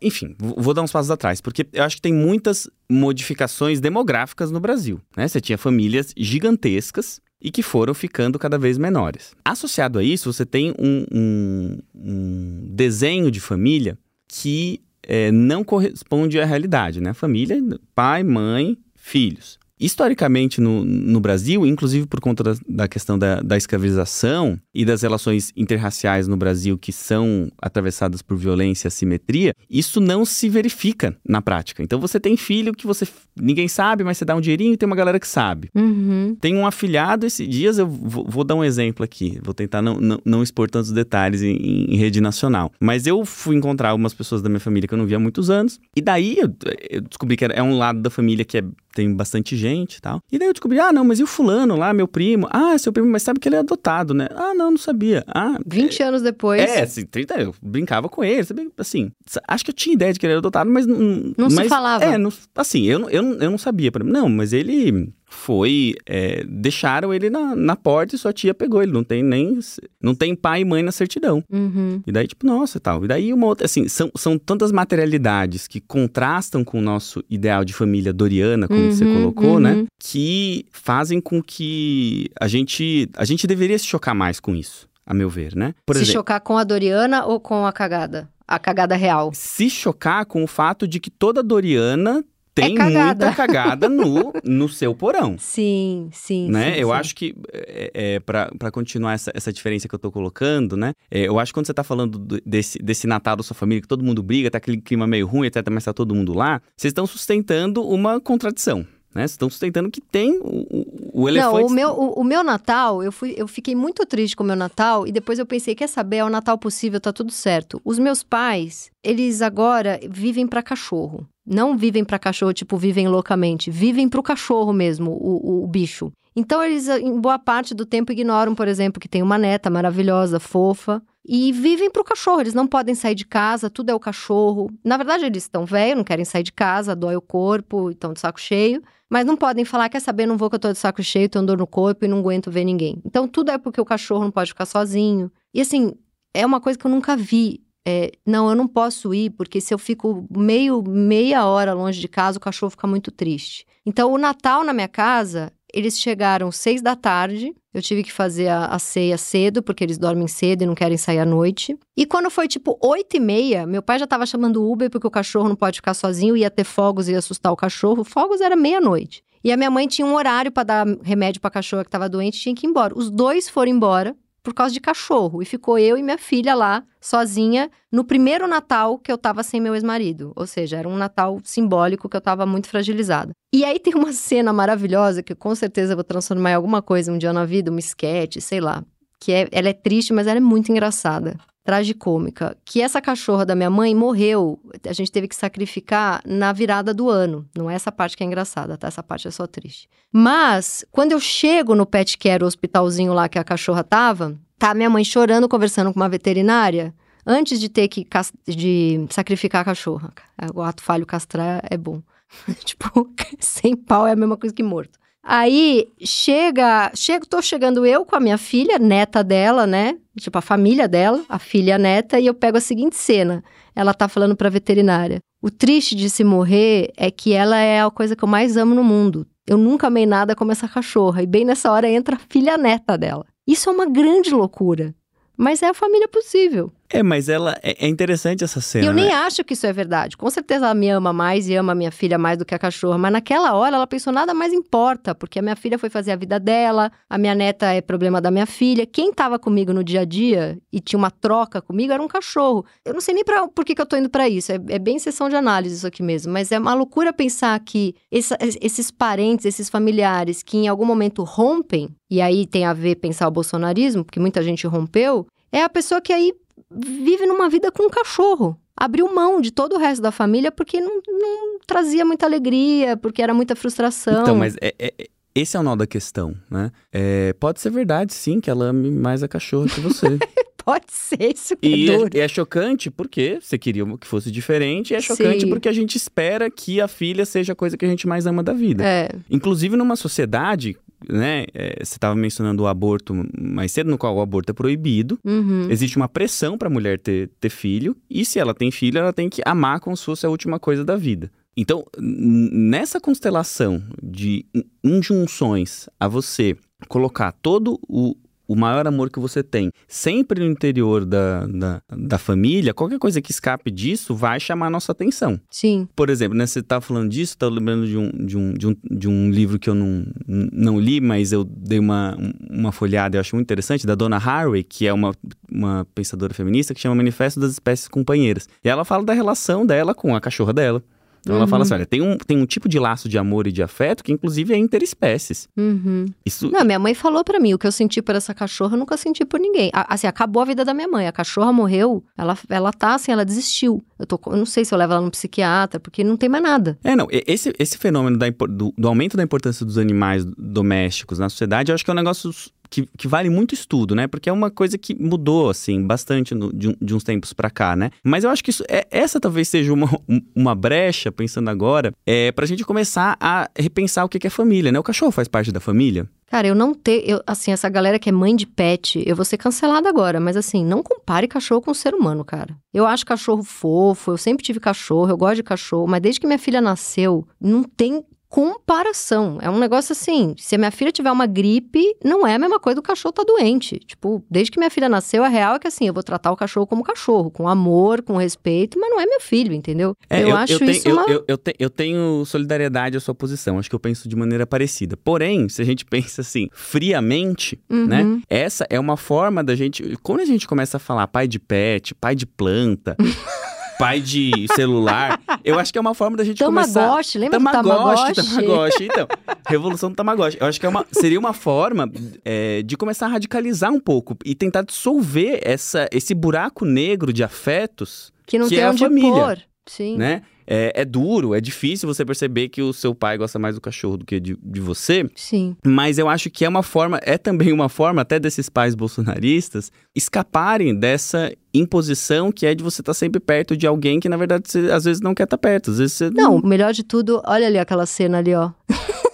Enfim, 0.00 0.36
vou 0.38 0.72
dar 0.72 0.82
uns 0.82 0.92
passos 0.92 1.10
atrás, 1.10 1.40
porque 1.40 1.66
eu 1.72 1.84
acho 1.84 1.96
que 1.96 2.02
tem 2.02 2.12
muitas 2.12 2.68
modificações 2.90 3.80
demográficas 3.80 4.50
no 4.50 4.60
Brasil. 4.60 5.00
Né? 5.16 5.26
Você 5.26 5.40
tinha 5.40 5.58
famílias 5.58 6.12
gigantescas 6.16 7.20
e 7.40 7.50
que 7.50 7.62
foram 7.62 7.94
ficando 7.94 8.38
cada 8.38 8.58
vez 8.58 8.76
menores. 8.78 9.34
Associado 9.44 9.98
a 9.98 10.02
isso, 10.02 10.32
você 10.32 10.44
tem 10.44 10.74
um, 10.78 11.06
um, 11.12 11.78
um 11.94 12.66
desenho 12.70 13.30
de 13.30 13.40
família 13.40 13.96
que 14.26 14.82
é, 15.02 15.30
não 15.30 15.64
corresponde 15.64 16.40
à 16.40 16.44
realidade, 16.44 17.00
né? 17.00 17.14
Família, 17.14 17.56
pai, 17.94 18.22
mãe, 18.22 18.76
filhos. 18.94 19.58
Historicamente, 19.80 20.60
no, 20.60 20.84
no 20.84 21.20
Brasil, 21.20 21.66
inclusive 21.66 22.06
por 22.06 22.20
conta 22.20 22.42
da, 22.42 22.54
da 22.68 22.88
questão 22.88 23.18
da, 23.18 23.40
da, 23.40 23.56
escravização 23.56 24.58
e 24.74 24.84
das 24.84 25.02
relações 25.02 25.52
interraciais 25.56 26.26
no 26.26 26.36
Brasil 26.36 26.76
que 26.78 26.92
são 26.92 27.50
atravessadas 27.60 28.22
por 28.22 28.36
violência 28.36 28.86
e 28.86 28.88
assimetria, 28.88 29.54
isso 29.70 30.00
não 30.00 30.24
se 30.24 30.48
verifica 30.48 31.16
na 31.26 31.40
prática. 31.40 31.82
Então 31.82 32.00
você 32.00 32.18
tem 32.18 32.36
filho 32.36 32.72
que 32.72 32.86
você 32.86 33.06
ninguém 33.40 33.68
sabe, 33.68 34.04
mas 34.04 34.18
você 34.18 34.24
dá 34.24 34.34
um 34.34 34.40
dinheirinho 34.40 34.74
e 34.74 34.76
tem 34.76 34.86
uma 34.86 34.96
galera 34.96 35.20
que 35.20 35.28
sabe. 35.28 35.70
Uhum. 35.74 36.36
Tem 36.40 36.56
um 36.56 36.66
afilhado, 36.66 37.26
esses 37.26 37.48
dias 37.48 37.78
eu 37.78 37.86
vou, 37.86 38.26
vou, 38.28 38.44
dar 38.44 38.54
um 38.54 38.64
exemplo 38.64 39.04
aqui, 39.04 39.38
vou 39.42 39.54
tentar 39.54 39.80
não, 39.80 40.00
não, 40.00 40.20
não 40.24 40.42
expor 40.42 40.68
tantos 40.68 40.90
detalhes 40.90 41.42
em, 41.42 41.54
em, 41.56 41.96
rede 41.96 42.20
nacional. 42.20 42.72
Mas 42.80 43.06
eu 43.06 43.24
fui 43.24 43.56
encontrar 43.56 43.90
algumas 43.90 44.14
pessoas 44.14 44.42
da 44.42 44.48
minha 44.48 44.60
família 44.60 44.88
que 44.88 44.94
eu 44.94 44.98
não 44.98 45.06
via 45.06 45.16
há 45.16 45.20
muitos 45.20 45.50
anos, 45.50 45.78
e 45.94 46.00
daí 46.00 46.38
eu, 46.38 46.52
eu 46.90 47.00
descobri 47.02 47.36
que 47.36 47.44
é 47.44 47.62
um 47.62 47.76
lado 47.76 48.00
da 48.00 48.10
família 48.10 48.44
que 48.44 48.58
é 48.58 48.64
tem 48.94 49.12
bastante 49.12 49.56
gente 49.56 49.96
e 49.96 50.00
tal. 50.00 50.20
E 50.30 50.38
daí 50.38 50.48
eu 50.48 50.52
descobri, 50.52 50.80
ah, 50.80 50.92
não, 50.92 51.04
mas 51.04 51.20
e 51.20 51.22
o 51.22 51.26
fulano 51.26 51.76
lá, 51.76 51.92
meu 51.92 52.08
primo? 52.08 52.48
Ah, 52.50 52.76
seu 52.78 52.92
primo, 52.92 53.08
mas 53.08 53.22
sabe 53.22 53.40
que 53.40 53.48
ele 53.48 53.56
é 53.56 53.60
adotado, 53.60 54.14
né? 54.14 54.28
Ah, 54.34 54.54
não, 54.54 54.70
não 54.70 54.78
sabia. 54.78 55.24
Ah, 55.28 55.58
20 55.66 56.00
é, 56.00 56.04
anos 56.04 56.22
depois. 56.22 56.60
É, 56.60 56.82
assim, 56.82 57.04
30, 57.04 57.40
eu 57.40 57.54
brincava 57.62 58.08
com 58.08 58.24
ele, 58.24 58.44
sabe? 58.44 58.70
Assim, 58.76 59.10
acho 59.46 59.64
que 59.64 59.70
eu 59.70 59.74
tinha 59.74 59.94
ideia 59.94 60.12
de 60.12 60.18
que 60.18 60.26
ele 60.26 60.32
era 60.32 60.40
adotado, 60.40 60.70
mas 60.70 60.86
não. 60.86 60.98
Não 61.36 61.48
mas, 61.50 61.54
se 61.54 61.68
falava. 61.68 62.04
É, 62.04 62.18
não, 62.18 62.32
assim, 62.56 62.84
eu, 62.84 63.08
eu, 63.10 63.22
eu 63.34 63.50
não 63.50 63.58
sabia. 63.58 63.90
Não, 64.04 64.28
mas 64.28 64.52
ele 64.52 65.12
foi 65.28 65.94
é, 66.06 66.44
deixaram 66.44 67.12
ele 67.12 67.28
na, 67.28 67.54
na 67.54 67.76
porta 67.76 68.14
e 68.14 68.18
sua 68.18 68.32
tia 68.32 68.54
pegou 68.54 68.82
ele 68.82 68.92
não 68.92 69.04
tem 69.04 69.22
nem 69.22 69.58
não 70.02 70.14
tem 70.14 70.34
pai 70.34 70.62
e 70.62 70.64
mãe 70.64 70.82
na 70.82 70.90
certidão 70.90 71.44
uhum. 71.50 72.02
e 72.06 72.10
daí 72.10 72.26
tipo 72.26 72.46
nossa 72.46 72.80
tal 72.80 73.04
e 73.04 73.08
daí 73.08 73.32
uma 73.32 73.46
outra 73.46 73.66
assim 73.66 73.88
são, 73.88 74.10
são 74.16 74.38
tantas 74.38 74.72
materialidades 74.72 75.66
que 75.66 75.80
contrastam 75.80 76.64
com 76.64 76.78
o 76.78 76.82
nosso 76.82 77.22
ideal 77.28 77.64
de 77.64 77.72
família 77.72 78.12
doriana 78.12 78.66
como 78.66 78.80
uhum, 78.80 78.90
você 78.90 79.04
colocou 79.04 79.60
né? 79.60 79.72
uhum. 79.72 79.82
né 79.82 79.86
que 80.00 80.64
fazem 80.72 81.20
com 81.20 81.42
que 81.42 82.30
a 82.40 82.48
gente 82.48 83.08
a 83.16 83.24
gente 83.24 83.46
deveria 83.46 83.78
se 83.78 83.86
chocar 83.86 84.14
mais 84.14 84.40
com 84.40 84.54
isso 84.54 84.88
a 85.08 85.14
meu 85.14 85.30
ver, 85.30 85.56
né? 85.56 85.74
Por 85.86 85.96
Se 85.96 86.02
exemplo, 86.02 86.20
chocar 86.20 86.40
com 86.42 86.58
a 86.58 86.64
Doriana 86.64 87.24
ou 87.24 87.40
com 87.40 87.64
a 87.64 87.72
cagada? 87.72 88.28
A 88.46 88.58
cagada 88.58 88.94
real. 88.94 89.30
Se 89.32 89.70
chocar 89.70 90.26
com 90.26 90.44
o 90.44 90.46
fato 90.46 90.86
de 90.86 91.00
que 91.00 91.10
toda 91.10 91.42
Doriana 91.42 92.22
tem 92.60 92.74
é 92.74 92.76
cagada. 92.76 93.26
muita 93.26 93.36
cagada 93.36 93.88
no, 93.88 94.32
no 94.44 94.68
seu 94.68 94.94
porão. 94.94 95.36
Sim, 95.38 96.08
sim. 96.12 96.50
Né? 96.50 96.74
Sim, 96.74 96.80
eu 96.80 96.88
sim. 96.88 96.94
acho 96.94 97.14
que, 97.14 97.34
é, 97.52 97.90
é 97.94 98.20
para 98.20 98.70
continuar 98.70 99.14
essa, 99.14 99.30
essa 99.34 99.52
diferença 99.52 99.88
que 99.88 99.94
eu 99.94 99.98
tô 99.98 100.10
colocando, 100.10 100.76
né? 100.76 100.92
É, 101.10 101.28
eu 101.28 101.38
acho 101.38 101.52
que 101.52 101.54
quando 101.54 101.66
você 101.66 101.74
tá 101.74 101.84
falando 101.84 102.18
do, 102.18 102.40
desse, 102.44 102.78
desse 102.78 103.06
Natal 103.06 103.36
da 103.36 103.42
sua 103.42 103.54
família, 103.54 103.80
que 103.80 103.88
todo 103.88 104.04
mundo 104.04 104.22
briga, 104.22 104.50
tá 104.50 104.58
aquele 104.58 104.80
clima 104.80 105.06
meio 105.06 105.26
ruim, 105.26 105.46
etc., 105.46 105.64
mas 105.70 105.84
tá 105.84 105.92
todo 105.92 106.14
mundo 106.14 106.34
lá, 106.34 106.60
vocês 106.76 106.90
estão 106.90 107.06
sustentando 107.06 107.82
uma 107.82 108.20
contradição. 108.20 108.86
Né? 109.14 109.22
Vocês 109.22 109.32
estão 109.32 109.48
sustentando 109.48 109.90
que 109.90 110.00
tem 110.00 110.38
o, 110.42 111.22
o 111.22 111.28
elefante. 111.28 111.60
Não, 111.60 111.66
o 111.66 111.70
meu, 111.70 111.88
o, 111.90 112.20
o, 112.20 112.24
meu 112.24 112.44
Natal, 112.44 113.02
eu, 113.02 113.10
fui, 113.10 113.34
eu 113.36 113.48
fiquei 113.48 113.74
muito 113.74 114.04
triste 114.04 114.36
com 114.36 114.44
o 114.44 114.46
meu 114.46 114.56
Natal 114.56 115.06
e 115.06 115.12
depois 115.12 115.38
eu 115.38 115.46
pensei, 115.46 115.74
quer 115.74 115.88
saber, 115.88 116.18
é 116.18 116.24
o 116.24 116.30
Natal 116.30 116.58
possível, 116.58 117.00
tá 117.00 117.12
tudo 117.12 117.32
certo. 117.32 117.80
Os 117.84 117.98
meus 117.98 118.22
pais, 118.22 118.90
eles 119.02 119.40
agora 119.40 119.98
vivem 120.08 120.46
para 120.46 120.62
cachorro. 120.62 121.26
Não 121.48 121.76
vivem 121.76 122.04
para 122.04 122.18
cachorro, 122.18 122.52
tipo, 122.52 122.76
vivem 122.76 123.08
loucamente. 123.08 123.70
Vivem 123.70 124.08
para 124.08 124.20
o 124.20 124.22
cachorro 124.22 124.72
mesmo, 124.72 125.12
o, 125.12 125.60
o, 125.60 125.64
o 125.64 125.66
bicho. 125.66 126.12
Então, 126.36 126.62
eles, 126.62 126.88
em 126.88 127.18
boa 127.18 127.38
parte 127.38 127.74
do 127.74 127.86
tempo, 127.86 128.12
ignoram, 128.12 128.54
por 128.54 128.68
exemplo, 128.68 129.00
que 129.00 129.08
tem 129.08 129.22
uma 129.22 129.38
neta 129.38 129.70
maravilhosa, 129.70 130.38
fofa, 130.38 131.02
e 131.26 131.50
vivem 131.52 131.90
para 131.90 132.02
o 132.02 132.04
cachorro. 132.04 132.40
Eles 132.40 132.54
não 132.54 132.66
podem 132.66 132.94
sair 132.94 133.14
de 133.14 133.24
casa, 133.24 133.68
tudo 133.68 133.90
é 133.90 133.94
o 133.94 134.00
cachorro. 134.00 134.70
Na 134.84 134.96
verdade, 134.96 135.24
eles 135.24 135.44
estão 135.44 135.64
velhos, 135.64 135.96
não 135.96 136.04
querem 136.04 136.24
sair 136.24 136.42
de 136.42 136.52
casa, 136.52 136.94
dói 136.94 137.16
o 137.16 137.20
corpo, 137.20 137.90
estão 137.90 138.12
de 138.12 138.20
saco 138.20 138.40
cheio. 138.40 138.82
Mas 139.10 139.26
não 139.26 139.36
podem 139.36 139.64
falar, 139.64 139.88
quer 139.88 140.00
saber, 140.00 140.26
não 140.26 140.36
vou 140.36 140.50
que 140.50 140.56
eu 140.56 140.60
tô 140.60 140.70
de 140.70 140.78
saco 140.78 141.02
cheio, 141.02 141.28
tenho 141.28 141.44
dor 141.44 141.56
no 141.56 141.66
corpo 141.66 142.04
e 142.04 142.08
não 142.08 142.18
aguento 142.18 142.50
ver 142.50 142.64
ninguém. 142.64 143.00
Então, 143.04 143.26
tudo 143.26 143.50
é 143.50 143.58
porque 143.58 143.80
o 143.80 143.84
cachorro 143.84 144.24
não 144.24 144.30
pode 144.30 144.50
ficar 144.50 144.66
sozinho. 144.66 145.32
E 145.52 145.60
assim, 145.60 145.94
é 146.32 146.46
uma 146.46 146.60
coisa 146.60 146.78
que 146.78 146.86
eu 146.86 146.90
nunca 146.90 147.16
vi. 147.16 147.62
É, 147.90 148.12
não, 148.26 148.50
eu 148.50 148.54
não 148.54 148.68
posso 148.68 149.14
ir, 149.14 149.30
porque 149.30 149.62
se 149.62 149.72
eu 149.72 149.78
fico 149.78 150.26
meio, 150.30 150.82
meia 150.86 151.46
hora 151.46 151.72
longe 151.72 151.98
de 151.98 152.06
casa, 152.06 152.36
o 152.36 152.40
cachorro 152.40 152.68
fica 152.68 152.86
muito 152.86 153.10
triste. 153.10 153.64
Então, 153.86 154.12
o 154.12 154.18
Natal 154.18 154.62
na 154.62 154.74
minha 154.74 154.88
casa, 154.88 155.50
eles 155.72 155.98
chegaram 155.98 156.52
seis 156.52 156.82
da 156.82 156.94
tarde. 156.94 157.54
Eu 157.72 157.80
tive 157.80 158.02
que 158.02 158.12
fazer 158.12 158.48
a, 158.48 158.66
a, 158.66 158.78
ceia 158.78 159.16
cedo, 159.16 159.62
porque 159.62 159.82
eles 159.82 159.96
dormem 159.96 160.28
cedo 160.28 160.60
e 160.60 160.66
não 160.66 160.74
querem 160.74 160.98
sair 160.98 161.18
à 161.18 161.24
noite. 161.24 161.78
E 161.96 162.04
quando 162.04 162.28
foi 162.28 162.46
tipo 162.46 162.78
oito 162.82 163.16
e 163.16 163.20
meia, 163.20 163.66
meu 163.66 163.80
pai 163.80 163.98
já 163.98 164.04
estava 164.04 164.26
chamando 164.26 164.62
o 164.62 164.70
Uber, 164.70 164.90
porque 164.90 165.06
o 165.06 165.10
cachorro 165.10 165.48
não 165.48 165.56
pode 165.56 165.76
ficar 165.76 165.94
sozinho, 165.94 166.36
ia 166.36 166.50
ter 166.50 166.64
fogos 166.64 167.08
e 167.08 167.12
ia 167.12 167.18
assustar 167.18 167.50
o 167.50 167.56
cachorro. 167.56 168.04
Fogos 168.04 168.42
era 168.42 168.54
meia-noite. 168.54 169.22
E 169.42 169.50
a 169.50 169.56
minha 169.56 169.70
mãe 169.70 169.88
tinha 169.88 170.06
um 170.06 170.14
horário 170.14 170.52
para 170.52 170.64
dar 170.64 170.86
remédio 171.02 171.40
para 171.40 171.48
a 171.48 171.52
cachorra 171.52 171.84
que 171.84 171.88
estava 171.88 172.06
doente, 172.06 172.38
tinha 172.38 172.54
que 172.54 172.66
ir 172.66 172.68
embora. 172.68 172.92
Os 172.94 173.10
dois 173.10 173.48
foram 173.48 173.72
embora 173.72 174.14
por 174.42 174.54
causa 174.54 174.72
de 174.72 174.80
cachorro. 174.80 175.42
E 175.42 175.44
ficou 175.44 175.78
eu 175.78 175.96
e 175.96 176.02
minha 176.02 176.18
filha 176.18 176.54
lá, 176.54 176.84
sozinha, 177.00 177.70
no 177.90 178.04
primeiro 178.04 178.46
Natal 178.46 178.98
que 178.98 179.10
eu 179.10 179.18
tava 179.18 179.42
sem 179.42 179.60
meu 179.60 179.74
ex-marido. 179.74 180.32
Ou 180.36 180.46
seja, 180.46 180.76
era 180.76 180.88
um 180.88 180.96
Natal 180.96 181.38
simbólico 181.44 182.08
que 182.08 182.16
eu 182.16 182.20
tava 182.20 182.46
muito 182.46 182.68
fragilizada. 182.68 183.32
E 183.52 183.64
aí 183.64 183.78
tem 183.78 183.94
uma 183.94 184.12
cena 184.14 184.52
maravilhosa 184.52 185.22
que 185.22 185.34
com 185.34 185.54
certeza 185.54 185.92
eu 185.92 185.96
vou 185.96 186.04
transformar 186.04 186.52
em 186.52 186.54
alguma 186.54 186.82
coisa 186.82 187.12
um 187.12 187.18
dia 187.18 187.32
na 187.32 187.44
vida, 187.44 187.70
um 187.70 187.78
esquete, 187.78 188.40
sei 188.40 188.60
lá. 188.60 188.84
Que 189.20 189.32
é, 189.32 189.48
ela 189.50 189.68
é 189.68 189.72
triste, 189.72 190.12
mas 190.12 190.26
ela 190.26 190.38
é 190.38 190.40
muito 190.40 190.70
engraçada 190.70 191.36
tragicômica, 191.68 192.56
que 192.64 192.80
essa 192.80 192.98
cachorra 192.98 193.44
da 193.44 193.54
minha 193.54 193.68
mãe 193.68 193.94
morreu, 193.94 194.58
a 194.86 194.92
gente 194.94 195.12
teve 195.12 195.28
que 195.28 195.36
sacrificar 195.36 196.22
na 196.24 196.50
virada 196.50 196.94
do 196.94 197.10
ano. 197.10 197.46
Não 197.54 197.68
é 197.68 197.74
essa 197.74 197.92
parte 197.92 198.16
que 198.16 198.22
é 198.22 198.26
engraçada, 198.26 198.78
tá? 198.78 198.88
Essa 198.88 199.02
parte 199.02 199.28
é 199.28 199.30
só 199.30 199.46
triste. 199.46 199.86
Mas, 200.10 200.82
quando 200.90 201.12
eu 201.12 201.20
chego 201.20 201.74
no 201.74 201.84
pet 201.84 202.16
care, 202.16 202.42
o 202.42 202.46
hospitalzinho 202.46 203.12
lá 203.12 203.28
que 203.28 203.38
a 203.38 203.44
cachorra 203.44 203.84
tava, 203.84 204.34
tá 204.58 204.72
minha 204.72 204.88
mãe 204.88 205.04
chorando, 205.04 205.46
conversando 205.46 205.92
com 205.92 206.00
uma 206.00 206.08
veterinária, 206.08 206.94
antes 207.26 207.60
de 207.60 207.68
ter 207.68 207.86
que 207.88 208.06
de 208.46 209.06
sacrificar 209.10 209.60
a 209.60 209.66
cachorra. 209.66 210.10
O 210.54 210.62
ato 210.62 210.82
falho 210.82 211.04
castrar 211.04 211.60
é 211.68 211.76
bom. 211.76 212.00
tipo, 212.64 213.12
sem 213.38 213.76
pau 213.76 214.06
é 214.06 214.12
a 214.12 214.16
mesma 214.16 214.38
coisa 214.38 214.56
que 214.56 214.62
morto. 214.62 214.98
Aí 215.22 215.88
chega, 216.00 216.90
chego, 216.94 217.26
tô 217.26 217.42
chegando 217.42 217.84
eu 217.84 218.04
com 218.04 218.16
a 218.16 218.20
minha 218.20 218.38
filha, 218.38 218.78
neta 218.78 219.22
dela, 219.22 219.66
né? 219.66 219.98
Tipo 220.18 220.38
a 220.38 220.42
família 220.42 220.88
dela, 220.88 221.22
a 221.28 221.38
filha 221.38 221.74
a 221.74 221.78
neta, 221.78 222.18
e 222.18 222.26
eu 222.26 222.34
pego 222.34 222.56
a 222.56 222.60
seguinte 222.60 222.96
cena. 222.96 223.42
Ela 223.74 223.92
tá 223.92 224.08
falando 224.08 224.36
pra 224.36 224.48
veterinária: 224.48 225.18
"O 225.42 225.50
triste 225.50 225.94
de 225.94 226.08
se 226.08 226.24
morrer 226.24 226.92
é 226.96 227.10
que 227.10 227.32
ela 227.32 227.58
é 227.58 227.82
a 227.82 227.90
coisa 227.90 228.16
que 228.16 228.24
eu 228.24 228.28
mais 228.28 228.56
amo 228.56 228.74
no 228.74 228.84
mundo. 228.84 229.26
Eu 229.46 229.56
nunca 229.58 229.88
amei 229.88 230.06
nada 230.06 230.34
como 230.34 230.52
essa 230.52 230.68
cachorra". 230.68 231.22
E 231.22 231.26
bem 231.26 231.44
nessa 231.44 231.70
hora 231.72 231.88
entra 231.90 232.16
a 232.16 232.20
filha 232.28 232.56
neta 232.56 232.96
dela. 232.96 233.26
Isso 233.46 233.68
é 233.68 233.72
uma 233.72 233.86
grande 233.86 234.30
loucura. 234.30 234.94
Mas 235.36 235.62
é 235.62 235.68
a 235.68 235.74
família 235.74 236.08
possível. 236.08 236.72
É, 236.90 237.02
mas 237.02 237.28
ela 237.28 237.54
é, 237.62 237.84
é 237.84 237.88
interessante 237.88 238.42
essa 238.42 238.60
cena. 238.60 238.84
E 238.84 238.88
eu 238.88 238.94
né? 238.94 239.02
nem 239.02 239.12
acho 239.12 239.44
que 239.44 239.52
isso 239.52 239.66
é 239.66 239.72
verdade. 239.72 240.16
Com 240.16 240.30
certeza 240.30 240.64
ela 240.64 240.74
me 240.74 240.88
ama 240.88 241.12
mais 241.12 241.48
e 241.48 241.54
ama 241.54 241.72
a 241.72 241.74
minha 241.74 241.90
filha 241.90 242.16
mais 242.16 242.38
do 242.38 242.44
que 242.44 242.54
a 242.54 242.58
cachorra. 242.58 242.96
Mas 242.96 243.12
naquela 243.12 243.54
hora 243.54 243.76
ela 243.76 243.86
pensou 243.86 244.12
nada 244.12 244.32
mais 244.32 244.52
importa, 244.52 245.14
porque 245.14 245.38
a 245.38 245.42
minha 245.42 245.56
filha 245.56 245.78
foi 245.78 245.90
fazer 245.90 246.12
a 246.12 246.16
vida 246.16 246.40
dela, 246.40 246.90
a 247.08 247.18
minha 247.18 247.34
neta 247.34 247.72
é 247.72 247.80
problema 247.80 248.20
da 248.20 248.30
minha 248.30 248.46
filha. 248.46 248.86
Quem 248.86 249.10
estava 249.10 249.38
comigo 249.38 249.72
no 249.72 249.84
dia 249.84 250.00
a 250.00 250.04
dia 250.04 250.58
e 250.72 250.80
tinha 250.80 250.98
uma 250.98 251.10
troca 251.10 251.60
comigo 251.60 251.92
era 251.92 252.02
um 252.02 252.08
cachorro. 252.08 252.64
Eu 252.84 252.94
não 252.94 253.00
sei 253.00 253.14
nem 253.14 253.24
pra, 253.24 253.46
por 253.48 253.64
que, 253.64 253.74
que 253.74 253.82
eu 253.82 253.86
tô 253.86 253.96
indo 253.96 254.08
para 254.08 254.28
isso. 254.28 254.50
É, 254.50 254.60
é, 254.68 254.78
bem 254.78 254.98
sessão 254.98 255.28
de 255.28 255.36
análise 255.36 255.76
isso 255.76 255.86
aqui 255.86 256.02
mesmo. 256.02 256.32
Mas 256.32 256.50
é 256.50 256.58
uma 256.58 256.72
loucura 256.72 257.12
pensar 257.12 257.58
que 257.60 257.94
essa, 258.10 258.38
esses 258.40 258.90
parentes, 258.90 259.44
esses 259.44 259.68
familiares 259.68 260.42
que 260.42 260.56
em 260.56 260.68
algum 260.68 260.86
momento 260.86 261.22
rompem, 261.22 261.90
e 262.10 262.22
aí 262.22 262.46
tem 262.46 262.64
a 262.64 262.72
ver 262.72 262.96
pensar 262.96 263.28
o 263.28 263.30
bolsonarismo, 263.30 264.04
porque 264.04 264.18
muita 264.18 264.42
gente 264.42 264.66
rompeu, 264.66 265.26
é 265.52 265.62
a 265.62 265.68
pessoa 265.68 266.00
que 266.00 266.12
aí 266.12 266.32
vive 266.70 267.26
numa 267.26 267.48
vida 267.48 267.70
com 267.70 267.84
um 267.84 267.90
cachorro. 267.90 268.58
Abriu 268.76 269.12
mão 269.12 269.40
de 269.40 269.50
todo 269.50 269.74
o 269.74 269.78
resto 269.78 270.00
da 270.00 270.12
família 270.12 270.52
porque 270.52 270.80
não, 270.80 271.00
não 271.06 271.58
trazia 271.66 272.04
muita 272.04 272.26
alegria, 272.26 272.96
porque 272.96 273.20
era 273.20 273.34
muita 273.34 273.56
frustração. 273.56 274.22
Então, 274.22 274.36
mas 274.36 274.56
é, 274.60 274.74
é, 274.78 275.08
esse 275.34 275.56
é 275.56 275.60
o 275.60 275.62
nó 275.62 275.74
da 275.74 275.86
questão, 275.86 276.34
né? 276.50 276.70
É, 276.92 277.32
pode 277.34 277.60
ser 277.60 277.70
verdade, 277.70 278.12
sim, 278.14 278.40
que 278.40 278.50
ela 278.50 278.66
ame 278.66 278.90
mais 278.90 279.22
a 279.22 279.28
cachorra 279.28 279.68
que 279.68 279.80
você. 279.80 280.18
pode 280.64 280.86
ser, 280.90 281.34
isso 281.34 281.56
que 281.56 281.66
e 281.66 281.88
é, 281.88 281.96
duro. 281.96 282.10
é, 282.12 282.20
é 282.20 282.28
chocante 282.28 282.90
porque 282.90 283.38
você 283.40 283.56
queria 283.56 283.84
que 283.96 284.06
fosse 284.06 284.30
diferente, 284.30 284.92
e 284.92 284.96
é 284.96 285.00
chocante 285.00 285.42
sim. 285.42 285.48
porque 285.48 285.68
a 285.68 285.72
gente 285.72 285.96
espera 285.96 286.50
que 286.50 286.80
a 286.80 286.86
filha 286.86 287.24
seja 287.24 287.54
a 287.54 287.56
coisa 287.56 287.76
que 287.76 287.86
a 287.86 287.88
gente 287.88 288.06
mais 288.06 288.26
ama 288.26 288.42
da 288.42 288.52
vida. 288.52 288.84
É. 288.84 289.08
Inclusive 289.30 289.76
numa 289.76 289.96
sociedade 289.96 290.76
né, 291.06 291.44
é, 291.54 291.76
você 291.78 291.96
estava 291.96 292.14
mencionando 292.14 292.62
o 292.62 292.66
aborto 292.66 293.14
mais 293.38 293.72
cedo, 293.72 293.90
no 293.90 293.98
qual 293.98 294.16
o 294.16 294.20
aborto 294.20 294.50
é 294.50 294.54
proibido. 294.54 295.18
Uhum. 295.24 295.70
Existe 295.70 295.96
uma 295.96 296.08
pressão 296.08 296.56
para 296.56 296.68
a 296.68 296.70
mulher 296.70 296.98
ter, 296.98 297.30
ter 297.40 297.50
filho, 297.50 297.96
e 298.08 298.24
se 298.24 298.38
ela 298.38 298.54
tem 298.54 298.70
filho, 298.70 298.98
ela 298.98 299.12
tem 299.12 299.28
que 299.28 299.42
amar 299.44 299.80
como 299.80 299.96
se 299.96 300.04
fosse 300.04 300.26
a 300.26 300.30
última 300.30 300.58
coisa 300.58 300.84
da 300.84 300.96
vida. 300.96 301.30
Então, 301.56 301.84
nessa 301.98 303.00
constelação 303.00 303.82
de 304.00 304.46
injunções 304.84 305.88
a 305.98 306.06
você 306.06 306.56
colocar 306.88 307.32
todo 307.32 307.80
o, 307.88 308.16
o 308.48 308.56
maior 308.56 308.86
amor 308.86 309.10
que 309.10 309.20
você 309.20 309.42
tem, 309.42 309.70
sempre 309.86 310.40
no 310.40 310.50
interior 310.50 311.04
da, 311.04 311.46
da, 311.46 311.82
da, 311.94 312.18
família, 312.18 312.72
qualquer 312.72 312.98
coisa 312.98 313.20
que 313.20 313.30
escape 313.30 313.70
disso 313.70 314.14
vai 314.14 314.40
chamar 314.40 314.68
a 314.68 314.70
nossa 314.70 314.90
atenção. 314.90 315.38
Sim. 315.50 315.86
Por 315.94 316.08
exemplo, 316.08 316.36
né, 316.36 316.46
você 316.46 316.62
tá 316.62 316.80
falando 316.80 317.10
disso, 317.10 317.36
tá 317.36 317.46
lembrando 317.46 317.86
de 317.86 317.98
um, 317.98 318.10
de 318.10 318.38
um, 318.38 318.54
de 318.54 318.66
um, 318.66 318.76
de 318.90 319.08
um 319.08 319.30
livro 319.30 319.58
que 319.58 319.68
eu 319.68 319.74
não, 319.74 320.06
não 320.26 320.80
li, 320.80 320.98
mas 320.98 321.30
eu 321.30 321.44
dei 321.44 321.78
uma, 321.78 322.16
uma 322.48 322.72
folhada 322.72 323.16
e 323.16 323.18
eu 323.18 323.20
acho 323.20 323.36
muito 323.36 323.46
interessante, 323.46 323.86
da 323.86 323.94
Donna 323.94 324.16
Haraway, 324.16 324.64
que 324.64 324.86
é 324.86 324.92
uma, 324.92 325.14
uma 325.50 325.86
pensadora 325.94 326.32
feminista, 326.32 326.72
que 326.72 326.80
chama 326.80 326.94
Manifesto 326.94 327.38
das 327.38 327.52
Espécies 327.52 327.86
Companheiras. 327.86 328.48
E 328.64 328.68
ela 328.68 328.84
fala 328.84 329.04
da 329.04 329.12
relação 329.12 329.66
dela 329.66 329.94
com 329.94 330.16
a 330.16 330.20
cachorra 330.20 330.54
dela. 330.54 330.82
Então 331.20 331.34
uhum. 331.34 331.40
ela 331.42 331.48
fala 331.48 331.62
assim: 331.62 331.74
olha, 331.74 331.86
tem 331.86 332.02
um, 332.02 332.16
tem 332.16 332.38
um 332.38 332.46
tipo 332.46 332.68
de 332.68 332.78
laço 332.78 333.08
de 333.08 333.18
amor 333.18 333.46
e 333.46 333.52
de 333.52 333.62
afeto 333.62 334.02
que, 334.02 334.12
inclusive, 334.12 334.54
é 334.54 334.56
interespécies. 334.56 335.48
Uhum. 335.56 336.06
Isso... 336.24 336.50
Não, 336.50 336.64
minha 336.64 336.78
mãe 336.78 336.94
falou 336.94 337.24
para 337.24 337.38
mim: 337.40 337.54
o 337.54 337.58
que 337.58 337.66
eu 337.66 337.72
senti 337.72 338.00
por 338.02 338.14
essa 338.14 338.34
cachorra, 338.34 338.74
eu 338.74 338.78
nunca 338.78 338.96
senti 338.96 339.24
por 339.24 339.40
ninguém. 339.40 339.70
A, 339.72 339.94
assim, 339.94 340.06
acabou 340.06 340.42
a 340.42 340.44
vida 340.44 340.64
da 340.64 340.74
minha 340.74 340.88
mãe. 340.88 341.06
A 341.06 341.12
cachorra 341.12 341.52
morreu, 341.52 342.02
ela, 342.16 342.36
ela 342.48 342.72
tá 342.72 342.94
assim, 342.94 343.12
ela 343.12 343.24
desistiu. 343.24 343.82
Eu, 343.98 344.06
tô, 344.06 344.20
eu 344.26 344.36
não 344.36 344.46
sei 344.46 344.64
se 344.64 344.72
eu 344.72 344.78
levo 344.78 344.92
ela 344.92 345.02
no 345.02 345.10
psiquiatra, 345.10 345.80
porque 345.80 346.04
não 346.04 346.16
tem 346.16 346.28
mais 346.28 346.42
nada. 346.42 346.78
É, 346.84 346.94
não. 346.94 347.08
Esse, 347.10 347.52
esse 347.58 347.76
fenômeno 347.76 348.16
da, 348.16 348.28
do, 348.30 348.72
do 348.76 348.88
aumento 348.88 349.16
da 349.16 349.22
importância 349.22 349.64
dos 349.64 349.78
animais 349.78 350.24
domésticos 350.24 351.18
na 351.18 351.28
sociedade, 351.28 351.70
eu 351.70 351.74
acho 351.74 351.84
que 351.84 351.90
é 351.90 351.92
um 351.92 351.96
negócio 351.96 352.30
que, 352.70 352.88
que, 352.96 353.08
vale 353.08 353.30
muito 353.30 353.54
estudo, 353.54 353.94
né? 353.94 354.06
Porque 354.06 354.28
é 354.28 354.32
uma 354.32 354.50
coisa 354.50 354.76
que 354.76 354.94
mudou, 354.94 355.50
assim, 355.50 355.82
bastante 355.84 356.34
no, 356.34 356.52
de, 356.52 356.76
de, 356.80 356.94
uns 356.94 357.02
tempos 357.02 357.32
para 357.32 357.50
cá, 357.50 357.74
né? 357.74 357.90
Mas 358.02 358.24
eu 358.24 358.30
acho 358.30 358.42
que 358.42 358.50
isso, 358.50 358.64
é, 358.68 358.86
essa 358.90 359.20
talvez 359.20 359.48
seja 359.48 359.72
uma, 359.72 359.88
uma 360.34 360.54
brecha, 360.54 361.10
pensando 361.10 361.48
agora, 361.48 361.92
é, 362.06 362.32
pra 362.32 362.46
gente 362.46 362.64
começar 362.64 363.16
a 363.20 363.48
repensar 363.56 364.04
o 364.04 364.08
que 364.08 364.26
é 364.26 364.30
família, 364.30 364.70
né? 364.70 364.78
O 364.78 364.82
cachorro 364.82 365.12
faz 365.12 365.28
parte 365.28 365.52
da 365.52 365.60
família? 365.60 366.08
Cara, 366.26 366.46
eu 366.46 366.54
não 366.54 366.74
tenho. 366.74 367.20
Assim, 367.26 367.52
essa 367.52 367.68
galera 367.70 367.98
que 367.98 368.08
é 368.08 368.12
mãe 368.12 368.36
de 368.36 368.46
pet, 368.46 369.02
eu 369.06 369.16
vou 369.16 369.24
ser 369.24 369.38
cancelada 369.38 369.88
agora, 369.88 370.20
mas 370.20 370.36
assim, 370.36 370.64
não 370.64 370.82
compare 370.82 371.26
cachorro 371.26 371.62
com 371.62 371.72
ser 371.72 371.94
humano, 371.94 372.24
cara. 372.24 372.54
Eu 372.72 372.86
acho 372.86 373.06
cachorro 373.06 373.42
fofo, 373.42 374.10
eu 374.10 374.18
sempre 374.18 374.44
tive 374.44 374.60
cachorro, 374.60 375.08
eu 375.08 375.16
gosto 375.16 375.36
de 375.36 375.42
cachorro, 375.42 375.86
mas 375.88 376.02
desde 376.02 376.20
que 376.20 376.26
minha 376.26 376.38
filha 376.38 376.60
nasceu, 376.60 377.26
não 377.40 377.62
tem 377.62 378.04
comparação. 378.28 379.38
É 379.40 379.48
um 379.50 379.58
negócio 379.58 379.92
assim, 379.92 380.34
se 380.36 380.54
a 380.54 380.58
minha 380.58 380.70
filha 380.70 380.92
tiver 380.92 381.10
uma 381.10 381.26
gripe, 381.26 381.82
não 382.04 382.26
é 382.26 382.34
a 382.34 382.38
mesma 382.38 382.60
coisa 382.60 382.76
do 382.76 382.82
cachorro 382.82 383.12
tá 383.12 383.22
doente. 383.24 383.78
Tipo, 383.78 384.22
desde 384.30 384.50
que 384.50 384.58
minha 384.58 384.70
filha 384.70 384.88
nasceu, 384.88 385.24
a 385.24 385.28
real 385.28 385.54
é 385.56 385.58
que 385.58 385.66
assim, 385.68 385.86
eu 385.86 385.94
vou 385.94 386.02
tratar 386.02 386.30
o 386.32 386.36
cachorro 386.36 386.66
como 386.66 386.82
cachorro, 386.84 387.30
com 387.30 387.48
amor, 387.48 388.02
com 388.02 388.16
respeito, 388.16 388.78
mas 388.78 388.90
não 388.90 389.00
é 389.00 389.06
meu 389.06 389.20
filho, 389.20 389.52
entendeu? 389.54 389.94
É, 390.10 390.22
eu, 390.22 390.28
eu, 390.28 390.36
acho 390.36 390.52
eu 390.54 390.58
tenho, 390.58 390.70
isso 390.70 390.88
eu, 390.88 390.94
uma... 390.96 391.04
eu, 391.08 391.24
eu, 391.26 391.38
te- 391.38 391.54
eu 391.58 391.70
tenho 391.70 392.24
solidariedade 392.26 392.96
à 392.96 393.00
sua 393.00 393.14
posição. 393.14 393.58
Acho 393.58 393.68
que 393.68 393.74
eu 393.74 393.80
penso 393.80 394.08
de 394.08 394.16
maneira 394.16 394.46
parecida. 394.46 394.96
Porém, 394.96 395.48
se 395.48 395.62
a 395.62 395.64
gente 395.64 395.84
pensa 395.86 396.20
assim, 396.20 396.48
friamente, 396.52 397.58
Uhum. 397.70 397.86
né? 397.86 398.20
Essa 398.28 398.66
é 398.70 398.78
uma 398.78 398.96
forma 398.96 399.42
da 399.42 399.54
gente. 399.54 399.96
Quando 400.02 400.20
a 400.20 400.24
gente 400.24 400.46
começa 400.46 400.76
a 400.76 400.80
falar 400.80 401.06
pai 401.08 401.26
de 401.28 401.38
pet, 401.38 401.94
pai 401.94 402.14
de 402.14 402.26
planta, 402.26 402.96
pai 403.78 404.00
de 404.00 404.46
celular, 404.54 405.20
eu 405.44 405.58
acho 405.58 405.72
que 405.72 405.78
é 405.78 405.80
uma 405.80 405.94
forma 405.94 406.16
da 406.16 406.24
gente 406.24 406.42
começar. 406.42 406.80
Tamagotchi, 406.80 407.18
lembra 407.18 407.38
do 407.38 407.44
Tamagotchi, 407.44 408.14
Tamagotchi? 408.14 408.34
Tamagotchi. 408.34 408.84
Então, 408.84 409.06
revolução 409.46 409.90
do 409.90 409.96
Tamagotchi. 409.96 410.38
Eu 410.40 410.46
acho 410.46 410.58
que 410.60 410.66
é 410.66 410.68
uma, 410.68 410.84
seria 410.92 411.18
uma 411.18 411.32
forma 411.32 411.90
é, 412.24 412.62
de 412.62 412.76
começar 412.76 413.06
a 413.06 413.10
radicalizar 413.10 413.72
um 413.72 413.80
pouco 413.80 414.16
e 414.24 414.34
tentar 414.34 414.62
dissolver 414.62 415.40
essa, 415.42 415.88
esse 415.92 416.14
buraco 416.14 416.64
negro 416.64 417.12
de 417.12 417.22
afetos, 417.22 418.12
Que 418.26 418.38
não 418.38 418.48
que 418.48 418.54
tem 418.56 418.64
é 418.64 418.66
a 418.66 418.70
onde 418.70 418.80
família, 418.80 419.10
pôr. 419.10 419.38
Sim. 419.66 419.96
né? 419.96 420.22
É, 420.50 420.72
é 420.80 420.84
duro, 420.84 421.34
é 421.34 421.40
difícil 421.40 421.86
você 421.86 422.04
perceber 422.04 422.48
que 422.48 422.62
o 422.62 422.72
seu 422.72 422.94
pai 422.94 423.18
gosta 423.18 423.38
mais 423.38 423.54
do 423.54 423.60
cachorro 423.60 423.98
do 423.98 424.06
que 424.06 424.18
de, 424.18 424.38
de 424.42 424.60
você, 424.60 425.04
Sim. 425.14 425.54
mas 425.62 425.98
eu 425.98 426.08
acho 426.08 426.30
que 426.30 426.42
é 426.42 426.48
uma 426.48 426.62
forma, 426.62 426.98
é 427.02 427.18
também 427.18 427.52
uma 427.52 427.68
forma 427.68 428.00
até 428.00 428.18
desses 428.18 428.48
pais 428.48 428.74
bolsonaristas 428.74 429.70
escaparem 429.94 430.74
dessa 430.74 431.30
imposição 431.52 432.32
que 432.32 432.46
é 432.46 432.54
de 432.54 432.64
você 432.64 432.80
estar 432.80 432.94
sempre 432.94 433.20
perto 433.20 433.54
de 433.54 433.66
alguém 433.66 434.00
que 434.00 434.08
na 434.08 434.16
verdade 434.16 434.50
você 434.50 434.70
às 434.70 434.84
vezes 434.84 435.02
não 435.02 435.14
quer 435.14 435.24
estar 435.24 435.36
perto, 435.38 435.70
às 435.70 435.78
vezes 435.78 435.92
você 435.92 436.10
Não, 436.10 436.36
o 436.36 436.46
melhor 436.46 436.72
de 436.72 436.82
tudo, 436.82 437.20
olha 437.26 437.46
ali 437.46 437.58
aquela 437.58 437.84
cena 437.84 438.18
ali, 438.18 438.34
ó. 438.34 438.50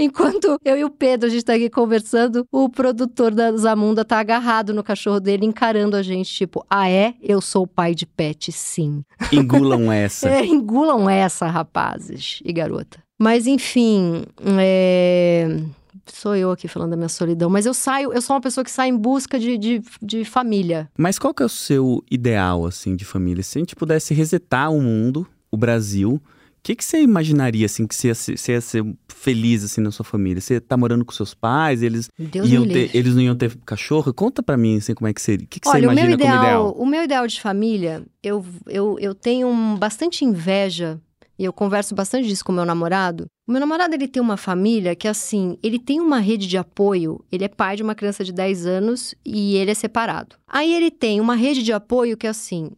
Enquanto 0.00 0.58
eu 0.64 0.78
e 0.78 0.84
o 0.84 0.88
Pedro, 0.88 1.28
a 1.28 1.30
gente 1.30 1.44
tá 1.44 1.52
aqui 1.52 1.68
conversando, 1.68 2.46
o 2.50 2.70
produtor 2.70 3.34
da 3.34 3.54
Zamunda 3.54 4.02
tá 4.02 4.18
agarrado 4.18 4.72
no 4.72 4.82
cachorro 4.82 5.20
dele, 5.20 5.44
encarando 5.44 5.94
a 5.94 6.02
gente, 6.02 6.32
tipo, 6.32 6.64
ah 6.70 6.88
é? 6.88 7.12
Eu 7.22 7.42
sou 7.42 7.64
o 7.64 7.66
pai 7.66 7.94
de 7.94 8.06
pet, 8.06 8.50
sim. 8.50 9.04
engulam 9.30 9.92
essa. 9.92 10.30
É, 10.30 10.46
engulam 10.46 11.08
essa, 11.08 11.46
rapazes 11.48 12.40
e 12.42 12.50
garota. 12.50 12.98
Mas 13.18 13.46
enfim, 13.46 14.24
é... 14.58 15.60
sou 16.06 16.34
eu 16.34 16.50
aqui 16.50 16.66
falando 16.66 16.92
da 16.92 16.96
minha 16.96 17.10
solidão. 17.10 17.50
Mas 17.50 17.66
eu 17.66 17.74
saio, 17.74 18.10
eu 18.14 18.22
sou 18.22 18.34
uma 18.34 18.40
pessoa 18.40 18.64
que 18.64 18.70
sai 18.70 18.88
em 18.88 18.96
busca 18.96 19.38
de, 19.38 19.58
de, 19.58 19.82
de 20.00 20.24
família. 20.24 20.88
Mas 20.96 21.18
qual 21.18 21.34
que 21.34 21.42
é 21.42 21.46
o 21.46 21.50
seu 21.50 22.02
ideal 22.10 22.64
assim 22.64 22.96
de 22.96 23.04
família? 23.04 23.42
Se 23.42 23.58
a 23.58 23.60
gente 23.60 23.76
pudesse 23.76 24.14
resetar 24.14 24.72
o 24.72 24.80
mundo, 24.80 25.26
o 25.50 25.58
Brasil, 25.58 26.18
que, 26.62 26.74
que 26.76 26.84
você 26.84 27.00
imaginaria 27.02 27.66
assim 27.66 27.86
que 27.86 27.94
você 27.94 28.08
ia, 28.08 28.14
ser, 28.14 28.38
você 28.38 28.52
ia 28.52 28.60
ser 28.60 28.84
feliz 29.08 29.64
assim 29.64 29.80
na 29.80 29.90
sua 29.90 30.04
família? 30.04 30.40
Você 30.40 30.60
tá 30.60 30.76
morando 30.76 31.04
com 31.04 31.12
seus 31.12 31.34
pais, 31.34 31.82
eles 31.82 32.08
Deus 32.18 32.48
iam 32.48 32.66
ter, 32.66 32.90
eles 32.94 33.14
não 33.14 33.22
iam 33.22 33.36
ter 33.36 33.56
cachorro? 33.64 34.12
Conta 34.12 34.42
pra 34.42 34.56
mim 34.56 34.76
assim 34.76 34.94
como 34.94 35.08
é 35.08 35.12
que 35.14 35.22
seria. 35.22 35.44
O 35.44 35.48
que, 35.48 35.60
que 35.60 35.66
você 35.66 35.76
Olha, 35.76 35.88
o 35.88 35.92
meu 35.94 36.04
imagina 36.04 36.14
ideal, 36.14 36.30
como 36.30 36.44
ideal? 36.44 36.72
o 36.72 36.86
meu 36.86 37.04
ideal 37.04 37.26
de 37.26 37.40
família, 37.40 38.04
eu, 38.22 38.44
eu, 38.66 38.98
eu 39.00 39.14
tenho 39.14 39.48
um- 39.48 39.76
bastante 39.76 40.24
inveja 40.24 41.00
e 41.38 41.44
eu 41.44 41.52
converso 41.52 41.94
bastante 41.94 42.28
disso 42.28 42.44
com 42.44 42.52
meu 42.52 42.66
namorado. 42.66 43.24
O 43.48 43.52
meu 43.52 43.60
namorado, 43.60 43.94
ele 43.94 44.06
tem 44.06 44.22
uma 44.22 44.36
família 44.36 44.94
que, 44.94 45.08
assim, 45.08 45.56
ele 45.62 45.78
tem 45.78 45.98
uma 45.98 46.18
rede 46.20 46.46
de 46.46 46.58
apoio. 46.58 47.24
Ele 47.32 47.44
é 47.44 47.48
pai 47.48 47.76
de 47.76 47.82
uma 47.82 47.94
criança 47.94 48.22
de 48.22 48.30
10 48.32 48.66
anos 48.66 49.14
e 49.24 49.56
ele 49.56 49.70
é 49.70 49.74
separado. 49.74 50.36
Aí 50.46 50.72
ele 50.74 50.90
tem 50.90 51.18
uma 51.20 51.34
rede 51.34 51.62
de 51.62 51.72
apoio 51.72 52.16
que, 52.16 52.26
assim, 52.26 52.70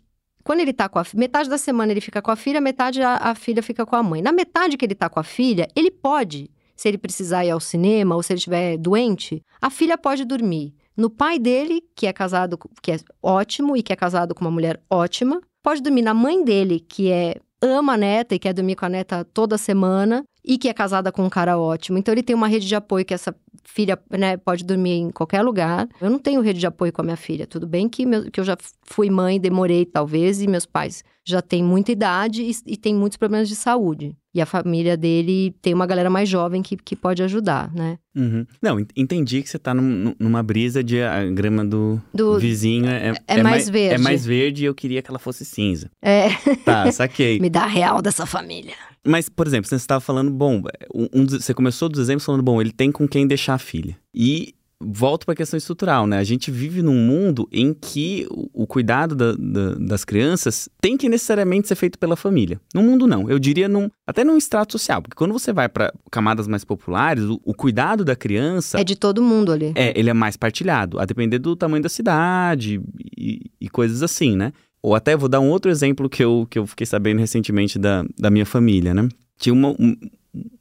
quando 0.44 0.60
ele 0.60 0.72
tá 0.72 0.88
com 0.88 0.98
a 0.98 1.04
metade 1.14 1.48
da 1.48 1.58
semana 1.58 1.92
ele 1.92 2.00
fica 2.00 2.20
com 2.20 2.30
a 2.30 2.36
filha, 2.36 2.60
metade 2.60 3.02
a, 3.02 3.16
a 3.16 3.34
filha 3.34 3.62
fica 3.62 3.86
com 3.86 3.96
a 3.96 4.02
mãe. 4.02 4.22
Na 4.22 4.32
metade 4.32 4.76
que 4.76 4.84
ele 4.84 4.94
tá 4.94 5.08
com 5.08 5.20
a 5.20 5.22
filha, 5.22 5.68
ele 5.74 5.90
pode, 5.90 6.50
se 6.76 6.88
ele 6.88 6.98
precisar 6.98 7.44
ir 7.44 7.50
ao 7.50 7.60
cinema 7.60 8.14
ou 8.14 8.22
se 8.22 8.32
ele 8.32 8.38
estiver 8.38 8.76
doente, 8.76 9.42
a 9.60 9.70
filha 9.70 9.96
pode 9.96 10.24
dormir 10.24 10.74
no 10.96 11.08
pai 11.08 11.38
dele, 11.38 11.82
que 11.96 12.06
é 12.06 12.12
casado, 12.12 12.58
que 12.82 12.92
é 12.92 12.98
ótimo 13.22 13.76
e 13.76 13.82
que 13.82 13.92
é 13.92 13.96
casado 13.96 14.34
com 14.34 14.44
uma 14.44 14.50
mulher 14.50 14.80
ótima, 14.90 15.40
pode 15.62 15.80
dormir 15.80 16.02
na 16.02 16.12
mãe 16.14 16.44
dele, 16.44 16.80
que 16.80 17.10
é 17.10 17.36
ama 17.60 17.94
a 17.94 17.96
neta 17.96 18.34
e 18.34 18.38
quer 18.38 18.52
dormir 18.52 18.74
com 18.74 18.84
a 18.84 18.88
neta 18.88 19.24
toda 19.24 19.56
semana 19.56 20.24
e 20.44 20.58
que 20.58 20.68
é 20.68 20.74
casada 20.74 21.12
com 21.12 21.24
um 21.24 21.30
cara 21.30 21.58
ótimo. 21.58 21.98
Então 21.98 22.12
ele 22.12 22.22
tem 22.22 22.34
uma 22.34 22.48
rede 22.48 22.66
de 22.66 22.74
apoio 22.74 23.04
que 23.04 23.14
essa 23.14 23.34
filha, 23.64 23.98
né, 24.10 24.36
pode 24.36 24.64
dormir 24.64 24.92
em 24.92 25.10
qualquer 25.10 25.42
lugar. 25.42 25.88
Eu 26.00 26.10
não 26.10 26.18
tenho 26.18 26.40
rede 26.40 26.58
de 26.58 26.66
apoio 26.66 26.92
com 26.92 27.00
a 27.00 27.04
minha 27.04 27.16
filha. 27.16 27.46
Tudo 27.46 27.66
bem 27.66 27.88
que, 27.88 28.04
meu- 28.04 28.30
que 28.30 28.40
eu 28.40 28.44
já 28.44 28.56
fui 28.84 29.08
mãe, 29.08 29.38
demorei 29.40 29.84
talvez, 29.86 30.42
e 30.42 30.48
meus 30.48 30.66
pais 30.66 31.04
já 31.24 31.40
têm 31.40 31.62
muita 31.62 31.92
idade 31.92 32.42
e, 32.42 32.50
e 32.66 32.76
têm 32.76 32.92
muitos 32.94 33.16
problemas 33.16 33.48
de 33.48 33.54
saúde. 33.54 34.16
E 34.34 34.40
a 34.40 34.46
família 34.46 34.96
dele 34.96 35.54
tem 35.62 35.72
uma 35.72 35.86
galera 35.86 36.10
mais 36.10 36.28
jovem 36.28 36.60
que, 36.62 36.76
que 36.76 36.96
pode 36.96 37.22
ajudar, 37.22 37.72
né? 37.72 37.98
Uhum. 38.16 38.44
Não, 38.60 38.80
en- 38.80 38.86
entendi 38.96 39.40
que 39.42 39.48
você 39.48 39.58
tá 39.58 39.72
num- 39.72 40.14
numa 40.18 40.42
brisa 40.42 40.82
de 40.82 41.00
a 41.00 41.24
grama 41.26 41.64
do, 41.64 42.00
Do- 42.12 42.40
vizinho 42.40 42.86
é, 42.88 43.14
é 43.28 43.42
mais 43.42 43.68
verde. 43.68 43.94
É 43.94 43.98
mais 43.98 44.26
verde 44.26 44.62
e 44.64 44.66
eu 44.66 44.74
queria 44.74 45.00
que 45.02 45.08
ela 45.10 45.18
fosse 45.20 45.44
cinza. 45.44 45.88
É, 46.02 46.30
Tá, 46.64 46.90
saquei. 46.90 47.38
me 47.40 47.48
dá 47.48 47.62
a 47.62 47.66
real 47.68 48.02
dessa 48.02 48.26
família. 48.26 48.74
Mas, 49.06 49.28
por 49.28 49.46
exemplo, 49.46 49.68
você 49.68 49.74
estava 49.76 50.00
falando, 50.00 50.30
bom, 50.30 50.62
um, 50.94 51.26
você 51.26 51.52
começou 51.52 51.88
dos 51.88 52.00
exemplos 52.00 52.24
falando, 52.24 52.42
bom, 52.42 52.60
ele 52.60 52.72
tem 52.72 52.92
com 52.92 53.08
quem 53.08 53.26
deixar 53.26 53.54
a 53.54 53.58
filha. 53.58 53.96
E 54.14 54.54
volto 54.84 55.24
para 55.24 55.32
a 55.32 55.36
questão 55.36 55.56
estrutural, 55.56 56.08
né? 56.08 56.18
A 56.18 56.24
gente 56.24 56.50
vive 56.50 56.82
num 56.82 56.96
mundo 56.96 57.48
em 57.52 57.72
que 57.72 58.26
o, 58.30 58.62
o 58.64 58.66
cuidado 58.66 59.14
da- 59.14 59.32
da- 59.38 59.74
das 59.76 60.04
crianças 60.04 60.68
tem 60.80 60.96
que 60.96 61.08
necessariamente 61.08 61.68
ser 61.68 61.76
feito 61.76 61.96
pela 61.98 62.16
família. 62.16 62.60
No 62.74 62.82
mundo, 62.82 63.06
não. 63.06 63.30
Eu 63.30 63.38
diria 63.38 63.68
num, 63.68 63.88
até 64.04 64.24
num 64.24 64.36
extrato 64.36 64.72
social, 64.72 65.00
porque 65.00 65.14
quando 65.16 65.32
você 65.32 65.52
vai 65.52 65.68
para 65.68 65.92
camadas 66.10 66.48
mais 66.48 66.64
populares, 66.64 67.22
o, 67.22 67.40
o 67.44 67.54
cuidado 67.54 68.04
da 68.04 68.16
criança 68.16 68.80
É 68.80 68.82
de 68.84 68.96
todo 68.96 69.22
mundo 69.22 69.52
ali. 69.52 69.72
é, 69.76 69.96
ele 69.98 70.10
é 70.10 70.14
mais 70.14 70.36
partilhado, 70.36 70.98
a 70.98 71.04
depender 71.04 71.38
do 71.38 71.54
tamanho 71.54 71.82
da 71.82 71.88
cidade 71.88 72.80
e, 73.16 73.50
e 73.60 73.68
coisas 73.68 74.02
assim, 74.02 74.36
né? 74.36 74.52
Ou 74.82 74.94
até 74.94 75.16
vou 75.16 75.28
dar 75.28 75.40
um 75.40 75.48
outro 75.48 75.70
exemplo 75.70 76.08
que 76.08 76.22
eu, 76.24 76.46
que 76.50 76.58
eu 76.58 76.66
fiquei 76.66 76.86
sabendo 76.86 77.18
recentemente 77.20 77.78
da, 77.78 78.04
da 78.18 78.30
minha 78.30 78.44
família, 78.46 78.92
né? 78.92 79.08
Tinha 79.38 79.52
uma- 79.52 79.70
um, 79.78 79.96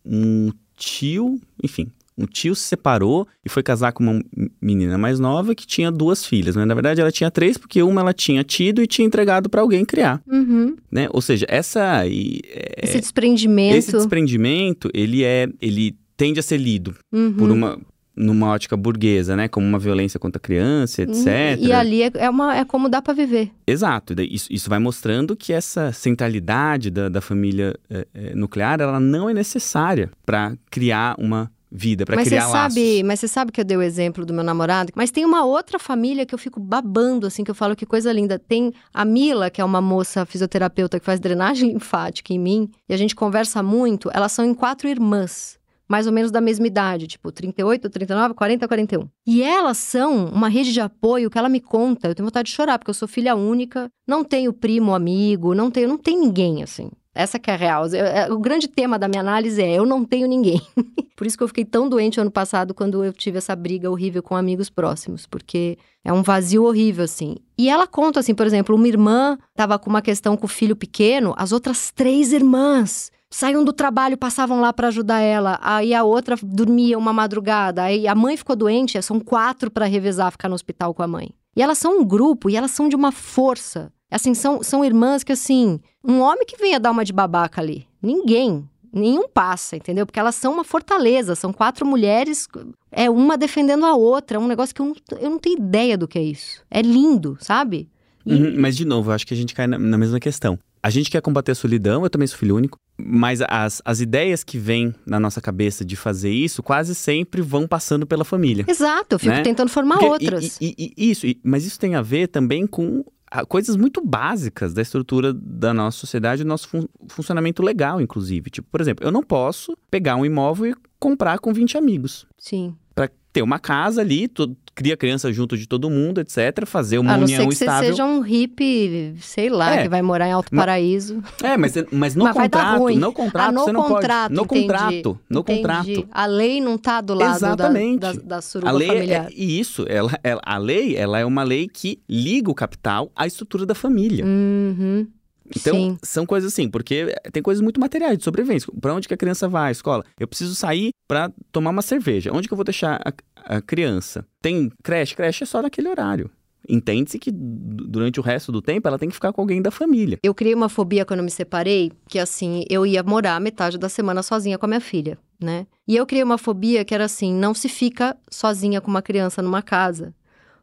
um 0.05 0.51
tio, 0.77 1.39
enfim, 1.63 1.87
um 2.17 2.25
tio 2.25 2.53
se 2.55 2.63
separou 2.63 3.27
e 3.43 3.49
foi 3.49 3.63
casar 3.63 3.93
com 3.93 4.03
uma 4.03 4.21
menina 4.61 4.97
mais 4.97 5.19
nova 5.19 5.55
que 5.55 5.65
tinha 5.65 5.91
duas 5.91 6.25
filhas, 6.25 6.55
né? 6.55 6.65
Na 6.65 6.73
verdade, 6.73 7.01
ela 7.01 7.11
tinha 7.11 7.31
três, 7.31 7.57
porque 7.57 7.81
uma 7.81 8.01
ela 8.01 8.13
tinha 8.13 8.43
tido 8.43 8.81
e 8.83 8.87
tinha 8.87 9.05
entregado 9.05 9.49
para 9.49 9.61
alguém 9.61 9.83
criar, 9.85 10.21
Uhum. 10.27 10.75
né? 10.91 11.07
Ou 11.11 11.21
seja, 11.21 11.45
essa... 11.49 12.05
e, 12.05 12.41
é, 12.49 12.83
Esse 12.83 12.99
desprendimento. 12.99 13.75
esse 13.77 13.91
desprendimento, 13.91 14.89
ele 14.93 15.23
é... 15.23 15.47
Ele 15.61 15.95
tende 16.15 16.39
a 16.39 16.43
ser 16.43 16.57
lido 16.57 16.93
Uhum. 17.11 17.33
por 17.33 17.49
uma 17.49 17.79
numa 18.15 18.49
ótica 18.49 18.75
burguesa, 18.75 19.35
né, 19.35 19.47
como 19.47 19.65
uma 19.65 19.79
violência 19.79 20.19
contra 20.19 20.37
a 20.37 20.41
criança, 20.41 21.03
etc. 21.03 21.59
Uhum. 21.59 21.65
E 21.67 21.71
ali 21.71 22.03
é, 22.03 22.11
é 22.15 22.29
uma, 22.29 22.55
é 22.57 22.65
como 22.65 22.89
dá 22.89 23.01
pra 23.01 23.13
viver. 23.13 23.51
Exato. 23.65 24.13
Isso, 24.21 24.47
isso 24.51 24.69
vai 24.69 24.79
mostrando 24.79 25.35
que 25.35 25.53
essa 25.53 25.91
centralidade 25.91 26.89
da, 26.91 27.09
da 27.09 27.21
família 27.21 27.75
eh, 27.89 28.07
eh, 28.13 28.35
nuclear, 28.35 28.81
ela 28.81 28.99
não 28.99 29.29
é 29.29 29.33
necessária 29.33 30.11
para 30.25 30.55
criar 30.69 31.15
uma 31.17 31.49
vida, 31.71 32.05
para 32.05 32.17
Mas 32.17 32.25
você 32.25 32.31
criar 32.31 32.47
laços. 32.47 32.73
sabe, 32.73 33.03
mas 33.03 33.19
você 33.19 33.27
sabe 33.29 33.51
que 33.51 33.61
eu 33.61 33.65
dei 33.65 33.77
o 33.77 33.81
exemplo 33.81 34.25
do 34.25 34.33
meu 34.33 34.43
namorado, 34.43 34.91
mas 34.93 35.09
tem 35.09 35.23
uma 35.23 35.45
outra 35.45 35.79
família 35.79 36.25
que 36.25 36.35
eu 36.35 36.39
fico 36.39 36.59
babando 36.59 37.25
assim, 37.25 37.45
que 37.45 37.51
eu 37.51 37.55
falo 37.55 37.75
que 37.75 37.85
coisa 37.85 38.11
linda. 38.11 38.37
Tem 38.37 38.73
a 38.93 39.05
Mila, 39.05 39.49
que 39.49 39.61
é 39.61 39.65
uma 39.65 39.81
moça 39.81 40.25
fisioterapeuta 40.25 40.99
que 40.99 41.05
faz 41.05 41.19
drenagem 41.19 41.71
linfática 41.73 42.33
em 42.33 42.39
mim, 42.39 42.69
e 42.89 42.93
a 42.93 42.97
gente 42.97 43.15
conversa 43.15 43.63
muito. 43.63 44.09
Elas 44.13 44.33
são 44.33 44.43
em 44.43 44.53
quatro 44.53 44.89
irmãs. 44.89 45.60
Mais 45.91 46.07
ou 46.07 46.13
menos 46.13 46.31
da 46.31 46.39
mesma 46.39 46.65
idade, 46.65 47.05
tipo 47.05 47.33
38, 47.33 47.89
39, 47.89 48.33
40, 48.33 48.65
41. 48.65 49.09
E 49.27 49.43
elas 49.43 49.75
são 49.75 50.27
uma 50.27 50.47
rede 50.47 50.71
de 50.71 50.79
apoio 50.79 51.29
que 51.29 51.37
ela 51.37 51.49
me 51.49 51.59
conta. 51.59 52.07
Eu 52.07 52.15
tenho 52.15 52.25
vontade 52.25 52.49
de 52.49 52.55
chorar, 52.55 52.79
porque 52.79 52.91
eu 52.91 52.93
sou 52.93 53.09
filha 53.09 53.35
única, 53.35 53.89
não 54.07 54.23
tenho 54.23 54.53
primo, 54.53 54.95
amigo, 54.95 55.53
não 55.53 55.69
tenho, 55.69 55.89
não 55.89 55.97
tem 55.97 56.17
ninguém 56.17 56.63
assim. 56.63 56.89
Essa 57.13 57.37
que 57.37 57.51
é 57.51 57.55
a 57.55 57.57
real. 57.57 57.85
É- 57.87 58.31
O 58.31 58.39
grande 58.39 58.69
tema 58.69 58.97
da 58.97 59.09
minha 59.09 59.19
análise 59.19 59.61
é: 59.61 59.73
eu 59.73 59.85
não 59.85 60.05
tenho 60.05 60.29
ninguém. 60.29 60.61
Por 61.13 61.27
isso 61.27 61.37
que 61.37 61.43
eu 61.43 61.47
fiquei 61.49 61.65
tão 61.65 61.89
doente 61.89 62.21
ano 62.21 62.31
passado 62.31 62.73
quando 62.73 63.03
eu 63.03 63.11
tive 63.11 63.37
essa 63.37 63.53
briga 63.53 63.91
horrível 63.91 64.23
com 64.23 64.33
amigos 64.33 64.69
próximos, 64.69 65.27
porque 65.27 65.77
é 66.05 66.13
um 66.13 66.23
vazio 66.23 66.63
horrível, 66.63 67.03
assim. 67.03 67.35
E 67.57 67.69
ela 67.69 67.85
conta, 67.85 68.21
assim, 68.21 68.33
por 68.33 68.45
exemplo, 68.47 68.77
uma 68.77 68.87
irmã 68.87 69.37
estava 69.49 69.77
com 69.77 69.89
uma 69.89 70.01
questão 70.01 70.37
com 70.37 70.45
o 70.45 70.49
filho 70.49 70.73
pequeno, 70.75 71.33
as 71.37 71.51
outras 71.51 71.91
três 71.91 72.31
irmãs 72.31 73.11
saíam 73.31 73.63
do 73.63 73.73
trabalho, 73.73 74.17
passavam 74.17 74.59
lá 74.61 74.71
para 74.71 74.89
ajudar 74.89 75.19
ela. 75.21 75.57
Aí 75.61 75.93
a 75.93 76.03
outra 76.03 76.35
dormia 76.43 76.97
uma 76.97 77.13
madrugada. 77.13 77.83
Aí 77.83 78.07
a 78.07 78.13
mãe 78.13 78.37
ficou 78.37 78.55
doente, 78.55 79.01
são 79.01 79.19
quatro 79.19 79.71
para 79.71 79.85
revezar, 79.85 80.31
ficar 80.31 80.49
no 80.49 80.55
hospital 80.55 80.93
com 80.93 81.01
a 81.01 81.07
mãe. 81.07 81.31
E 81.55 81.61
elas 81.61 81.77
são 81.77 81.99
um 81.99 82.05
grupo 82.05 82.49
e 82.49 82.55
elas 82.55 82.71
são 82.71 82.87
de 82.87 82.95
uma 82.95 83.11
força. 83.11 83.91
Assim, 84.09 84.33
são, 84.33 84.61
são 84.61 84.83
irmãs 84.83 85.23
que, 85.23 85.31
assim, 85.31 85.79
um 86.03 86.19
homem 86.19 86.45
que 86.45 86.57
venha 86.57 86.79
dar 86.79 86.91
uma 86.91 87.05
de 87.05 87.13
babaca 87.13 87.61
ali. 87.61 87.87
Ninguém. 88.01 88.67
Nenhum 88.93 89.25
passa, 89.29 89.77
entendeu? 89.77 90.05
Porque 90.05 90.19
elas 90.19 90.35
são 90.35 90.51
uma 90.51 90.65
fortaleza, 90.65 91.33
são 91.33 91.53
quatro 91.53 91.85
mulheres, 91.85 92.45
é 92.91 93.09
uma 93.09 93.37
defendendo 93.37 93.85
a 93.85 93.95
outra. 93.95 94.35
É 94.35 94.39
um 94.39 94.47
negócio 94.49 94.75
que 94.75 94.81
eu 94.81 94.85
não, 94.87 94.95
eu 95.17 95.29
não 95.29 95.39
tenho 95.39 95.57
ideia 95.57 95.97
do 95.97 96.09
que 96.09 96.19
é 96.19 96.21
isso. 96.21 96.61
É 96.69 96.81
lindo, 96.81 97.37
sabe? 97.39 97.89
E- 98.25 98.33
Uhum, 98.33 98.53
mas, 98.59 98.75
de 98.75 98.83
novo, 98.83 99.09
eu 99.09 99.15
acho 99.15 99.25
que 99.25 99.33
a 99.33 99.37
gente 99.37 99.55
cai 99.55 99.65
na, 99.65 99.79
na 99.79 99.97
mesma 99.97 100.19
questão. 100.19 100.59
A 100.83 100.89
gente 100.89 101.09
quer 101.09 101.21
combater 101.21 101.51
a 101.51 101.55
solidão, 101.55 102.03
eu 102.03 102.09
também 102.09 102.27
sou 102.27 102.37
filho 102.37 102.55
único, 102.55 102.77
mas 102.99 103.41
as, 103.47 103.81
as 103.85 103.99
ideias 104.01 104.43
que 104.43 104.57
vêm 104.57 104.93
na 105.05 105.19
nossa 105.19 105.41
cabeça 105.41 105.83
de 105.85 105.95
fazer 105.95 106.31
isso 106.31 106.61
quase 106.63 106.93
sempre 106.95 107.41
vão 107.41 107.67
passando 107.67 108.05
pela 108.05 108.23
família. 108.25 108.65
Exato, 108.67 109.15
eu 109.15 109.19
fico 109.19 109.31
Né? 109.33 109.41
tentando 109.43 109.69
formar 109.69 109.97
Porque- 109.97 110.25
outras. 110.25 110.57
E, 110.61 110.75
e- 110.77 110.93
e- 110.97 111.11
isso, 111.11 111.25
e- 111.25 111.39
mas 111.43 111.65
isso 111.65 111.79
tem 111.79 111.95
a 111.95 112.01
ver 112.01 112.27
também 112.27 112.65
com 112.67 113.03
ah, 113.33 113.45
coisas 113.45 113.77
muito 113.77 114.05
básicas 114.05 114.73
da 114.73 114.81
estrutura 114.81 115.33
da 115.33 115.73
nossa 115.73 115.97
sociedade, 115.97 116.43
do 116.43 116.47
nosso 116.49 116.67
fun- 116.67 116.85
funcionamento 117.07 117.63
legal, 117.63 118.01
inclusive. 118.01 118.49
Tipo, 118.49 118.67
por 118.69 118.81
exemplo, 118.81 119.05
eu 119.07 119.11
não 119.11 119.23
posso 119.23 119.73
pegar 119.89 120.17
um 120.17 120.25
imóvel 120.25 120.71
e 120.71 120.75
comprar 120.99 121.39
com 121.39 121.53
20 121.53 121.77
amigos. 121.77 122.27
Sim. 122.37 122.75
Pra 122.93 123.09
ter 123.31 123.41
uma 123.41 123.57
casa 123.57 124.01
ali, 124.01 124.27
cria 124.73 124.95
criança 124.95 125.31
junto 125.33 125.57
de 125.57 125.67
todo 125.67 125.89
mundo, 125.89 126.21
etc. 126.21 126.65
Fazer 126.65 126.97
uma 126.97 127.13
A 127.13 127.17
não 127.17 127.27
ser 127.27 127.33
união 127.35 127.49
que 127.49 127.55
você 127.55 127.65
estável. 127.65 127.89
seja 127.89 128.05
um 128.05 128.21
hippie, 128.21 129.15
sei 129.19 129.49
lá, 129.49 129.75
É. 129.75 129.83
que 129.83 129.89
vai 129.89 130.01
morar 130.01 130.27
em 130.27 130.31
Alto 130.31 130.49
Paraíso. 130.55 131.21
É, 131.43 131.57
mas, 131.57 131.73
mas 131.91 132.15
no 132.15 132.23
Mas 132.23 132.33
contrato, 132.35 132.79
ruim. 132.79 132.97
no 132.97 133.11
contrato 133.13 133.49
ah, 133.49 133.51
no 133.51 133.63
você 133.65 133.71
não 133.71 133.83
contrato, 133.83 134.21
pode. 134.29 134.35
No 134.35 134.41
entendi. 134.43 134.61
contrato, 134.61 135.19
no 135.29 135.39
Entendi. 135.41 135.59
contrato. 135.61 136.07
A 136.11 136.25
lei 136.25 136.61
não 136.61 136.77
tá 136.77 137.01
do 137.01 137.13
lado 137.13 137.29
da, 137.39 137.47
Exatamente. 137.47 137.99
da, 137.99 138.13
da 138.13 138.41
suruba 138.41 138.69
A 138.69 138.73
lei 138.73 138.87
familiar. 138.87 139.25
é, 139.27 139.33
e 139.35 139.59
isso, 139.59 139.85
ela, 139.89 140.11
ela- 140.23 140.41
a 140.45 140.57
lei, 140.57 140.95
ela 140.95 141.19
é 141.19 141.25
uma 141.25 141.43
lei 141.43 141.67
que 141.67 141.99
liga 142.09 142.49
o 142.49 142.55
capital 142.55 143.11
à 143.15 143.27
estrutura 143.27 143.65
da 143.65 143.75
família. 143.75 144.25
Uhum. 144.25 145.07
Então, 145.55 145.75
Sim. 145.75 145.97
são 146.03 146.25
coisas 146.25 146.51
assim, 146.53 146.69
porque 146.69 147.13
tem 147.31 147.41
coisas 147.43 147.61
muito 147.61 147.79
materiais 147.79 148.17
de 148.17 148.23
sobrevivência. 148.23 148.71
Pra 148.79 148.93
onde 148.93 149.07
que 149.07 149.13
a 149.13 149.17
criança 149.17 149.47
vai 149.47 149.69
à 149.69 149.71
escola? 149.71 150.03
Eu 150.19 150.27
preciso 150.27 150.55
sair 150.55 150.91
pra 151.07 151.31
tomar 151.51 151.69
uma 151.71 151.81
cerveja. 151.81 152.31
Onde 152.33 152.47
que 152.47 152.53
eu 152.53 152.57
vou 152.57 152.63
deixar 152.65 153.01
a, 153.05 153.55
a 153.57 153.61
criança? 153.61 154.25
Tem 154.41 154.71
creche? 154.83 155.15
Creche 155.15 155.43
é 155.43 155.45
só 155.47 155.61
naquele 155.61 155.89
horário. 155.89 156.29
Entende-se 156.69 157.17
que 157.17 157.31
du- 157.31 157.87
durante 157.87 158.19
o 158.19 158.23
resto 158.23 158.51
do 158.51 158.61
tempo 158.61 158.87
ela 158.87 158.99
tem 158.99 159.09
que 159.09 159.15
ficar 159.15 159.33
com 159.33 159.41
alguém 159.41 159.61
da 159.61 159.71
família. 159.71 160.19
Eu 160.23 160.33
criei 160.33 160.53
uma 160.53 160.69
fobia 160.69 161.03
quando 161.03 161.19
eu 161.19 161.25
me 161.25 161.31
separei, 161.31 161.91
que 162.07 162.19
assim, 162.19 162.63
eu 162.69 162.85
ia 162.85 163.01
morar 163.01 163.41
metade 163.41 163.77
da 163.79 163.89
semana 163.89 164.21
sozinha 164.21 164.57
com 164.59 164.65
a 164.65 164.69
minha 164.69 164.79
filha, 164.79 165.17
né? 165.39 165.65
E 165.87 165.95
eu 165.97 166.05
criei 166.05 166.23
uma 166.23 166.37
fobia 166.37 166.85
que 166.85 166.93
era 166.93 167.05
assim, 167.05 167.33
não 167.33 167.53
se 167.55 167.67
fica 167.67 168.15
sozinha 168.29 168.79
com 168.79 168.89
uma 168.91 169.01
criança 169.01 169.41
numa 169.41 169.61
casa. 169.63 170.13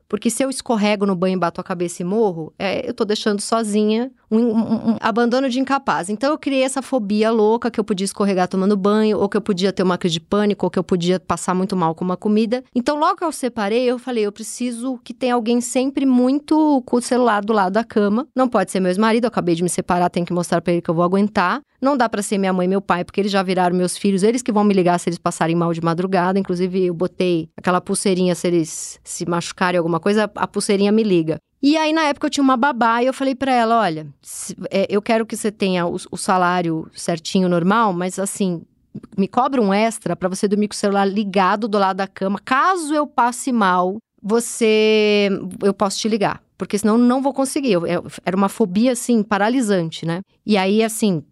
Porque 0.08 0.30
se 0.30 0.42
eu 0.42 0.48
escorrego 0.48 1.04
no 1.04 1.14
banho 1.16 1.38
bato 1.38 1.60
a 1.60 1.64
cabeça 1.64 2.00
e 2.00 2.04
morro, 2.04 2.54
é, 2.58 2.88
eu 2.88 2.94
tô 2.94 3.04
deixando 3.04 3.40
sozinha 3.42 4.10
um, 4.30 4.90
um- 4.92 4.96
abandono 5.00 5.48
de 5.48 5.58
incapaz. 5.60 6.08
Então 6.08 6.30
eu 6.30 6.38
criei 6.38 6.62
essa 6.62 6.82
fobia 6.82 7.30
louca 7.30 7.70
que 7.70 7.80
eu 7.80 7.84
podia 7.84 8.04
escorregar 8.04 8.48
tomando 8.48 8.76
banho, 8.76 9.18
ou 9.18 9.28
que 9.28 9.36
eu 9.36 9.40
podia 9.40 9.72
ter 9.72 9.82
uma 9.82 9.96
crise 9.98 10.14
de 10.14 10.20
pânico, 10.20 10.66
ou 10.66 10.70
que 10.70 10.78
eu 10.78 10.84
podia 10.84 11.18
passar 11.20 11.54
muito 11.54 11.76
mal 11.76 11.94
com 11.94 12.04
uma 12.04 12.16
comida. 12.16 12.62
Então 12.74 12.98
logo 12.98 13.16
que 13.16 13.24
eu 13.24 13.32
separei, 13.32 13.84
eu 13.84 13.98
falei, 13.98 14.26
eu 14.26 14.32
preciso 14.32 14.98
que 15.02 15.14
tenha 15.14 15.34
alguém 15.34 15.60
sempre 15.60 16.04
muito 16.06 16.82
com 16.86 16.96
o 16.96 17.00
celular 17.02 17.44
do 17.44 17.52
lado 17.52 17.72
da 17.72 17.84
cama. 17.84 18.26
Não 18.34 18.48
pode 18.48 18.70
ser 18.70 18.80
meu 18.80 18.90
ex-marido, 18.90 19.24
eu 19.24 19.28
acabei 19.28 19.54
de 19.54 19.62
me 19.62 19.68
separar, 19.68 20.10
tenho 20.10 20.26
que 20.26 20.32
mostrar 20.32 20.60
pra 20.60 20.72
ele 20.72 20.82
que 20.82 20.90
eu 20.90 20.94
vou 20.94 21.04
aguentar. 21.04 21.60
Não 21.80 21.96
dá 21.96 22.08
pra 22.08 22.22
ser 22.22 22.38
minha 22.38 22.52
mãe 22.52 22.64
e 22.64 22.68
meu 22.68 22.80
pai, 22.80 23.04
porque 23.04 23.20
eles 23.20 23.30
já 23.30 23.42
viraram 23.42 23.76
meus 23.76 23.96
filhos, 23.96 24.24
eles 24.24 24.42
que 24.42 24.50
vão 24.50 24.64
me 24.64 24.74
ligar 24.74 24.98
se 24.98 25.08
eles 25.08 25.18
passarem 25.18 25.54
mal 25.54 25.72
de 25.72 25.80
madrugada. 25.80 26.38
Inclusive, 26.38 26.86
eu 26.86 26.94
botei 26.94 27.48
aquela 27.56 27.80
pulseirinha 27.80 28.34
se 28.34 28.48
eles 28.48 28.98
se 29.04 29.24
machucarem 29.28 29.78
alguma 29.78 30.00
coisa, 30.00 30.28
a 30.34 30.46
pulseirinha 30.46 30.90
me 30.90 31.04
liga. 31.04 31.38
E 31.62 31.76
aí, 31.76 31.92
na 31.92 32.02
época, 32.04 32.26
eu 32.26 32.30
tinha 32.30 32.44
uma 32.44 32.56
babá 32.56 33.02
e 33.02 33.06
eu 33.06 33.12
falei 33.14 33.34
pra 33.34 33.52
ela: 33.52 33.80
olha, 33.80 34.06
se- 34.22 34.56
é, 34.70 34.86
eu 34.88 35.02
quero 35.02 35.26
que 35.26 35.36
você 35.36 35.50
tenha 35.50 35.86
o, 35.86 35.96
o 36.10 36.16
salário 36.16 36.88
certinho, 36.94 37.48
normal, 37.48 37.92
mas 37.92 38.18
assim, 38.18 38.62
me 39.16 39.26
cobra 39.26 39.60
um 39.60 39.72
extra 39.74 40.14
pra 40.14 40.28
você 40.28 40.46
dormir 40.46 40.68
com 40.68 40.74
o 40.74 40.76
celular 40.76 41.04
ligado 41.04 41.66
do 41.68 41.78
lado 41.78 41.96
da 41.96 42.06
cama. 42.06 42.38
Caso 42.44 42.94
eu 42.94 43.06
passe 43.06 43.50
mal, 43.52 43.96
você. 44.22 45.28
Eu 45.62 45.74
posso 45.74 45.98
te 45.98 46.08
ligar. 46.08 46.42
Porque 46.56 46.76
senão 46.78 46.98
não 46.98 47.22
vou 47.22 47.32
conseguir. 47.32 47.72
Eu- 47.72 47.86
eu- 47.86 48.06
era 48.24 48.36
uma 48.36 48.48
fobia, 48.48 48.92
assim, 48.92 49.22
paralisante, 49.22 50.04
né? 50.04 50.20
E 50.44 50.56
aí, 50.56 50.82
assim, 50.82 51.22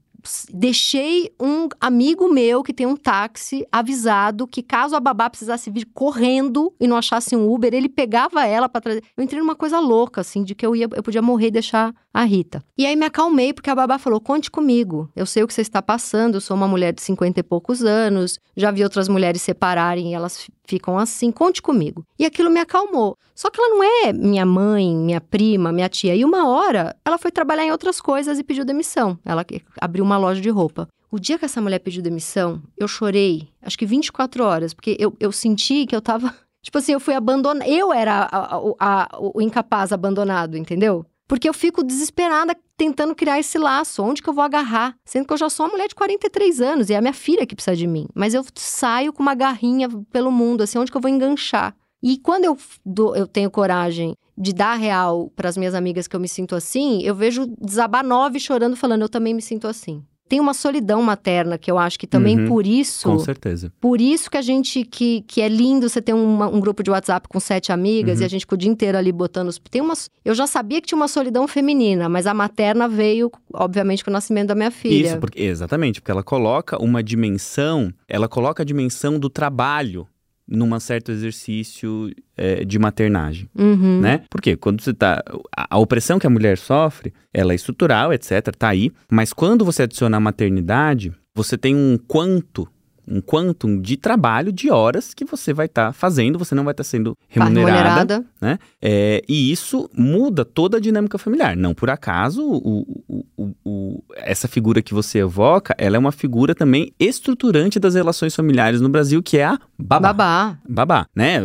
deixei 0.53 1.31
um 1.41 1.69
amigo 1.81 2.29
meu 2.33 2.63
que 2.63 2.73
tem 2.73 2.87
um 2.87 2.97
táxi 2.97 3.67
avisado 3.71 4.47
que 4.47 4.63
caso 4.63 4.97
a 4.97 5.01
babá 5.01 5.29
precisasse 5.29 5.71
vir 5.71 5.87
correndo 5.95 6.73
e 6.81 6.87
não 6.87 6.97
achasse 6.97 7.37
um 7.37 7.51
Uber, 7.51 7.73
ele 7.73 7.89
pegava 7.89 8.47
ela 8.47 8.69
pra 8.69 8.81
trazer. 8.81 9.03
Eu 9.17 9.25
entrei 9.25 9.41
numa 9.41 9.55
coisa 9.55 9.79
louca, 9.79 10.21
assim, 10.21 10.43
de 10.43 10.55
que 10.55 10.65
eu 10.65 10.75
ia, 10.75 10.89
eu 10.95 11.03
podia 11.03 11.23
morrer 11.23 11.49
e 11.49 11.51
deixar 11.51 11.95
a 12.13 12.25
Rita. 12.25 12.63
E 12.79 12.87
aí 12.87 12.97
me 12.97 13.07
acalmei, 13.07 13.53
porque 13.53 13.71
a 13.71 13.75
babá 13.75 13.99
falou: 13.99 14.21
conte 14.21 14.51
comigo. 14.51 15.11
Eu 15.15 15.27
sei 15.27 15.43
o 15.43 15.47
que 15.47 15.55
você 15.55 15.61
está 15.61 15.83
passando, 15.83 16.37
eu 16.37 16.41
sou 16.41 16.57
uma 16.57 16.69
mulher 16.69 16.93
de 16.93 17.03
50 17.03 17.41
e 17.41 17.43
poucos 17.43 17.83
anos, 17.83 18.39
já 18.57 18.71
vi 18.71 18.83
outras 18.83 19.09
mulheres 19.09 19.43
separarem 19.43 20.13
e 20.13 20.15
elas 20.15 20.47
ficam 20.67 20.99
assim, 20.99 21.31
conte 21.31 21.61
comigo. 21.63 22.05
E 22.19 22.25
aquilo 22.27 22.51
me 22.51 22.61
acalmou. 22.61 23.17
Só 23.35 23.51
que 23.51 23.61
ela 23.61 23.71
não 23.71 23.83
é 23.83 24.13
minha 24.13 24.45
mãe, 24.47 24.95
minha 24.97 25.21
prima, 25.21 25.73
minha 25.73 25.89
tia. 25.89 26.15
E 26.15 26.25
uma 26.25 26.49
hora 26.49 26.97
ela 27.05 27.19
foi 27.19 27.31
trabalhar 27.31 27.65
em 27.65 27.73
outras 27.73 28.01
coisas 28.01 28.39
e 28.39 28.45
pediu 28.45 28.65
demissão. 28.65 29.19
Ela 29.25 29.45
abriu 29.81 30.05
uma 30.05 30.17
loja 30.19 30.41
de 30.41 30.51
roupa. 30.51 30.89
O 31.11 31.19
dia 31.19 31.39
que 31.39 31.45
essa 31.45 31.61
mulher 31.61 31.79
pediu 31.79 32.03
demissão, 32.03 32.61
eu 32.77 32.89
chorei, 32.89 33.49
acho 33.63 33.79
que 33.79 33.87
24 33.87 34.43
horas, 34.45 34.75
porque 34.75 34.97
eu, 34.99 35.15
eu 35.21 35.31
senti 35.33 35.87
que 35.87 35.95
eu 35.95 36.01
tava. 36.03 36.35
Tipo 36.63 36.79
assim, 36.79 36.93
eu 36.93 37.01
fui 37.01 37.15
abandonada. 37.15 37.71
Eu 37.71 37.93
era 37.93 38.29
a- 38.31 38.57
a- 38.57 38.61
a- 38.81 39.19
o 39.21 39.41
incapaz 39.41 39.93
abandonado, 39.93 40.57
entendeu? 40.57 41.07
Porque 41.29 41.49
eu 41.49 41.55
fico 41.55 41.83
desesperada 41.83 42.57
tentando 42.77 43.15
criar 43.15 43.39
esse 43.41 43.59
laço. 43.59 44.03
Onde 44.03 44.23
que 44.23 44.29
eu 44.29 44.35
vou 44.35 44.45
agarrar? 44.45 44.97
Sendo 45.05 45.27
que 45.27 45.33
eu 45.33 45.37
já 45.39 45.51
sou 45.51 45.67
uma 45.67 45.73
mulher 45.73 45.89
de 45.89 45.95
43 45.95 46.61
anos 46.61 46.89
e 46.91 46.95
é 46.95 46.97
a 46.97 47.01
minha 47.01 47.13
filha 47.13 47.47
que 47.47 47.55
precisa 47.55 47.75
de 47.77 47.87
mim. 47.87 48.07
Mas 48.15 48.33
eu 48.35 48.45
saio 48.55 49.13
com 49.13 49.23
uma 49.23 49.35
garrinha 49.35 49.89
pelo 50.13 50.31
mundo, 50.31 50.63
assim, 50.63 50.79
onde 50.79 50.91
que 50.91 50.97
eu 50.97 51.01
vou 51.01 51.11
enganchar? 51.11 51.75
E 52.03 52.19
quando 52.19 52.45
eu, 52.45 52.57
dou- 52.85 53.17
eu 53.17 53.27
tenho 53.27 53.51
coragem 53.51 54.15
de 54.39 54.53
dar 54.53 54.75
real 54.75 55.31
para 55.35 55.49
as 55.49 55.57
minhas 55.57 55.75
amigas 55.75 56.07
que 56.07 56.15
eu 56.15 56.21
me 56.21 56.29
sinto 56.29 56.55
assim, 56.55 57.03
eu 57.03 57.15
vejo 57.15 57.47
desabar 57.61 58.05
nove 58.05 58.39
chorando, 58.39 58.77
falando, 58.77 59.03
eu 59.03 59.09
também 59.09 59.33
me 59.35 59.43
sinto 59.43 59.67
assim. 59.67 60.05
Tem 60.29 60.41
uma 60.41 60.55
solidão 60.55 61.01
materna 61.03 61.57
que 61.57 61.71
eu 61.71 61.79
acho 61.79 61.99
que 61.99 62.07
também 62.07 62.41
Uhum. 62.41 62.49
por 62.49 62.67
isso. 62.67 63.09
Com 63.09 63.19
certeza. 63.19 63.73
Por 63.81 64.01
isso 64.01 64.31
que 64.31 64.37
a 64.37 64.43
gente, 64.43 64.85
que, 64.85 65.21
que 65.23 65.41
é 65.41 65.49
lindo 65.49 65.89
você 65.89 66.03
ter 66.03 66.13
uma- 66.15 66.49
um 66.49 66.59
grupo 66.61 66.83
de 66.83 66.91
WhatsApp 66.91 67.29
com 67.29 67.39
sete 67.39 67.71
amigas 67.71 68.19
Uhum. 68.19 68.23
e 68.23 68.27
a 68.27 68.29
gente 68.29 68.47
com 68.47 68.55
o 68.55 68.59
dia 68.59 68.71
inteiro 68.71 68.99
ali 68.99 69.13
botando 69.13 69.49
os. 69.49 69.59
Tem 69.71 69.81
umas. 69.81 70.11
Eu 70.25 70.35
já 70.35 70.47
sabia 70.47 70.81
que 70.81 70.89
tinha 70.89 70.97
uma 70.97 71.09
solidão 71.09 71.47
feminina, 71.47 72.09
mas 72.09 72.27
a 72.27 72.35
materna 72.35 72.89
veio, 72.89 73.31
obviamente, 73.53 74.05
com 74.05 74.11
o 74.11 74.13
nascimento 74.13 74.49
da 74.49 74.55
minha 74.55 74.71
filha. 74.71 75.07
Isso, 75.09 75.19
porque, 75.19 75.41
exatamente, 75.43 76.01
porque 76.01 76.11
ela 76.11 76.23
coloca 76.25 76.83
uma 76.83 77.03
dimensão, 77.03 77.93
ela 78.09 78.29
coloca 78.29 78.63
a 78.63 78.67
dimensão 78.67 79.19
do 79.19 79.31
trabalho 79.31 80.07
num 80.49 80.79
certo 80.79 81.11
exercício 81.11 82.11
é, 82.37 82.65
de 82.65 82.79
maternagem, 82.79 83.49
Uhum. 83.55 84.01
né? 84.01 84.23
Porque 84.31 84.57
quando 84.57 84.81
você 84.81 84.95
tá... 84.95 85.23
A, 85.57 85.77
a 85.77 85.79
opressão 85.79 86.19
que 86.19 86.27
a 86.27 86.31
mulher 86.31 86.57
sofre, 86.59 87.13
ela 87.33 87.53
é 87.53 87.57
estrutural, 87.57 88.13
etc, 88.13 88.55
tá 88.57 88.69
aí. 88.69 88.93
Mas 89.11 89.33
quando 89.33 89.65
você 89.65 89.83
adiciona 89.83 90.17
a 90.17 90.21
maternidade, 90.21 91.13
você 91.35 91.59
tem 91.59 91.75
um 91.75 91.99
quanto... 92.07 92.69
Um 93.09 93.21
quantum 93.21 93.81
de 93.81 93.97
trabalho, 93.97 94.51
de 94.53 94.71
horas 94.71 95.15
que 95.15 95.25
você 95.25 95.53
vai 95.53 95.67
estar 95.67 95.93
fazendo, 95.93 96.39
você 96.39 96.55
não 96.55 96.65
vai 96.65 96.73
estar 96.73 96.85
sendo 96.85 97.15
Tá 97.15 97.45
remunerada, 97.45 98.25
né? 98.41 98.59
É, 98.83 99.23
e 99.29 99.53
isso 99.53 99.89
muda 99.97 100.45
toda 100.45 100.77
a 100.79 100.81
dinâmica 100.81 101.17
familiar. 101.19 101.57
Não 101.57 101.75
por 101.75 101.89
acaso, 101.91 102.43
o- 102.45 103.05
o- 103.09 103.55
o- 103.65 104.03
essa 104.17 104.49
figura 104.49 104.83
que 104.83 104.93
você 104.95 105.19
evoca, 105.19 105.75
ela 105.79 105.97
é 105.97 105.99
uma 105.99 106.13
figura 106.13 106.55
também 106.55 106.93
estruturante 106.99 107.79
das 107.79 107.95
relações 107.95 108.35
familiares 108.35 108.81
no 108.81 108.89
Brasil, 108.89 109.23
que 109.23 109.39
é 109.39 109.45
a 109.45 109.59
babá. 109.79 110.13
Babá. 110.13 110.59
Babá, 110.69 111.07
né? 111.15 111.41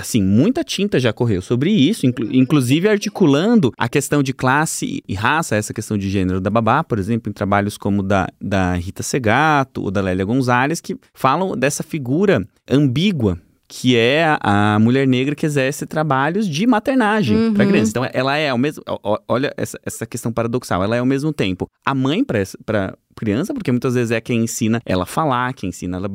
Assim, 0.00 0.22
muita 0.22 0.62
tinta 0.64 0.98
já 0.98 1.12
correu 1.12 1.40
sobre 1.42 1.70
isso, 1.70 2.06
inclu- 2.06 2.32
inclusive 2.32 2.88
articulando 2.88 3.72
a 3.78 3.88
questão 3.88 4.22
de 4.22 4.32
classe 4.32 5.02
e 5.08 5.14
raça, 5.14 5.56
essa 5.56 5.72
questão 5.72 5.96
de 5.96 6.08
gênero 6.10 6.40
da 6.40 6.50
babá, 6.50 6.82
por 6.84 6.98
exemplo, 6.98 7.30
em 7.30 7.32
trabalhos 7.32 7.76
como 7.76 8.02
da, 8.02 8.28
da 8.40 8.74
Rita 8.74 9.02
Segato 9.02 9.82
ou 9.82 9.90
da 9.90 10.00
Lélia 10.00 10.24
Gonzalez, 10.24 10.73
que 10.80 10.96
falam 11.12 11.56
dessa 11.56 11.82
figura 11.82 12.46
ambígua 12.70 13.38
que 13.66 13.96
é 13.96 14.24
a, 14.40 14.78
mulher 14.78 15.06
negra 15.06 15.34
que 15.34 15.46
exerce 15.46 15.86
trabalhos 15.86 16.46
de 16.46 16.66
maternagem 16.66 17.36
Uhum. 17.36 17.54
para 17.54 17.66
criança. 17.66 17.90
Então, 17.90 18.08
ela 18.12 18.36
é 18.36 18.50
ao 18.50 18.58
mesmo. 18.58 18.84
Olha 19.26 19.52
essa, 19.56 19.80
essa 19.84 20.06
questão 20.06 20.30
paradoxal. 20.32 20.84
Ela 20.84 20.96
é 20.96 20.98
ao 20.98 21.06
mesmo 21.06 21.32
tempo 21.32 21.68
a 21.84 21.94
mãe 21.94 22.22
para 22.22 22.94
criança, 23.14 23.54
porque 23.54 23.70
muitas 23.70 23.94
vezes 23.94 24.10
é 24.10 24.20
quem 24.20 24.42
ensina 24.44 24.80
ela 24.84 25.04
a 25.04 25.06
falar, 25.06 25.52
quem 25.54 25.68
ensina 25.70 25.96
ela 25.96 26.08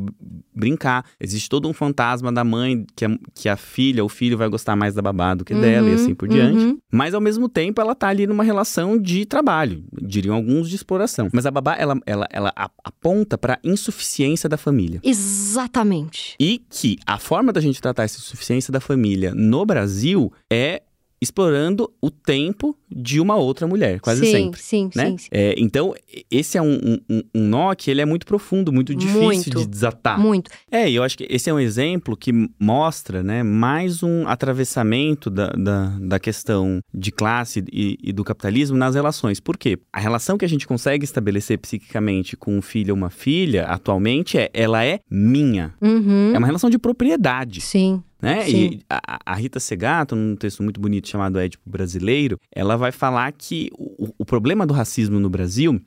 brincar. 0.54 1.06
Existe 1.20 1.50
todo 1.50 1.68
um 1.68 1.74
fantasma 1.74 2.32
da 2.32 2.44
mãe 2.44 2.86
que 2.96 3.06
a, 3.06 3.10
que 3.34 3.50
a 3.50 3.56
filha 3.58 4.04
ou 4.04 4.08
o 4.08 4.10
filho 4.10 4.38
vai 4.38 4.48
gostar 4.50 4.76
mais 4.76 4.94
da 4.94 5.02
babá 5.02 5.34
do 5.34 5.46
que 5.46 5.54
dela 5.54 5.88
e 5.88 5.90
Uhum, 5.90 5.96
assim 5.96 6.16
por 6.16 6.28
diante. 6.28 6.58
uhum. 6.66 6.78
Mas 6.92 7.14
ao 7.14 7.22
mesmo 7.22 7.48
tempo 7.48 7.80
ela 7.82 7.96
tá 7.96 8.08
ali 8.08 8.28
numa 8.28 8.44
relação 8.44 8.98
de 9.00 9.26
trabalho, 9.26 9.84
diriam 10.02 10.36
alguns 10.36 10.70
de 10.70 10.76
exploração. 10.76 11.30
Mas 11.34 11.46
a 11.46 11.52
babá 11.52 11.76
ela, 11.76 12.00
ela, 12.06 12.28
ela 12.32 12.54
aponta 12.84 13.38
para 13.38 13.60
insuficiência 13.64 14.50
da 14.50 14.58
família. 14.58 15.00
Exatamente. 15.04 16.36
E 16.40 16.62
que 16.70 16.98
a 17.06 17.18
forma 17.18 17.52
da 17.54 17.62
gente 17.62 17.82
tratar 17.82 18.04
essa 18.04 18.18
insuficiência 18.18 18.72
da 18.72 18.80
família 18.80 19.34
no 19.36 19.66
Brasil 19.66 20.32
é 20.52 20.82
explorando 21.22 21.92
o 22.02 22.10
tempo 22.10 22.78
de 22.90 23.20
uma 23.20 23.36
outra 23.36 23.68
mulher, 23.68 24.00
quase 24.00 24.26
sim, 24.26 24.32
sempre. 24.32 24.62
Sim, 24.62 24.90
né? 24.96 25.10
sim, 25.10 25.18
sim. 25.18 25.28
É, 25.32 25.54
então, 25.58 25.94
esse 26.32 26.58
é 26.58 26.62
um, 26.62 26.98
um, 27.10 27.22
um 27.36 27.42
nó 27.48 27.76
que 27.76 27.92
ele 27.92 28.02
é 28.02 28.06
muito 28.06 28.26
profundo, 28.26 28.72
muito 28.72 28.96
difícil 28.96 29.22
Muito, 29.22 29.60
de 29.60 29.68
desatar. 29.68 30.20
Muito. 30.20 30.50
É, 30.72 30.90
e 30.90 30.96
eu 30.96 31.04
acho 31.04 31.18
que 31.18 31.28
esse 31.30 31.50
é 31.50 31.54
um 31.54 31.60
exemplo 31.60 32.16
que 32.16 32.32
mostra 32.60 33.22
né, 33.22 33.44
mais 33.44 34.02
um 34.02 34.28
atravessamento 34.28 35.30
da, 35.30 35.50
da, 35.50 35.98
da 36.00 36.20
questão 36.20 36.80
de 36.94 37.12
classe 37.12 37.64
e, 37.72 37.98
e, 38.02 38.14
do 38.14 38.24
capitalismo 38.24 38.78
nas 38.78 38.96
relações. 38.96 39.40
Por 39.40 39.58
quê? 39.58 39.78
A 39.92 40.00
relação 40.00 40.38
que 40.38 40.46
a 40.46 40.50
gente 40.50 40.68
consegue 40.68 41.04
estabelecer 41.04 41.58
psiquicamente 41.58 42.36
com 42.36 42.58
um 42.58 42.62
filho 42.62 42.94
ou 42.94 42.98
uma 42.98 43.10
filha, 43.10 43.66
atualmente, 43.66 44.38
é 44.38 44.50
ela 44.54 44.84
é 44.84 45.00
minha. 45.10 45.74
Uhum. 45.82 46.34
É 46.34 46.38
uma 46.38 46.48
relação 46.48 46.70
de 46.70 46.80
propriedade. 46.80 47.62
Sim. 47.62 48.04
Né? 48.22 48.44
Sim. 48.44 48.52
E 48.58 48.82
a, 48.90 49.20
a, 49.26 49.36
Rita 49.36 49.60
Segato, 49.60 50.16
num 50.16 50.36
texto 50.36 50.62
muito 50.62 50.80
bonito 50.80 51.08
chamado 51.08 51.40
Édipo 51.40 51.70
Brasileiro, 51.70 52.40
ela 52.54 52.76
vai 52.76 52.92
falar 52.92 53.32
que 53.32 53.70
o, 53.74 54.14
o 54.18 54.26
problema 54.26 54.66
do 54.66 54.74
racismo 54.74 55.20
no 55.20 55.30
Brasil, 55.30 55.82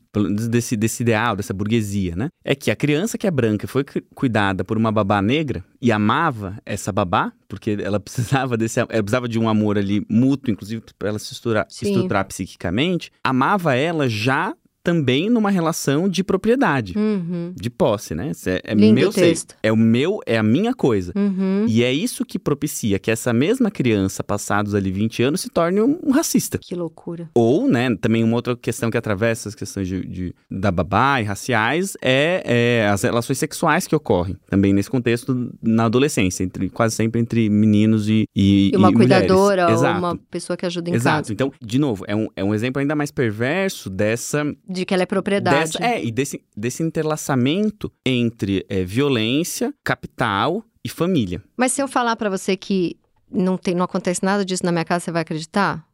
desse, 0.50 0.76
desse 0.76 1.02
ideal, 1.02 1.36
dessa 1.36 1.52
burguesia, 1.52 2.16
né? 2.16 2.28
É 2.42 2.54
que 2.54 2.70
a 2.70 2.76
criança 2.76 3.18
que 3.18 3.26
é 3.26 3.30
branca 3.30 3.68
foi 3.68 3.84
cuidada 4.14 4.64
por 4.64 4.78
uma 4.78 4.90
babá 4.90 5.20
negra 5.20 5.62
e 5.80 5.92
amava 5.92 6.58
essa 6.64 6.90
babá, 6.90 7.32
porque 7.46 7.76
ela 7.82 8.00
precisava 8.00 8.56
desse 8.56 8.80
ela 8.80 8.88
precisava 8.88 9.28
de 9.28 9.38
um 9.38 9.48
amor 9.48 9.76
ali 9.76 10.04
mútuo, 10.08 10.50
inclusive 10.50 10.82
para 10.98 11.10
ela 11.10 11.18
se 11.18 11.32
estruturar, 11.32 11.66
se 11.68 11.84
estruturar 11.84 12.24
psiquicamente, 12.26 13.10
amava 13.22 13.74
ela 13.74 14.08
já 14.08 14.54
também 14.82 15.30
numa 15.30 15.50
relação 15.50 16.08
de 16.08 16.24
propriedade, 16.24 16.94
uhum. 16.96 17.52
de 17.54 17.70
posse, 17.70 18.14
né? 18.14 18.32
É, 18.46 18.72
é 18.72 18.74
meu 18.74 19.10
texto. 19.10 19.56
é 19.62 19.70
o 19.70 19.76
meu, 19.76 20.20
é 20.26 20.36
a 20.36 20.42
minha 20.42 20.74
coisa. 20.74 21.12
Uhum. 21.16 21.66
E 21.68 21.82
é 21.82 21.92
isso 21.92 22.24
que 22.24 22.38
propicia 22.38 22.98
que 22.98 23.10
essa 23.10 23.32
mesma 23.32 23.70
criança, 23.70 24.24
passados 24.24 24.74
ali 24.74 24.90
20 24.90 25.22
anos, 25.22 25.40
se 25.40 25.48
torne 25.48 25.80
um, 25.80 25.98
um 26.02 26.10
racista. 26.10 26.58
Que 26.58 26.74
loucura. 26.74 27.30
Ou, 27.34 27.68
né, 27.68 27.94
também 28.00 28.24
uma 28.24 28.36
outra 28.36 28.56
questão 28.56 28.90
que 28.90 28.96
atravessa 28.96 29.48
as 29.48 29.54
questões 29.54 29.86
de, 29.86 30.06
de 30.06 30.34
da 30.50 30.70
babá 30.70 31.20
e 31.20 31.24
raciais 31.24 31.96
é, 32.02 32.42
é, 32.44 32.88
as 32.88 33.02
relações 33.02 33.38
sexuais 33.38 33.86
que 33.86 33.94
ocorrem 33.94 34.36
também 34.48 34.72
nesse 34.72 34.90
contexto 34.90 35.52
na 35.62 35.84
adolescência, 35.84 36.42
entre, 36.42 36.68
quase 36.68 36.94
sempre 36.94 37.20
entre 37.20 37.48
meninos 37.48 38.08
e, 38.08 38.26
e, 38.34 38.70
e 38.72 38.76
uma 38.76 38.90
e 38.90 38.94
cuidadora 38.94 39.62
mulheres. 39.62 39.80
ou 39.80 39.86
Exato. 39.86 39.98
uma 39.98 40.16
pessoa 40.30 40.56
que 40.56 40.66
ajuda 40.66 40.90
em 40.90 40.94
Exato. 40.94 41.16
casa. 41.18 41.32
Então, 41.32 41.52
de 41.60 41.78
novo, 41.78 42.04
é 42.08 42.16
um, 42.16 42.28
é 42.34 42.44
um 42.44 42.54
exemplo 42.54 42.80
ainda 42.80 42.94
mais 42.94 43.10
perverso 43.10 43.88
dessa 43.88 44.44
De 44.72 44.84
que 44.84 44.94
ela 44.94 45.02
é 45.02 45.06
propriedade. 45.06 45.72
Dessa, 45.72 45.84
é, 45.84 46.04
e 46.04 46.10
desse, 46.10 46.42
desse 46.56 46.82
interlaçamento 46.82 47.92
entre 48.04 48.64
é, 48.68 48.82
violência, 48.84 49.74
capital 49.84 50.64
e 50.84 50.88
família. 50.88 51.42
Mas 51.56 51.72
se 51.72 51.82
eu 51.82 51.86
falar 51.86 52.16
para 52.16 52.30
você 52.30 52.56
que 52.56 52.96
não, 53.30 53.56
tem, 53.56 53.74
não 53.74 53.84
acontece 53.84 54.24
nada 54.24 54.44
disso 54.44 54.64
na 54.64 54.72
minha 54.72 54.84
casa, 54.84 55.04
você 55.04 55.12
vai 55.12 55.22
acreditar? 55.22 55.86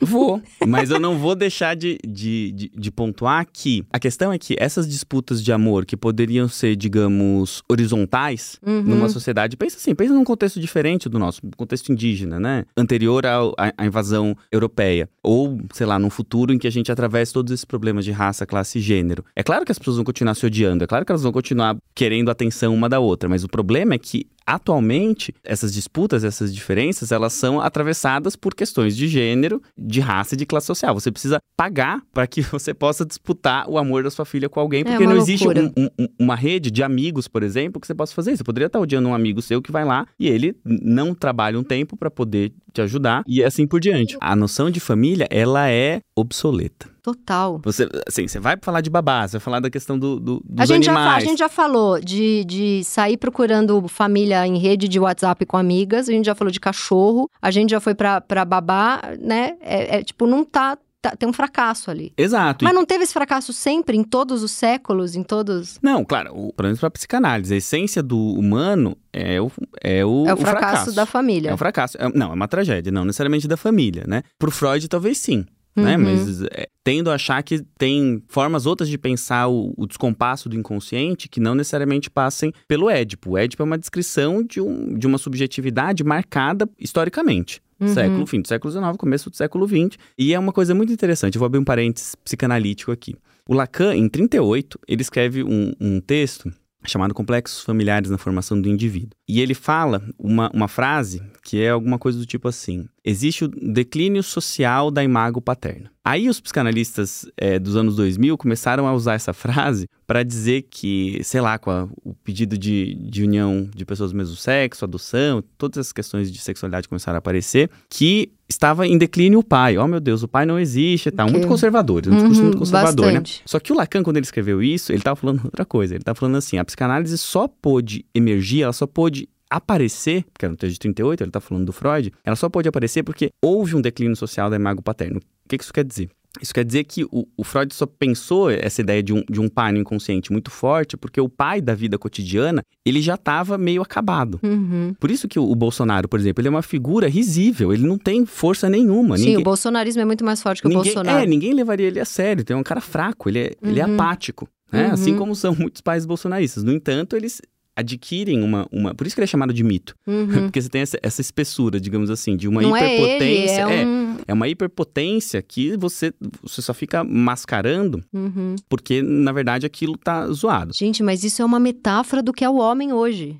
Vou, 0.00 0.42
mas 0.66 0.90
eu 0.90 0.98
não 0.98 1.18
vou 1.18 1.34
deixar 1.34 1.76
de, 1.76 1.98
de, 2.06 2.52
de, 2.52 2.72
de, 2.74 2.90
pontuar 2.90 3.46
que 3.52 3.84
a 3.92 3.98
questão 3.98 4.32
é 4.32 4.38
que 4.38 4.56
essas 4.58 4.88
disputas 4.88 5.42
de 5.42 5.52
amor 5.52 5.84
que 5.84 5.96
poderiam 5.96 6.48
ser, 6.48 6.74
digamos, 6.74 7.62
horizontais 7.68 8.58
uhum. 8.66 8.82
numa 8.82 9.08
sociedade, 9.08 9.56
pensa 9.56 9.76
assim, 9.76 9.94
pensa 9.94 10.12
num 10.12 10.24
contexto 10.24 10.58
diferente 10.58 11.08
do 11.08 11.18
nosso, 11.18 11.40
contexto 11.56 11.92
indígena, 11.92 12.40
né? 12.40 12.64
Anterior 12.76 13.24
ao, 13.26 13.54
à, 13.56 13.72
à 13.76 13.86
invasão 13.86 14.36
europeia. 14.50 15.08
Ou, 15.22 15.60
sei 15.72 15.86
lá, 15.86 15.98
num 15.98 16.10
futuro 16.10 16.52
em 16.52 16.58
que 16.58 16.66
a 16.66 16.72
gente 16.72 16.90
atravesse 16.90 17.32
todos 17.32 17.52
esses 17.52 17.64
problemas 17.64 18.04
de 18.04 18.10
raça, 18.10 18.44
classe 18.44 18.78
e 18.78 18.80
gênero. 18.80 19.24
É 19.36 19.42
claro 19.42 19.64
que 19.64 19.72
as 19.72 19.78
pessoas 19.78 19.96
vão 19.96 20.04
continuar 20.04 20.34
se 20.34 20.44
odiando, 20.44 20.82
é 20.82 20.86
claro 20.86 21.04
que 21.04 21.12
elas 21.12 21.22
vão 21.22 21.32
continuar 21.32 21.76
querendo 21.94 22.30
atenção 22.30 22.74
uma 22.74 22.88
da 22.88 22.98
outra, 22.98 23.28
mas 23.28 23.44
o 23.44 23.48
problema 23.48 23.94
é 23.94 23.98
que 23.98 24.26
atualmente, 24.54 25.34
essas 25.44 25.72
disputas, 25.72 26.24
essas 26.24 26.54
diferenças, 26.54 27.12
elas 27.12 27.32
são 27.32 27.60
atravessadas 27.60 28.34
por 28.34 28.54
questões 28.54 28.96
de 28.96 29.06
gênero, 29.06 29.62
de 29.78 30.00
raça 30.00 30.34
e 30.34 30.36
de 30.38 30.44
classe 30.44 30.66
social. 30.66 30.94
Você 30.94 31.10
precisa 31.10 31.40
pagar 31.56 32.02
para 32.12 32.26
que 32.26 32.40
você 32.42 32.74
possa 32.74 33.04
disputar 33.04 33.68
o 33.68 33.78
amor 33.78 34.02
da 34.02 34.10
sua 34.10 34.24
filha 34.24 34.48
com 34.48 34.58
alguém, 34.58 34.82
porque 34.82 35.02
é 35.02 35.06
não 35.06 35.16
loucura. 35.16 35.32
existe 35.32 35.48
um, 35.48 35.88
um, 35.98 36.08
uma 36.18 36.34
rede 36.34 36.70
de 36.70 36.82
amigos, 36.82 37.28
por 37.28 37.42
exemplo, 37.42 37.80
que 37.80 37.86
você 37.86 37.94
possa 37.94 38.14
fazer. 38.14 38.36
Você 38.36 38.44
poderia 38.44 38.66
estar 38.66 38.80
odiando 38.80 39.08
um 39.08 39.14
amigo 39.14 39.40
seu 39.40 39.62
que 39.62 39.70
vai 39.70 39.84
lá 39.84 40.06
e 40.18 40.28
ele 40.28 40.56
não 40.64 41.14
trabalha 41.14 41.58
um 41.58 41.62
tempo 41.62 41.96
para 41.96 42.10
poder 42.10 42.52
te 42.72 42.80
ajudar 42.80 43.22
e 43.26 43.42
assim 43.42 43.66
por 43.66 43.80
diante. 43.80 44.16
A 44.20 44.34
noção 44.34 44.70
de 44.70 44.80
família, 44.80 45.26
ela 45.30 45.68
é 45.68 46.00
obsoleta. 46.16 46.88
Total. 47.02 47.60
Você, 47.64 47.88
assim, 48.06 48.28
você 48.28 48.38
vai 48.38 48.56
falar 48.60 48.82
de 48.82 48.90
babá, 48.90 49.26
você 49.26 49.32
vai 49.32 49.40
falar 49.40 49.60
da 49.60 49.70
questão 49.70 49.98
do, 49.98 50.20
do, 50.20 50.42
dos 50.44 50.60
a 50.60 50.66
gente 50.66 50.88
animais. 50.88 51.10
Já, 51.10 51.16
a 51.16 51.20
gente 51.30 51.38
já 51.38 51.48
falou 51.48 51.98
de, 51.98 52.44
de 52.44 52.84
sair 52.84 53.16
procurando 53.16 53.88
família 53.88 54.39
em 54.46 54.58
rede 54.58 54.88
de 54.88 54.98
WhatsApp 55.00 55.44
com 55.46 55.56
amigas, 55.56 56.08
a 56.08 56.12
gente 56.12 56.26
já 56.26 56.34
falou 56.34 56.50
de 56.50 56.60
cachorro, 56.60 57.28
a 57.40 57.50
gente 57.50 57.70
já 57.70 57.80
foi 57.80 57.94
pra, 57.94 58.20
pra 58.20 58.44
babá, 58.44 59.00
né? 59.20 59.56
É, 59.60 59.98
é 59.98 60.02
tipo, 60.02 60.26
não 60.26 60.44
tá, 60.44 60.76
tá, 61.02 61.16
Tem 61.16 61.28
um 61.28 61.32
fracasso 61.32 61.90
ali. 61.90 62.12
Exato. 62.16 62.64
Mas 62.64 62.74
não 62.74 62.84
teve 62.84 63.04
esse 63.04 63.12
fracasso 63.12 63.52
sempre, 63.52 63.96
em 63.96 64.04
todos 64.04 64.42
os 64.42 64.50
séculos, 64.52 65.14
em 65.16 65.22
todos. 65.22 65.78
Não, 65.82 66.04
claro, 66.04 66.30
o, 66.34 66.52
pelo 66.52 66.66
menos 66.68 66.80
pra 66.80 66.90
psicanálise, 66.90 67.54
a 67.54 67.56
essência 67.56 68.02
do 68.02 68.18
humano 68.18 68.96
é 69.12 69.40
o, 69.40 69.50
é 69.82 70.04
o, 70.04 70.26
É 70.26 70.32
o 70.32 70.34
o 70.34 70.36
fracasso, 70.36 70.42
fracasso. 70.74 70.92
da 70.94 71.06
família. 71.06 71.50
É 71.50 71.54
um 71.54 71.58
fracasso. 71.58 71.96
É- 71.98 72.08
não, 72.14 72.30
é 72.30 72.34
uma 72.34 72.48
tragédia, 72.48 72.92
não 72.92 73.04
necessariamente 73.04 73.48
da 73.48 73.56
família, 73.56 74.04
né? 74.06 74.22
Pro 74.38 74.50
Freud, 74.50 74.86
talvez 74.88 75.18
sim. 75.18 75.44
Né? 75.80 75.96
Uhum. 75.96 76.04
Mas 76.04 76.42
é, 76.42 76.68
tendo 76.84 77.10
a 77.10 77.14
achar 77.14 77.42
que 77.42 77.62
tem 77.78 78.22
formas 78.28 78.66
outras 78.66 78.88
de 78.88 78.98
pensar 78.98 79.48
o, 79.48 79.72
o 79.76 79.86
descompasso 79.86 80.48
do 80.48 80.56
inconsciente 80.56 81.28
que 81.28 81.40
não 81.40 81.54
necessariamente 81.54 82.10
passem 82.10 82.52
pelo 82.66 82.88
Édipo. 82.88 83.30
O 83.30 83.38
Édipo 83.38 83.62
é 83.62 83.64
uma 83.64 83.78
descrição 83.78 84.42
de, 84.42 84.60
um, 84.60 84.94
de 84.94 85.06
uma 85.06 85.18
subjetividade 85.18 86.02
marcada 86.04 86.68
historicamente. 86.78 87.60
Uhum. 87.80 87.88
Século, 87.88 88.26
fim 88.26 88.40
do 88.42 88.48
século 88.48 88.70
XIX, 88.70 88.96
começo 88.98 89.30
do 89.30 89.36
século 89.36 89.66
XX. 89.66 89.98
E 90.18 90.34
é 90.34 90.38
uma 90.38 90.52
coisa 90.52 90.74
muito 90.74 90.92
interessante. 90.92 91.36
Eu 91.36 91.40
vou 91.40 91.46
abrir 91.46 91.58
um 91.58 91.64
parênteses 91.64 92.14
psicanalítico 92.14 92.92
aqui. 92.92 93.16
O 93.48 93.54
Lacan, 93.54 93.94
em 93.96 94.08
38, 94.08 94.78
ele 94.86 95.02
escreve 95.02 95.42
um, 95.42 95.72
um 95.80 96.00
texto 96.00 96.52
chamado 96.86 97.12
Complexos 97.12 97.62
Familiares 97.62 98.10
na 98.10 98.18
Formação 98.18 98.60
do 98.60 98.68
Indivíduo. 98.68 99.10
E 99.32 99.40
ele 99.40 99.54
fala 99.54 100.02
uma, 100.18 100.50
uma 100.52 100.66
frase 100.66 101.22
que 101.44 101.60
é 101.62 101.70
alguma 101.70 101.98
coisa 101.98 102.18
do 102.18 102.26
tipo 102.26 102.48
assim: 102.48 102.86
existe 103.04 103.44
o 103.44 103.48
declínio 103.48 104.22
social 104.24 104.90
da 104.90 105.04
imago 105.04 105.40
paterna. 105.40 105.88
Aí 106.04 106.28
os 106.28 106.40
psicanalistas 106.40 107.26
é, 107.36 107.58
dos 107.58 107.76
anos 107.76 107.94
2000 107.94 108.36
começaram 108.36 108.86
a 108.88 108.92
usar 108.94 109.14
essa 109.14 109.32
frase 109.32 109.86
para 110.06 110.22
dizer 110.24 110.66
que, 110.68 111.20
sei 111.22 111.40
lá, 111.40 111.58
com 111.58 111.70
a- 111.70 111.88
o 112.04 112.14
pedido 112.14 112.58
de, 112.58 112.94
de 112.94 113.22
união 113.22 113.68
de 113.72 113.84
pessoas 113.84 114.10
do 114.10 114.16
mesmo 114.16 114.34
sexo, 114.34 114.84
adoção, 114.84 115.44
todas 115.56 115.78
essas 115.78 115.92
questões 115.92 116.32
de 116.32 116.38
sexualidade 116.40 116.88
começaram 116.88 117.16
a 117.16 117.18
aparecer, 117.20 117.70
que 117.88 118.32
estava 118.48 118.84
em 118.88 118.98
declínio 118.98 119.38
o 119.38 119.44
pai. 119.44 119.78
Oh, 119.78 119.86
meu 119.86 120.00
Deus, 120.00 120.22
o 120.24 120.28
pai 120.28 120.44
não 120.44 120.58
existe, 120.58 121.10
tá 121.12 121.22
Ok. 121.24 121.32
muito 121.32 121.46
conservador, 121.46 122.02
um 122.08 122.14
discurso 122.16 122.40
Uhum, 122.40 122.46
muito 122.46 122.58
conservador, 122.58 123.06
né? 123.06 123.20
bastante. 123.20 123.42
Só 123.46 123.60
que 123.60 123.72
o 123.72 123.76
Lacan, 123.76 124.02
quando 124.02 124.16
ele 124.16 124.26
escreveu 124.26 124.60
isso, 124.60 124.90
ele 124.90 124.98
estava 124.98 125.14
falando 125.14 125.44
outra 125.44 125.64
coisa. 125.64 125.94
Ele 125.94 126.02
estava 126.02 126.18
falando 126.18 126.36
assim: 126.36 126.58
a 126.58 126.64
psicanálise 126.64 127.16
só 127.16 127.46
pôde 127.46 128.04
emergir, 128.12 128.62
ela 128.62 128.72
só 128.72 128.86
pôde 128.88 129.19
aparecer, 129.50 130.24
porque 130.32 130.44
era 130.46 130.50
no 130.52 130.56
texto 130.56 130.74
de 130.74 130.78
38, 130.80 131.22
ele 131.22 131.28
está 131.30 131.40
falando 131.40 131.66
do 131.66 131.72
Freud, 131.72 132.12
ela 132.24 132.36
só 132.36 132.48
pôde 132.48 132.68
aparecer 132.68 133.02
porque 133.02 133.30
houve 133.42 133.74
um 133.76 133.80
declínio 133.80 134.16
social 134.16 134.48
da 134.48 134.56
imago 134.56 134.82
paterno. 134.82 135.18
O 135.18 135.48
que 135.48 135.58
que 135.58 135.64
isso 135.64 135.72
quer 135.72 135.84
dizer? 135.84 136.08
Isso 136.40 136.54
quer 136.54 136.64
dizer 136.64 136.84
que 136.84 137.02
o, 137.10 137.26
o 137.36 137.42
Freud 137.42 137.74
só 137.74 137.86
pensou 137.86 138.48
essa 138.52 138.80
ideia 138.80 139.02
de 139.02 139.12
um, 139.12 139.24
de 139.28 139.40
um 139.40 139.48
pai 139.48 139.72
no 139.72 139.78
inconsciente 139.80 140.30
muito 140.30 140.48
forte, 140.48 140.96
porque 140.96 141.20
o 141.20 141.28
pai 141.28 141.60
da 141.60 141.74
vida 141.74 141.98
cotidiana, 141.98 142.62
ele 142.86 143.02
já 143.02 143.16
estava 143.16 143.58
meio 143.58 143.82
acabado. 143.82 144.38
Uhum. 144.40 144.94
Por 145.00 145.10
isso 145.10 145.26
que 145.26 145.40
o, 145.40 145.50
o 145.50 145.56
Bolsonaro, 145.56 146.08
por 146.08 146.20
exemplo, 146.20 146.40
ele 146.40 146.46
é 146.46 146.50
uma 146.50 146.62
figura 146.62 147.08
risível, 147.08 147.72
ele 147.72 147.84
não 147.84 147.98
tem 147.98 148.24
força 148.24 148.70
nenhuma. 148.70 149.16
Sim, 149.18 149.24
ninguém, 149.24 149.40
o 149.40 149.42
bolsonarismo 149.42 150.02
é 150.02 150.04
muito 150.04 150.24
mais 150.24 150.40
forte 150.40 150.62
que 150.62 150.68
o 150.68 150.70
ninguém, 150.70 150.84
Bolsonaro. 150.84 151.18
É, 151.24 151.26
ninguém 151.26 151.52
levaria 151.52 151.88
ele 151.88 151.98
a 151.98 152.04
sério. 152.04 152.44
Tem 152.44 152.56
um 152.56 152.62
cara 152.62 152.80
fraco, 152.80 153.28
ele 153.28 153.38
é, 153.40 153.52
ele 153.60 153.80
é 153.80 153.86
Uhum. 153.86 153.94
apático. 153.94 154.48
Né? 154.70 154.86
Uhum. 154.86 154.92
Assim 154.92 155.16
como 155.16 155.34
são 155.34 155.52
muitos 155.58 155.80
pais 155.80 156.06
bolsonaristas. 156.06 156.62
No 156.62 156.72
entanto, 156.72 157.16
eles 157.16 157.42
adquirem 157.76 158.42
uma, 158.42 158.66
uma. 158.70 158.94
Por 158.94 159.06
isso 159.06 159.14
que 159.16 159.20
ele 159.20 159.24
é 159.24 159.28
chamado 159.28 159.52
de 159.52 159.62
mito. 159.64 159.94
Uhum. 160.10 160.26
Porque 160.44 160.60
você 160.60 160.68
tem 160.68 160.80
essa, 160.82 160.98
essa 161.02 161.20
espessura, 161.20 161.80
digamos 161.80 162.10
assim, 162.10 162.36
de 162.36 162.48
uma 162.48 162.60
Não 162.60 162.76
é 162.76 162.94
ele, 162.94 163.02
hiperpotência. 163.04 163.60
é 163.60 163.86
um... 163.86 164.16
é 164.28 164.34
uma 164.34 164.48
hiperpotência 164.48 165.40
que 165.40 165.76
você, 165.76 166.12
você 166.42 166.60
só 166.60 166.74
fica 166.74 167.04
mascarando 167.04 168.02
Uhum. 168.12 168.56
porque, 168.68 169.00
na 169.02 169.32
verdade, 169.32 169.64
aquilo 169.66 169.96
tá 169.96 170.26
zoado. 170.32 170.72
Gente, 170.74 171.02
mas 171.02 171.22
isso 171.24 171.40
é 171.42 171.44
uma 171.44 171.60
metáfora 171.60 172.22
do 172.22 172.32
que 172.32 172.44
é 172.44 172.50
o 172.50 172.56
homem 172.56 172.92
hoje, 172.92 173.36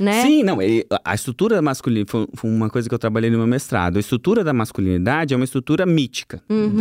né? 0.00 0.22
Sim, 0.22 0.42
não, 0.42 0.58
a 1.04 1.14
estrutura 1.14 1.60
masculina 1.62 2.06
foi, 2.08 2.26
foi 2.34 2.50
uma 2.50 2.70
coisa 2.70 2.88
que 2.88 2.94
eu 2.94 2.98
trabalhei 2.98 3.30
no 3.30 3.38
meu 3.38 3.46
mestrado. 3.46 3.96
A 3.96 4.00
estrutura 4.00 4.42
da 4.42 4.52
masculinidade 4.52 5.34
é 5.34 5.36
uma 5.36 5.44
estrutura 5.44 5.84
mítica 5.86 6.42
Uhum. 6.48 6.72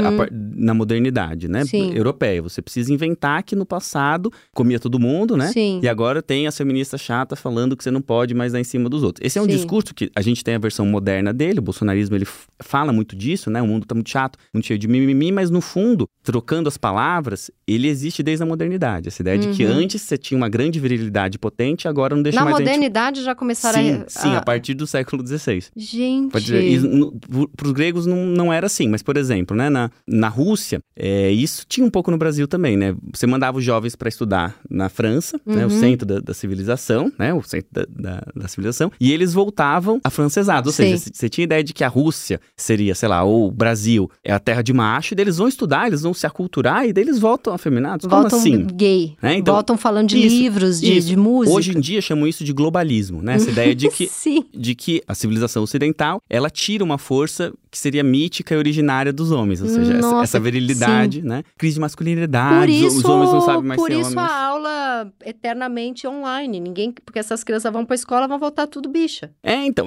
na 0.55 0.73
modernidade, 0.73 1.47
né? 1.47 1.65
Sim. 1.65 1.93
Europeia. 1.95 2.41
Você 2.41 2.61
precisa 2.61 2.93
inventar 2.93 3.43
que 3.43 3.55
no 3.55 3.65
passado 3.65 4.31
comia 4.53 4.79
todo 4.79 4.99
mundo, 4.99 5.35
né? 5.37 5.47
Sim. 5.47 5.79
E 5.83 5.87
agora 5.87 6.21
tem 6.21 6.47
a 6.47 6.51
feminista 6.51 6.97
chata 6.97 7.35
falando 7.35 7.75
que 7.75 7.83
você 7.83 7.91
não 7.91 8.01
pode 8.01 8.33
mais 8.33 8.53
dar 8.53 8.59
em 8.59 8.63
cima 8.63 8.89
dos 8.89 9.03
outros. 9.03 9.25
Esse 9.25 9.37
é 9.37 9.41
um 9.41 9.45
Sim. 9.45 9.51
discurso 9.51 9.93
que 9.93 10.09
a 10.15 10.21
gente 10.21 10.43
tem 10.43 10.55
a 10.55 10.59
versão 10.59 10.85
moderna 10.85 11.33
dele, 11.33 11.59
o 11.59 11.61
bolsonarismo 11.61 12.15
ele 12.15 12.27
fala 12.61 12.91
muito 12.93 13.15
disso, 13.15 13.49
né? 13.49 13.61
O 13.61 13.67
mundo 13.67 13.85
tá 13.85 13.93
muito 13.95 14.09
chato, 14.09 14.37
muito 14.53 14.65
cheio 14.65 14.79
de 14.79 14.87
mimimi, 14.87 15.31
mas 15.31 15.49
no 15.49 15.61
fundo, 15.61 16.07
trocando 16.23 16.67
as 16.69 16.77
palavras, 16.77 17.51
ele 17.67 17.87
existe 17.87 18.21
desde 18.23 18.43
a 18.43 18.45
modernidade. 18.45 19.07
Essa 19.07 19.21
ideia 19.21 19.37
de 19.37 19.49
que 19.49 19.65
Uhum. 19.65 19.71
antes 19.73 20.01
você 20.01 20.17
tinha 20.17 20.37
uma 20.37 20.47
grande 20.49 20.79
virilidade 20.79 21.37
potente, 21.37 21.87
agora 21.87 22.15
não 22.15 22.23
deixa 22.23 22.37
Na 22.39 22.45
mais 22.45 22.55
a 22.55 22.59
gente 22.59 22.67
modernidade 22.67 23.08
idade 23.09 23.23
já 23.23 23.35
começaram 23.35 23.81
sim, 23.81 24.03
a... 24.05 24.09
Sim, 24.09 24.35
a 24.35 24.41
partir 24.41 24.73
do 24.73 24.87
século 24.87 25.25
XVI. 25.25 25.65
Gente... 25.75 26.31
Para 26.31 27.67
os 27.67 27.71
gregos 27.71 28.05
não, 28.05 28.25
não 28.25 28.53
era 28.53 28.67
assim, 28.67 28.87
mas, 28.87 29.01
por 29.01 29.17
exemplo, 29.17 29.55
né, 29.55 29.69
na, 29.69 29.91
na 30.07 30.27
Rússia, 30.27 30.81
é, 30.95 31.31
isso 31.31 31.65
tinha 31.67 31.85
um 31.85 31.89
pouco 31.89 32.11
no 32.11 32.17
Brasil 32.17 32.47
também, 32.47 32.77
né? 32.77 32.95
Você 33.13 33.27
mandava 33.27 33.57
os 33.57 33.63
jovens 33.63 33.95
para 33.95 34.09
estudar 34.09 34.55
na 34.69 34.89
França, 34.89 35.39
uhum. 35.45 35.55
né, 35.55 35.65
o 35.65 35.69
uhum. 35.69 35.79
centro 35.79 36.05
da, 36.05 36.19
da, 36.19 36.33
civilização, 36.33 37.11
né? 37.17 37.33
O 37.33 37.41
centro 37.43 37.67
da, 37.71 37.85
da, 37.89 38.23
da, 38.35 38.47
civilização, 38.47 38.91
e 38.99 39.11
eles 39.11 39.33
voltavam 39.33 39.99
afrancesados. 40.03 40.67
Ou 40.67 40.73
Sim. 40.73 40.97
seja, 40.97 41.11
você 41.13 41.29
tinha 41.29 41.43
ideia 41.43 41.63
de 41.63 41.73
que 41.73 41.83
a 41.83 41.87
Rússia 41.87 42.39
seria, 42.55 42.95
sei 42.95 43.09
lá, 43.09 43.23
ou 43.23 43.47
o 43.47 43.51
Brasil 43.51 44.09
é 44.23 44.31
a 44.31 44.39
terra 44.39 44.61
de 44.61 44.73
macho, 44.73 45.13
e 45.13 45.15
daí 45.15 45.25
eles 45.25 45.37
vão 45.37 45.47
estudar, 45.47 45.87
eles 45.87 46.01
vão 46.01 46.13
se 46.13 46.25
aculturar, 46.25 46.85
e 46.85 46.93
daí 46.93 47.03
eles 47.03 47.19
voltam 47.19 47.53
afeminados. 47.53 48.05
Voltam 48.05 48.29
Como 48.29 48.41
assim? 48.41 48.67
gay. 48.73 49.15
Né? 49.21 49.37
Então, 49.37 49.53
voltam 49.53 49.77
falando 49.77 50.09
de 50.09 50.17
isso, 50.17 50.35
livros, 50.35 50.79
de, 50.79 50.99
de, 50.99 51.15
música. 51.15 51.55
Hoje 51.55 51.77
em 51.77 51.79
dia 51.79 52.01
chamam 52.01 52.27
isso 52.27 52.43
de 52.43 52.53
globalismo, 52.53 52.98
né? 53.07 53.35
Essa 53.35 53.49
ideia 53.49 53.73
de 53.73 53.89
que, 53.89 54.09
de 54.53 54.75
que 54.75 55.01
a 55.07 55.15
civilização 55.15 55.63
ocidental, 55.63 56.21
ela 56.29 56.49
tira 56.49 56.83
uma 56.83 56.97
força 56.97 57.53
que 57.71 57.77
seria 57.77 58.03
mítica 58.03 58.55
e 58.55 58.57
originária 58.57 59.13
dos 59.13 59.31
homens, 59.31 59.61
ou 59.61 59.67
seja, 59.67 59.93
Nossa, 59.93 60.15
essa, 60.15 60.23
essa, 60.23 60.39
virilidade, 60.39 61.21
sim. 61.21 61.27
né? 61.27 61.43
Crise 61.57 61.75
de 61.75 61.81
masculinidade, 61.81 62.71
isso, 62.71 62.97
os 62.97 63.05
homens 63.05 63.31
não 63.31 63.41
sabem 63.41 63.63
mais 63.63 63.79
por 63.79 63.91
ser 63.91 63.99
isso 63.99 64.11
homens. 64.11 64.31
a 64.31 64.45
aula 64.45 65.13
eternamente 65.23 66.07
online, 66.07 66.59
ninguém, 66.59 66.91
porque 67.05 67.19
essas 67.19 67.43
crianças 67.43 67.71
vão 67.71 67.85
para 67.85 67.93
a 67.93 67.95
escola, 67.95 68.27
vão 68.27 68.39
voltar 68.39 68.65
tudo 68.67 68.89
bicha. 68.89 69.31
É, 69.43 69.65
então, 69.65 69.85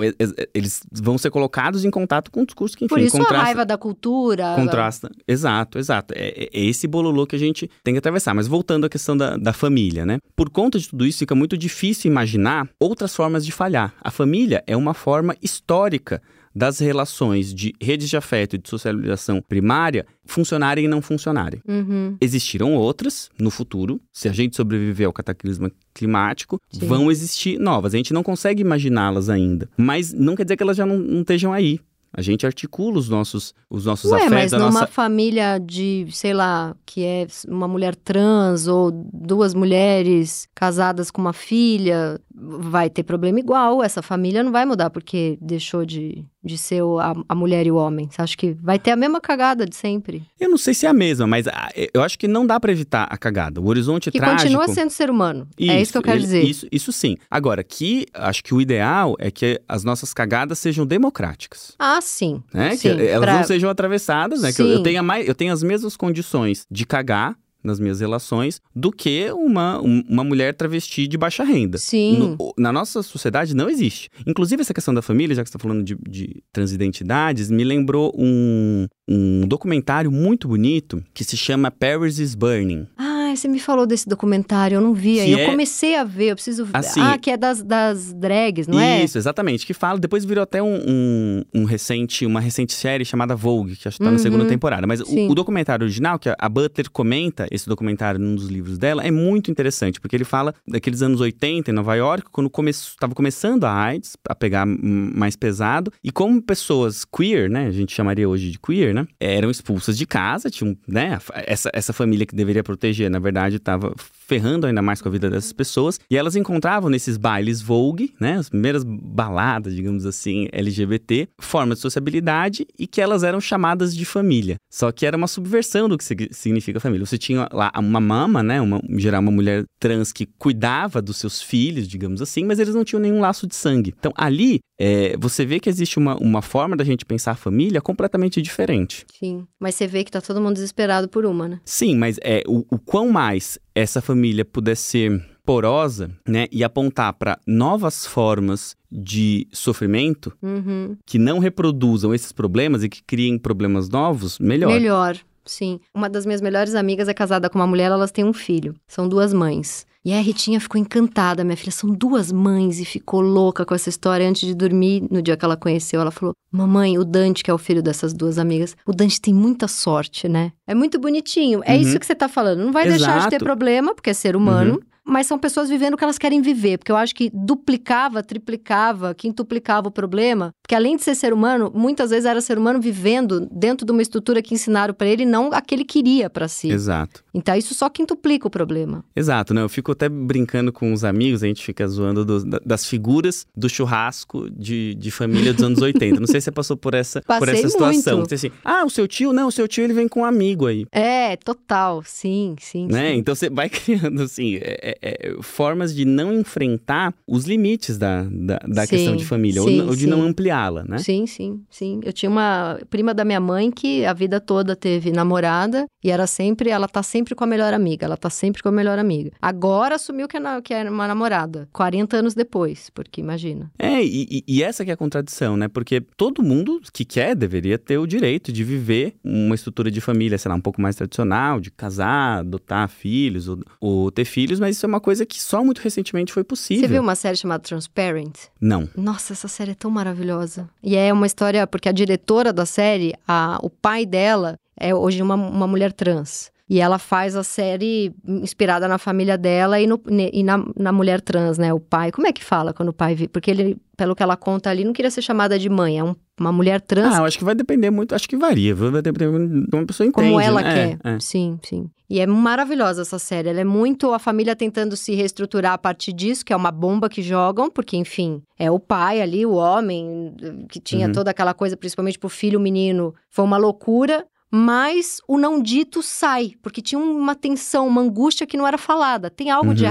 eles 0.54 0.80
vão 0.92 1.18
ser 1.18 1.30
colocados 1.30 1.84
em 1.84 1.90
contato 1.90 2.30
com 2.30 2.42
os 2.42 2.54
cursos 2.54 2.76
que, 2.76 2.84
enfim, 2.84 2.94
Por 2.94 3.00
isso 3.00 3.16
contrasta, 3.16 3.36
a 3.36 3.44
raiva 3.44 3.66
da 3.66 3.76
cultura. 3.76 4.54
Contrasta, 4.54 5.10
exato, 5.26 5.78
exato. 5.78 6.14
É, 6.16 6.48
é 6.52 6.64
esse 6.64 6.86
bololô 6.86 7.26
que 7.26 7.36
a 7.36 7.38
gente 7.38 7.68
tem 7.82 7.94
que 7.94 7.98
atravessar. 7.98 8.34
Mas 8.34 8.46
voltando 8.46 8.86
à 8.86 8.88
questão 8.88 9.16
da, 9.16 9.36
da 9.36 9.52
família, 9.52 10.06
né? 10.06 10.18
Por 10.36 10.50
conta 10.50 10.78
de 10.78 10.88
tudo 10.88 11.04
isso, 11.04 11.18
fica 11.18 11.34
muito 11.34 11.56
difícil 11.56 12.10
imaginar 12.10 12.68
outras 12.92 13.14
formas 13.16 13.44
de 13.44 13.52
falhar. 13.52 13.94
A 14.00 14.10
família 14.10 14.62
é 14.66 14.76
uma 14.76 14.94
forma 14.94 15.34
histórica 15.42 16.22
das 16.54 16.78
relações 16.78 17.52
de 17.54 17.74
redes 17.80 18.10
de 18.10 18.16
afeto 18.16 18.56
e 18.56 18.58
de 18.58 18.68
socialização 18.68 19.40
primária 19.40 20.06
funcionarem 20.26 20.84
e 20.84 20.88
não 20.88 21.00
funcionarem. 21.00 21.62
Uhum. 21.66 22.16
Existiram 22.20 22.74
outras 22.74 23.30
no 23.38 23.50
futuro, 23.50 24.00
se 24.12 24.28
a 24.28 24.32
gente 24.32 24.54
sobreviver 24.54 25.06
ao 25.06 25.12
cataclisma 25.12 25.72
climático, 25.94 26.60
Sim. 26.70 26.86
vão 26.86 27.10
existir 27.10 27.58
novas. 27.58 27.94
A 27.94 27.96
gente 27.96 28.12
não 28.12 28.22
consegue 28.22 28.60
imaginá-las 28.60 29.30
ainda, 29.30 29.68
mas 29.78 30.12
não 30.12 30.36
quer 30.36 30.44
dizer 30.44 30.56
que 30.58 30.62
elas 30.62 30.76
já 30.76 30.84
não, 30.84 30.98
não 30.98 31.22
estejam 31.22 31.52
aí. 31.52 31.80
A 32.14 32.20
gente 32.20 32.44
articula 32.44 32.98
os 32.98 33.08
nossos, 33.08 33.54
os 33.70 33.86
nossos 33.86 34.10
Ué, 34.10 34.26
afetos. 34.26 34.34
mas 34.34 34.52
numa 34.52 34.70
nossa... 34.70 34.86
família 34.86 35.58
de, 35.58 36.06
sei 36.10 36.34
lá, 36.34 36.76
que 36.84 37.02
é 37.02 37.26
uma 37.48 37.66
mulher 37.66 37.96
trans 37.96 38.66
ou 38.66 38.90
duas 38.92 39.54
mulheres 39.54 40.46
casadas 40.54 41.10
com 41.10 41.22
uma 41.22 41.32
filha, 41.32 42.20
vai 42.34 42.88
ter 42.90 43.02
problema 43.02 43.38
igual. 43.38 43.82
Essa 43.82 44.02
família 44.02 44.42
não 44.42 44.52
vai 44.52 44.64
mudar 44.64 44.90
porque 44.90 45.38
deixou 45.40 45.84
de, 45.84 46.24
de 46.42 46.58
ser 46.58 46.82
a, 47.00 47.14
a 47.28 47.34
mulher 47.34 47.66
e 47.66 47.70
o 47.70 47.76
homem. 47.76 48.08
Você 48.10 48.22
acha 48.22 48.36
que 48.36 48.56
vai 48.60 48.78
ter 48.78 48.90
a 48.90 48.96
mesma 48.96 49.20
cagada 49.20 49.66
de 49.66 49.76
sempre? 49.76 50.22
Eu 50.38 50.48
não 50.48 50.58
sei 50.58 50.74
se 50.74 50.86
é 50.86 50.88
a 50.88 50.92
mesma, 50.92 51.26
mas 51.26 51.46
ah, 51.46 51.70
eu 51.92 52.02
acho 52.02 52.18
que 52.18 52.26
não 52.26 52.46
dá 52.46 52.58
para 52.58 52.72
evitar 52.72 53.06
a 53.10 53.16
cagada. 53.16 53.60
O 53.60 53.68
horizonte 53.68 54.10
que 54.10 54.18
trágico... 54.18 54.42
continua 54.42 54.68
sendo 54.68 54.90
ser 54.90 55.10
humano. 55.10 55.48
Isso, 55.58 55.72
é 55.72 55.82
isso 55.82 55.92
que 55.92 55.98
eu 55.98 56.02
quero 56.02 56.16
ele, 56.16 56.24
dizer. 56.24 56.42
Isso, 56.44 56.66
isso 56.70 56.92
sim. 56.92 57.16
Agora, 57.30 57.62
que 57.62 58.06
acho 58.14 58.42
que 58.42 58.54
o 58.54 58.60
ideal 58.60 59.14
é 59.18 59.30
que 59.30 59.60
as 59.68 59.84
nossas 59.84 60.12
cagadas 60.12 60.58
sejam 60.58 60.86
democráticas. 60.86 61.74
Ah, 61.78 62.00
sim. 62.00 62.42
Né? 62.52 62.76
sim 62.76 62.96
que 62.96 63.02
elas 63.02 63.24
pra... 63.24 63.38
não 63.38 63.44
sejam 63.44 63.70
atravessadas, 63.70 64.42
né? 64.42 64.50
Sim. 64.50 64.56
Que 64.56 64.62
eu, 64.62 64.68
eu, 64.68 64.82
tenha 64.82 65.02
mais, 65.02 65.26
eu 65.26 65.34
tenho 65.34 65.52
as 65.52 65.62
mesmas 65.62 65.96
condições 65.96 66.66
de 66.70 66.86
cagar 66.86 67.36
nas 67.62 67.78
minhas 67.78 68.00
relações 68.00 68.60
do 68.74 68.90
que 68.90 69.30
uma, 69.32 69.80
uma 69.80 70.24
mulher 70.24 70.54
travesti 70.54 71.06
de 71.06 71.16
baixa 71.16 71.44
renda. 71.44 71.78
Sim. 71.78 72.18
No, 72.18 72.54
na 72.58 72.72
nossa 72.72 73.02
sociedade 73.02 73.54
não 73.54 73.68
existe. 73.68 74.10
Inclusive, 74.26 74.62
essa 74.62 74.74
questão 74.74 74.94
da 74.94 75.02
família, 75.02 75.34
já 75.34 75.42
que 75.42 75.48
você 75.48 75.56
está 75.56 75.62
falando 75.62 75.84
de, 75.84 75.96
de 76.08 76.42
transidentidades, 76.52 77.50
me 77.50 77.64
lembrou 77.64 78.12
um, 78.16 78.86
um 79.08 79.46
documentário 79.46 80.10
muito 80.10 80.48
bonito 80.48 81.02
que 81.14 81.24
se 81.24 81.36
chama 81.36 81.70
Paris 81.70 82.18
is 82.18 82.34
Burning. 82.34 82.86
Ah, 82.96 83.11
você 83.36 83.48
me 83.48 83.58
falou 83.58 83.86
desse 83.86 84.08
documentário, 84.08 84.76
eu 84.76 84.80
não 84.80 84.94
vi. 84.94 85.20
Aí 85.20 85.32
eu 85.32 85.38
é... 85.38 85.46
comecei 85.46 85.96
a 85.96 86.04
ver, 86.04 86.30
eu 86.30 86.34
preciso 86.34 86.64
ver. 86.64 86.76
Assim, 86.76 87.00
ah, 87.00 87.18
que 87.18 87.30
é 87.30 87.36
das, 87.36 87.62
das 87.62 88.12
drags, 88.12 88.66
não 88.68 88.78
é? 88.78 89.02
Isso, 89.02 89.18
exatamente. 89.18 89.66
Que 89.66 89.74
fala, 89.74 89.98
depois 89.98 90.24
virou 90.24 90.42
até 90.42 90.62
um, 90.62 90.74
um, 90.86 91.42
um 91.54 91.64
recente, 91.64 92.24
uma 92.26 92.40
recente 92.40 92.72
série 92.72 93.04
chamada 93.04 93.34
Vogue, 93.34 93.76
que 93.76 93.88
acho 93.88 93.96
que 93.96 94.04
tá 94.04 94.10
uhum. 94.10 94.16
na 94.16 94.18
segunda 94.18 94.44
temporada. 94.44 94.86
Mas 94.86 95.00
o, 95.00 95.30
o, 95.30 95.34
documentário 95.34 95.84
original, 95.84 96.18
que 96.18 96.28
a 96.36 96.48
Butler 96.48 96.90
comenta 96.90 97.46
esse 97.50 97.68
documentário 97.68 98.20
num 98.20 98.34
dos 98.34 98.48
livros 98.48 98.78
dela, 98.78 99.02
é 99.02 99.10
muito 99.10 99.50
interessante, 99.50 100.00
porque 100.00 100.16
ele 100.16 100.24
fala 100.24 100.54
daqueles 100.66 101.02
anos 101.02 101.20
80 101.20 101.70
em 101.70 101.74
Nova 101.74 101.94
York, 101.94 102.26
quando 102.30 102.50
estava 102.68 103.14
come 103.14 103.32
começando 103.32 103.64
a 103.64 103.72
AIDS, 103.72 104.16
a 104.28 104.34
pegar 104.34 104.66
mais 104.66 105.36
pesado, 105.36 105.92
e 106.02 106.10
como 106.10 106.42
pessoas 106.42 107.04
queer, 107.04 107.48
né, 107.48 107.66
a 107.66 107.70
gente 107.70 107.94
chamaria 107.94 108.28
hoje 108.28 108.50
de 108.50 108.58
queer, 108.58 108.92
né, 108.92 109.06
eram 109.20 109.50
expulsas 109.50 109.96
de 109.96 110.04
casa, 110.06 110.50
tinham, 110.50 110.76
né, 110.86 111.18
essa, 111.46 111.70
essa 111.72 111.92
família 111.92 112.26
que 112.26 112.34
deveria 112.34 112.62
proteger, 112.64 113.08
na 113.08 113.18
verdade, 113.22 113.56
estava 113.56 113.94
ferrando 114.26 114.66
ainda 114.66 114.82
mais 114.82 115.00
com 115.02 115.08
a 115.08 115.12
vida 115.12 115.28
dessas 115.28 115.52
pessoas. 115.52 115.98
E 116.10 116.16
elas 116.16 116.36
encontravam 116.36 116.88
nesses 116.88 117.16
bailes 117.16 117.60
Vogue, 117.60 118.14
né, 118.20 118.38
as 118.38 118.48
primeiras 118.48 118.84
baladas, 118.84 119.74
digamos 119.74 120.06
assim, 120.06 120.48
LGBT, 120.52 121.28
formas 121.40 121.78
de 121.78 121.82
sociabilidade 121.82 122.66
e 122.78 122.86
que 122.86 123.00
elas 123.00 123.22
eram 123.22 123.40
chamadas 123.40 123.94
de 123.94 124.04
família. 124.04 124.56
Só 124.70 124.90
que 124.90 125.06
era 125.06 125.16
uma 125.16 125.26
subversão 125.26 125.88
do 125.88 125.98
que 125.98 126.04
significa 126.30 126.80
família. 126.80 127.06
Você 127.06 127.18
tinha 127.18 127.48
lá 127.52 127.72
uma 127.76 128.00
mama, 128.00 128.42
né, 128.42 128.60
uma, 128.60 128.80
em 128.88 128.98
geral 128.98 129.20
uma 129.20 129.30
mulher 129.30 129.64
trans 129.78 130.12
que 130.12 130.26
cuidava 130.26 131.02
dos 131.02 131.16
seus 131.16 131.42
filhos, 131.42 131.88
digamos 131.88 132.22
assim, 132.22 132.44
mas 132.44 132.58
eles 132.58 132.74
não 132.74 132.84
tinham 132.84 133.00
nenhum 133.00 133.20
laço 133.20 133.46
de 133.46 133.54
sangue. 133.54 133.94
Então 133.98 134.12
ali 134.16 134.60
é, 134.78 135.16
você 135.16 135.44
vê 135.44 135.60
que 135.60 135.68
existe 135.68 135.98
uma, 135.98 136.16
uma 136.16 136.42
forma 136.42 136.76
da 136.76 136.84
gente 136.84 137.04
pensar 137.04 137.32
a 137.32 137.36
família 137.36 137.80
completamente 137.80 138.42
diferente. 138.42 139.06
Sim, 139.18 139.46
mas 139.60 139.74
você 139.74 139.86
vê 139.86 140.02
que 140.02 140.10
tá 140.10 140.20
todo 140.20 140.40
mundo 140.40 140.54
desesperado 140.54 141.08
por 141.08 141.24
uma, 141.24 141.48
né? 141.48 141.60
Sim, 141.64 141.96
mas 141.96 142.18
é 142.22 142.42
o, 142.46 142.64
o 142.70 142.78
quão 142.78 143.10
mais 143.10 143.58
essa 143.74 144.00
família 144.00 144.44
puder 144.44 144.76
ser 144.76 145.24
porosa, 145.44 146.10
né, 146.26 146.46
e 146.52 146.62
apontar 146.62 147.12
para 147.14 147.38
novas 147.46 148.06
formas 148.06 148.76
de 148.90 149.48
sofrimento 149.52 150.32
uhum. 150.40 150.96
que 151.04 151.18
não 151.18 151.38
reproduzam 151.40 152.14
esses 152.14 152.30
problemas 152.30 152.84
e 152.84 152.88
que 152.88 153.02
criem 153.02 153.38
problemas 153.38 153.88
novos, 153.88 154.38
melhor. 154.38 154.72
Melhor. 154.72 155.18
Sim. 155.44 155.80
Uma 155.92 156.08
das 156.08 156.24
minhas 156.24 156.40
melhores 156.40 156.74
amigas 156.74 157.08
é 157.08 157.14
casada 157.14 157.50
com 157.50 157.58
uma 157.58 157.66
mulher, 157.66 157.90
elas 157.90 158.12
têm 158.12 158.24
um 158.24 158.32
filho. 158.32 158.74
São 158.86 159.08
duas 159.08 159.34
mães. 159.34 159.84
E 160.04 160.12
a 160.12 160.20
Ritinha 160.20 160.58
ficou 160.58 160.80
encantada, 160.80 161.44
minha 161.44 161.56
filha. 161.56 161.70
São 161.70 161.90
duas 161.90 162.32
mães 162.32 162.80
e 162.80 162.84
ficou 162.84 163.20
louca 163.20 163.64
com 163.64 163.74
essa 163.74 163.88
história. 163.88 164.28
Antes 164.28 164.46
de 164.46 164.54
dormir, 164.54 165.06
no 165.10 165.22
dia 165.22 165.36
que 165.36 165.44
ela 165.44 165.56
conheceu, 165.56 166.00
ela 166.00 166.10
falou: 166.10 166.34
Mamãe, 166.50 166.98
o 166.98 167.04
Dante, 167.04 167.44
que 167.44 167.50
é 167.50 167.54
o 167.54 167.58
filho 167.58 167.82
dessas 167.82 168.12
duas 168.12 168.36
amigas, 168.36 168.76
o 168.84 168.92
Dante 168.92 169.20
tem 169.20 169.32
muita 169.32 169.68
sorte, 169.68 170.28
né? 170.28 170.52
É 170.66 170.74
muito 170.74 170.98
bonitinho. 170.98 171.60
É 171.64 171.74
uhum. 171.74 171.80
isso 171.80 172.00
que 172.00 172.06
você 172.06 172.16
tá 172.16 172.28
falando. 172.28 172.64
Não 172.64 172.72
vai 172.72 172.86
Exato. 172.86 172.98
deixar 172.98 173.20
de 173.20 173.30
ter 173.30 173.38
problema, 173.38 173.94
porque 173.94 174.10
é 174.10 174.14
ser 174.14 174.34
humano. 174.34 174.74
Uhum 174.74 174.91
mas 175.04 175.26
são 175.26 175.38
pessoas 175.38 175.68
vivendo 175.68 175.94
o 175.94 175.96
que 175.96 176.04
elas 176.04 176.18
querem 176.18 176.40
viver, 176.40 176.78
porque 176.78 176.92
eu 176.92 176.96
acho 176.96 177.14
que 177.14 177.30
duplicava, 177.32 178.22
triplicava, 178.22 179.14
quintuplicava 179.14 179.88
o 179.88 179.90
problema, 179.90 180.54
porque 180.62 180.74
além 180.74 180.96
de 180.96 181.02
ser 181.02 181.14
ser 181.14 181.32
humano, 181.32 181.70
muitas 181.74 182.10
vezes 182.10 182.24
era 182.24 182.40
ser 182.40 182.58
humano 182.58 182.80
vivendo 182.80 183.48
dentro 183.50 183.84
de 183.84 183.92
uma 183.92 184.02
estrutura 184.02 184.40
que 184.42 184.54
ensinaram 184.54 184.94
para 184.94 185.06
ele, 185.06 185.24
não 185.24 185.52
a 185.52 185.60
que 185.60 185.74
ele 185.74 185.84
queria 185.84 186.30
para 186.30 186.48
si. 186.48 186.70
Exato. 186.70 187.22
Então 187.34 187.54
isso 187.56 187.74
só 187.74 187.88
quintuplica 187.88 188.46
o 188.46 188.50
problema. 188.50 189.04
Exato, 189.14 189.52
né? 189.52 189.62
Eu 189.62 189.68
fico 189.68 189.92
até 189.92 190.08
brincando 190.08 190.72
com 190.72 190.92
os 190.92 191.04
amigos, 191.04 191.42
a 191.42 191.46
gente 191.46 191.62
fica 191.64 191.86
zoando 191.86 192.24
do, 192.24 192.44
das 192.60 192.86
figuras 192.86 193.46
do 193.56 193.68
churrasco 193.68 194.48
de, 194.50 194.94
de 194.94 195.10
família 195.10 195.52
dos 195.52 195.62
anos 195.62 195.80
80. 195.80 196.20
Não 196.20 196.26
sei 196.26 196.40
se 196.40 196.44
você 196.46 196.52
passou 196.52 196.76
por 196.76 196.94
essa, 196.94 197.20
por 197.22 197.48
essa 197.48 197.68
situação. 197.68 198.18
Muito. 198.18 198.34
Assim, 198.34 198.50
ah, 198.64 198.84
o 198.84 198.90
seu 198.90 199.08
tio, 199.08 199.32
não, 199.32 199.48
o 199.48 199.52
seu 199.52 199.66
tio 199.66 199.84
ele 199.84 199.94
vem 199.94 200.08
com 200.08 200.20
um 200.20 200.24
amigo 200.24 200.66
aí. 200.66 200.86
É, 200.92 201.36
total, 201.36 202.02
sim, 202.04 202.56
sim. 202.60 202.86
Né? 202.86 203.12
Sim. 203.12 203.18
Então 203.18 203.34
você 203.34 203.50
vai 203.50 203.68
criando 203.70 204.22
assim. 204.22 204.56
É, 204.56 204.91
é, 205.00 205.28
é, 205.28 205.42
formas 205.42 205.94
de 205.94 206.04
não 206.04 206.32
enfrentar 206.32 207.14
os 207.26 207.44
limites 207.44 207.96
da, 207.98 208.22
da, 208.24 208.58
da 208.58 208.82
sim, 208.82 208.90
questão 208.90 209.16
de 209.16 209.24
família, 209.24 209.62
sim, 209.62 209.80
ou, 209.80 209.88
ou, 209.88 209.96
de 209.96 210.06
não 210.06 210.22
ampliá-la, 210.22 210.84
né? 210.84 210.98
Sim, 210.98 211.26
sim, 211.26 211.62
sim. 211.70 212.00
Eu 212.02 212.12
tinha 212.12 212.30
uma 212.30 212.78
prima 212.90 213.14
da 213.14 213.24
minha 213.24 213.40
mãe 213.40 213.70
que 213.70 214.04
a 214.04 214.12
vida 214.12 214.40
toda 214.40 214.74
teve 214.76 215.12
namorada 215.12 215.86
e 216.02 216.10
era 216.10 216.26
sempre, 216.26 216.70
ela 216.70 216.88
tá 216.88 217.02
sempre 217.02 217.34
com 217.34 217.44
a 217.44 217.46
melhor 217.46 217.72
amiga, 217.72 218.04
ela 218.06 218.16
tá 218.16 218.30
sempre 218.30 218.62
com 218.62 218.68
a 218.68 218.72
melhor 218.72 218.98
amiga. 218.98 219.30
Agora 219.40 219.94
assumiu 219.94 220.26
que, 220.26 220.36
é, 220.36 220.40
que 220.62 220.74
era 220.74 220.90
uma 220.90 221.06
namorada, 221.06 221.68
40 221.72 222.16
anos 222.16 222.34
depois, 222.34 222.90
porque 222.90 223.20
imagina. 223.20 223.70
É, 223.78 224.02
e, 224.02 224.44
e 224.46 224.62
essa 224.62 224.84
que 224.84 224.90
é 224.90 224.94
a 224.94 224.96
contradição, 224.96 225.56
né? 225.56 225.68
Porque 225.68 226.00
todo 226.16 226.42
mundo 226.42 226.80
que 226.92 227.04
quer 227.04 227.34
deveria 227.34 227.78
ter 227.78 227.98
o 227.98 228.06
direito 228.06 228.52
de 228.52 228.64
viver 228.64 229.14
uma 229.22 229.54
estrutura 229.54 229.90
de 229.90 230.00
família, 230.00 230.38
sei 230.38 230.48
lá, 230.48 230.54
um 230.54 230.60
pouco 230.60 230.80
mais 230.80 230.96
tradicional, 230.96 231.60
de 231.60 231.70
casar, 231.70 232.40
adotar 232.40 232.88
filhos 232.88 233.48
ou, 233.48 233.58
ou 233.80 234.10
ter 234.10 234.24
filhos, 234.24 234.58
mas 234.58 234.76
isso 234.82 234.86
é 234.86 234.88
uma 234.88 235.00
coisa 235.00 235.24
que 235.24 235.40
só 235.40 235.64
muito 235.64 235.78
recentemente 235.78 236.32
foi 236.32 236.42
possível. 236.42 236.82
Você 236.82 236.88
viu 236.88 237.02
uma 237.02 237.14
série 237.14 237.36
chamada 237.36 237.62
Transparent? 237.62 238.34
Não. 238.60 238.88
Nossa, 238.96 239.32
essa 239.32 239.46
série 239.46 239.70
é 239.70 239.74
tão 239.74 239.90
maravilhosa. 239.90 240.68
E 240.82 240.96
é 240.96 241.12
uma 241.12 241.26
história, 241.26 241.66
porque 241.68 241.88
a 241.88 241.92
diretora 241.92 242.52
da 242.52 242.66
série, 242.66 243.14
a, 243.26 243.60
o 243.62 243.70
pai 243.70 244.04
dela 244.04 244.56
é 244.76 244.92
hoje 244.92 245.22
uma, 245.22 245.36
uma 245.36 245.68
mulher 245.68 245.92
trans. 245.92 246.50
E 246.68 246.80
ela 246.80 246.98
faz 246.98 247.36
a 247.36 247.44
série 247.44 248.12
inspirada 248.26 248.88
na 248.88 248.98
família 248.98 249.38
dela 249.38 249.78
e, 249.78 249.86
no, 249.86 250.00
e 250.32 250.42
na, 250.42 250.64
na 250.76 250.90
mulher 250.90 251.20
trans, 251.20 251.58
né? 251.58 251.72
O 251.72 251.78
pai. 251.78 252.10
Como 252.10 252.26
é 252.26 252.32
que 252.32 252.42
fala 252.42 252.72
quando 252.72 252.88
o 252.88 252.94
pai 252.94 253.14
vê? 253.14 253.28
Porque 253.28 253.50
ele, 253.50 253.76
pelo 253.96 254.16
que 254.16 254.22
ela 254.22 254.36
conta 254.36 254.70
ali, 254.70 254.82
não 254.82 254.92
queria 254.92 255.10
ser 255.10 255.22
chamada 255.22 255.58
de 255.58 255.68
mãe. 255.68 255.98
É 255.98 256.04
um, 256.04 256.16
uma 256.42 256.52
mulher 256.52 256.80
trans. 256.80 257.14
Ah, 257.14 257.18
eu 257.18 257.24
acho 257.24 257.38
que 257.38 257.44
vai 257.44 257.54
depender 257.54 257.90
muito, 257.90 258.14
acho 258.14 258.28
que 258.28 258.36
varia. 258.36 258.74
Vai 258.74 259.00
depender 259.00 259.66
de 259.66 259.76
uma 259.76 259.86
pessoa 259.86 260.06
entende. 260.06 260.28
Como 260.28 260.40
ela 260.40 260.60
né? 260.60 260.74
quer. 260.74 260.98
É, 261.02 261.14
é. 261.14 261.20
Sim, 261.20 261.58
sim. 261.62 261.90
E 262.10 262.20
é 262.20 262.26
maravilhosa 262.26 263.02
essa 263.02 263.18
série. 263.18 263.48
Ela 263.48 263.60
é 263.60 263.64
muito 263.64 264.12
a 264.12 264.18
família 264.18 264.54
tentando 264.54 264.96
se 264.96 265.14
reestruturar 265.14 265.72
a 265.72 265.78
partir 265.78 266.12
disso, 266.12 266.44
que 266.44 266.52
é 266.52 266.56
uma 266.56 266.70
bomba 266.70 267.08
que 267.08 267.22
jogam, 267.22 267.70
porque, 267.70 267.96
enfim, 267.96 268.42
é 268.58 268.70
o 268.70 268.78
pai 268.78 269.22
ali, 269.22 269.46
o 269.46 269.52
homem, 269.52 270.34
que 270.68 270.78
tinha 270.78 271.06
uhum. 271.06 271.12
toda 271.12 271.30
aquela 271.30 271.54
coisa, 271.54 271.76
principalmente 271.76 272.18
pro 272.18 272.28
filho, 272.28 272.58
o 272.58 272.62
menino. 272.62 273.14
Foi 273.30 273.44
uma 273.44 273.56
loucura 273.56 274.26
mas 274.54 275.16
o 275.26 275.38
não 275.38 275.62
dito 275.62 276.02
sai, 276.02 276.52
porque 276.60 276.82
tinha 276.82 276.98
uma 276.98 277.34
tensão, 277.34 277.88
uma 277.88 278.02
angústia 278.02 278.46
que 278.46 278.58
não 278.58 278.66
era 278.66 278.76
falada. 278.76 279.30
Tem 279.30 279.50
algo 279.50 279.68
uhum. 279.68 279.74
de 279.74 279.86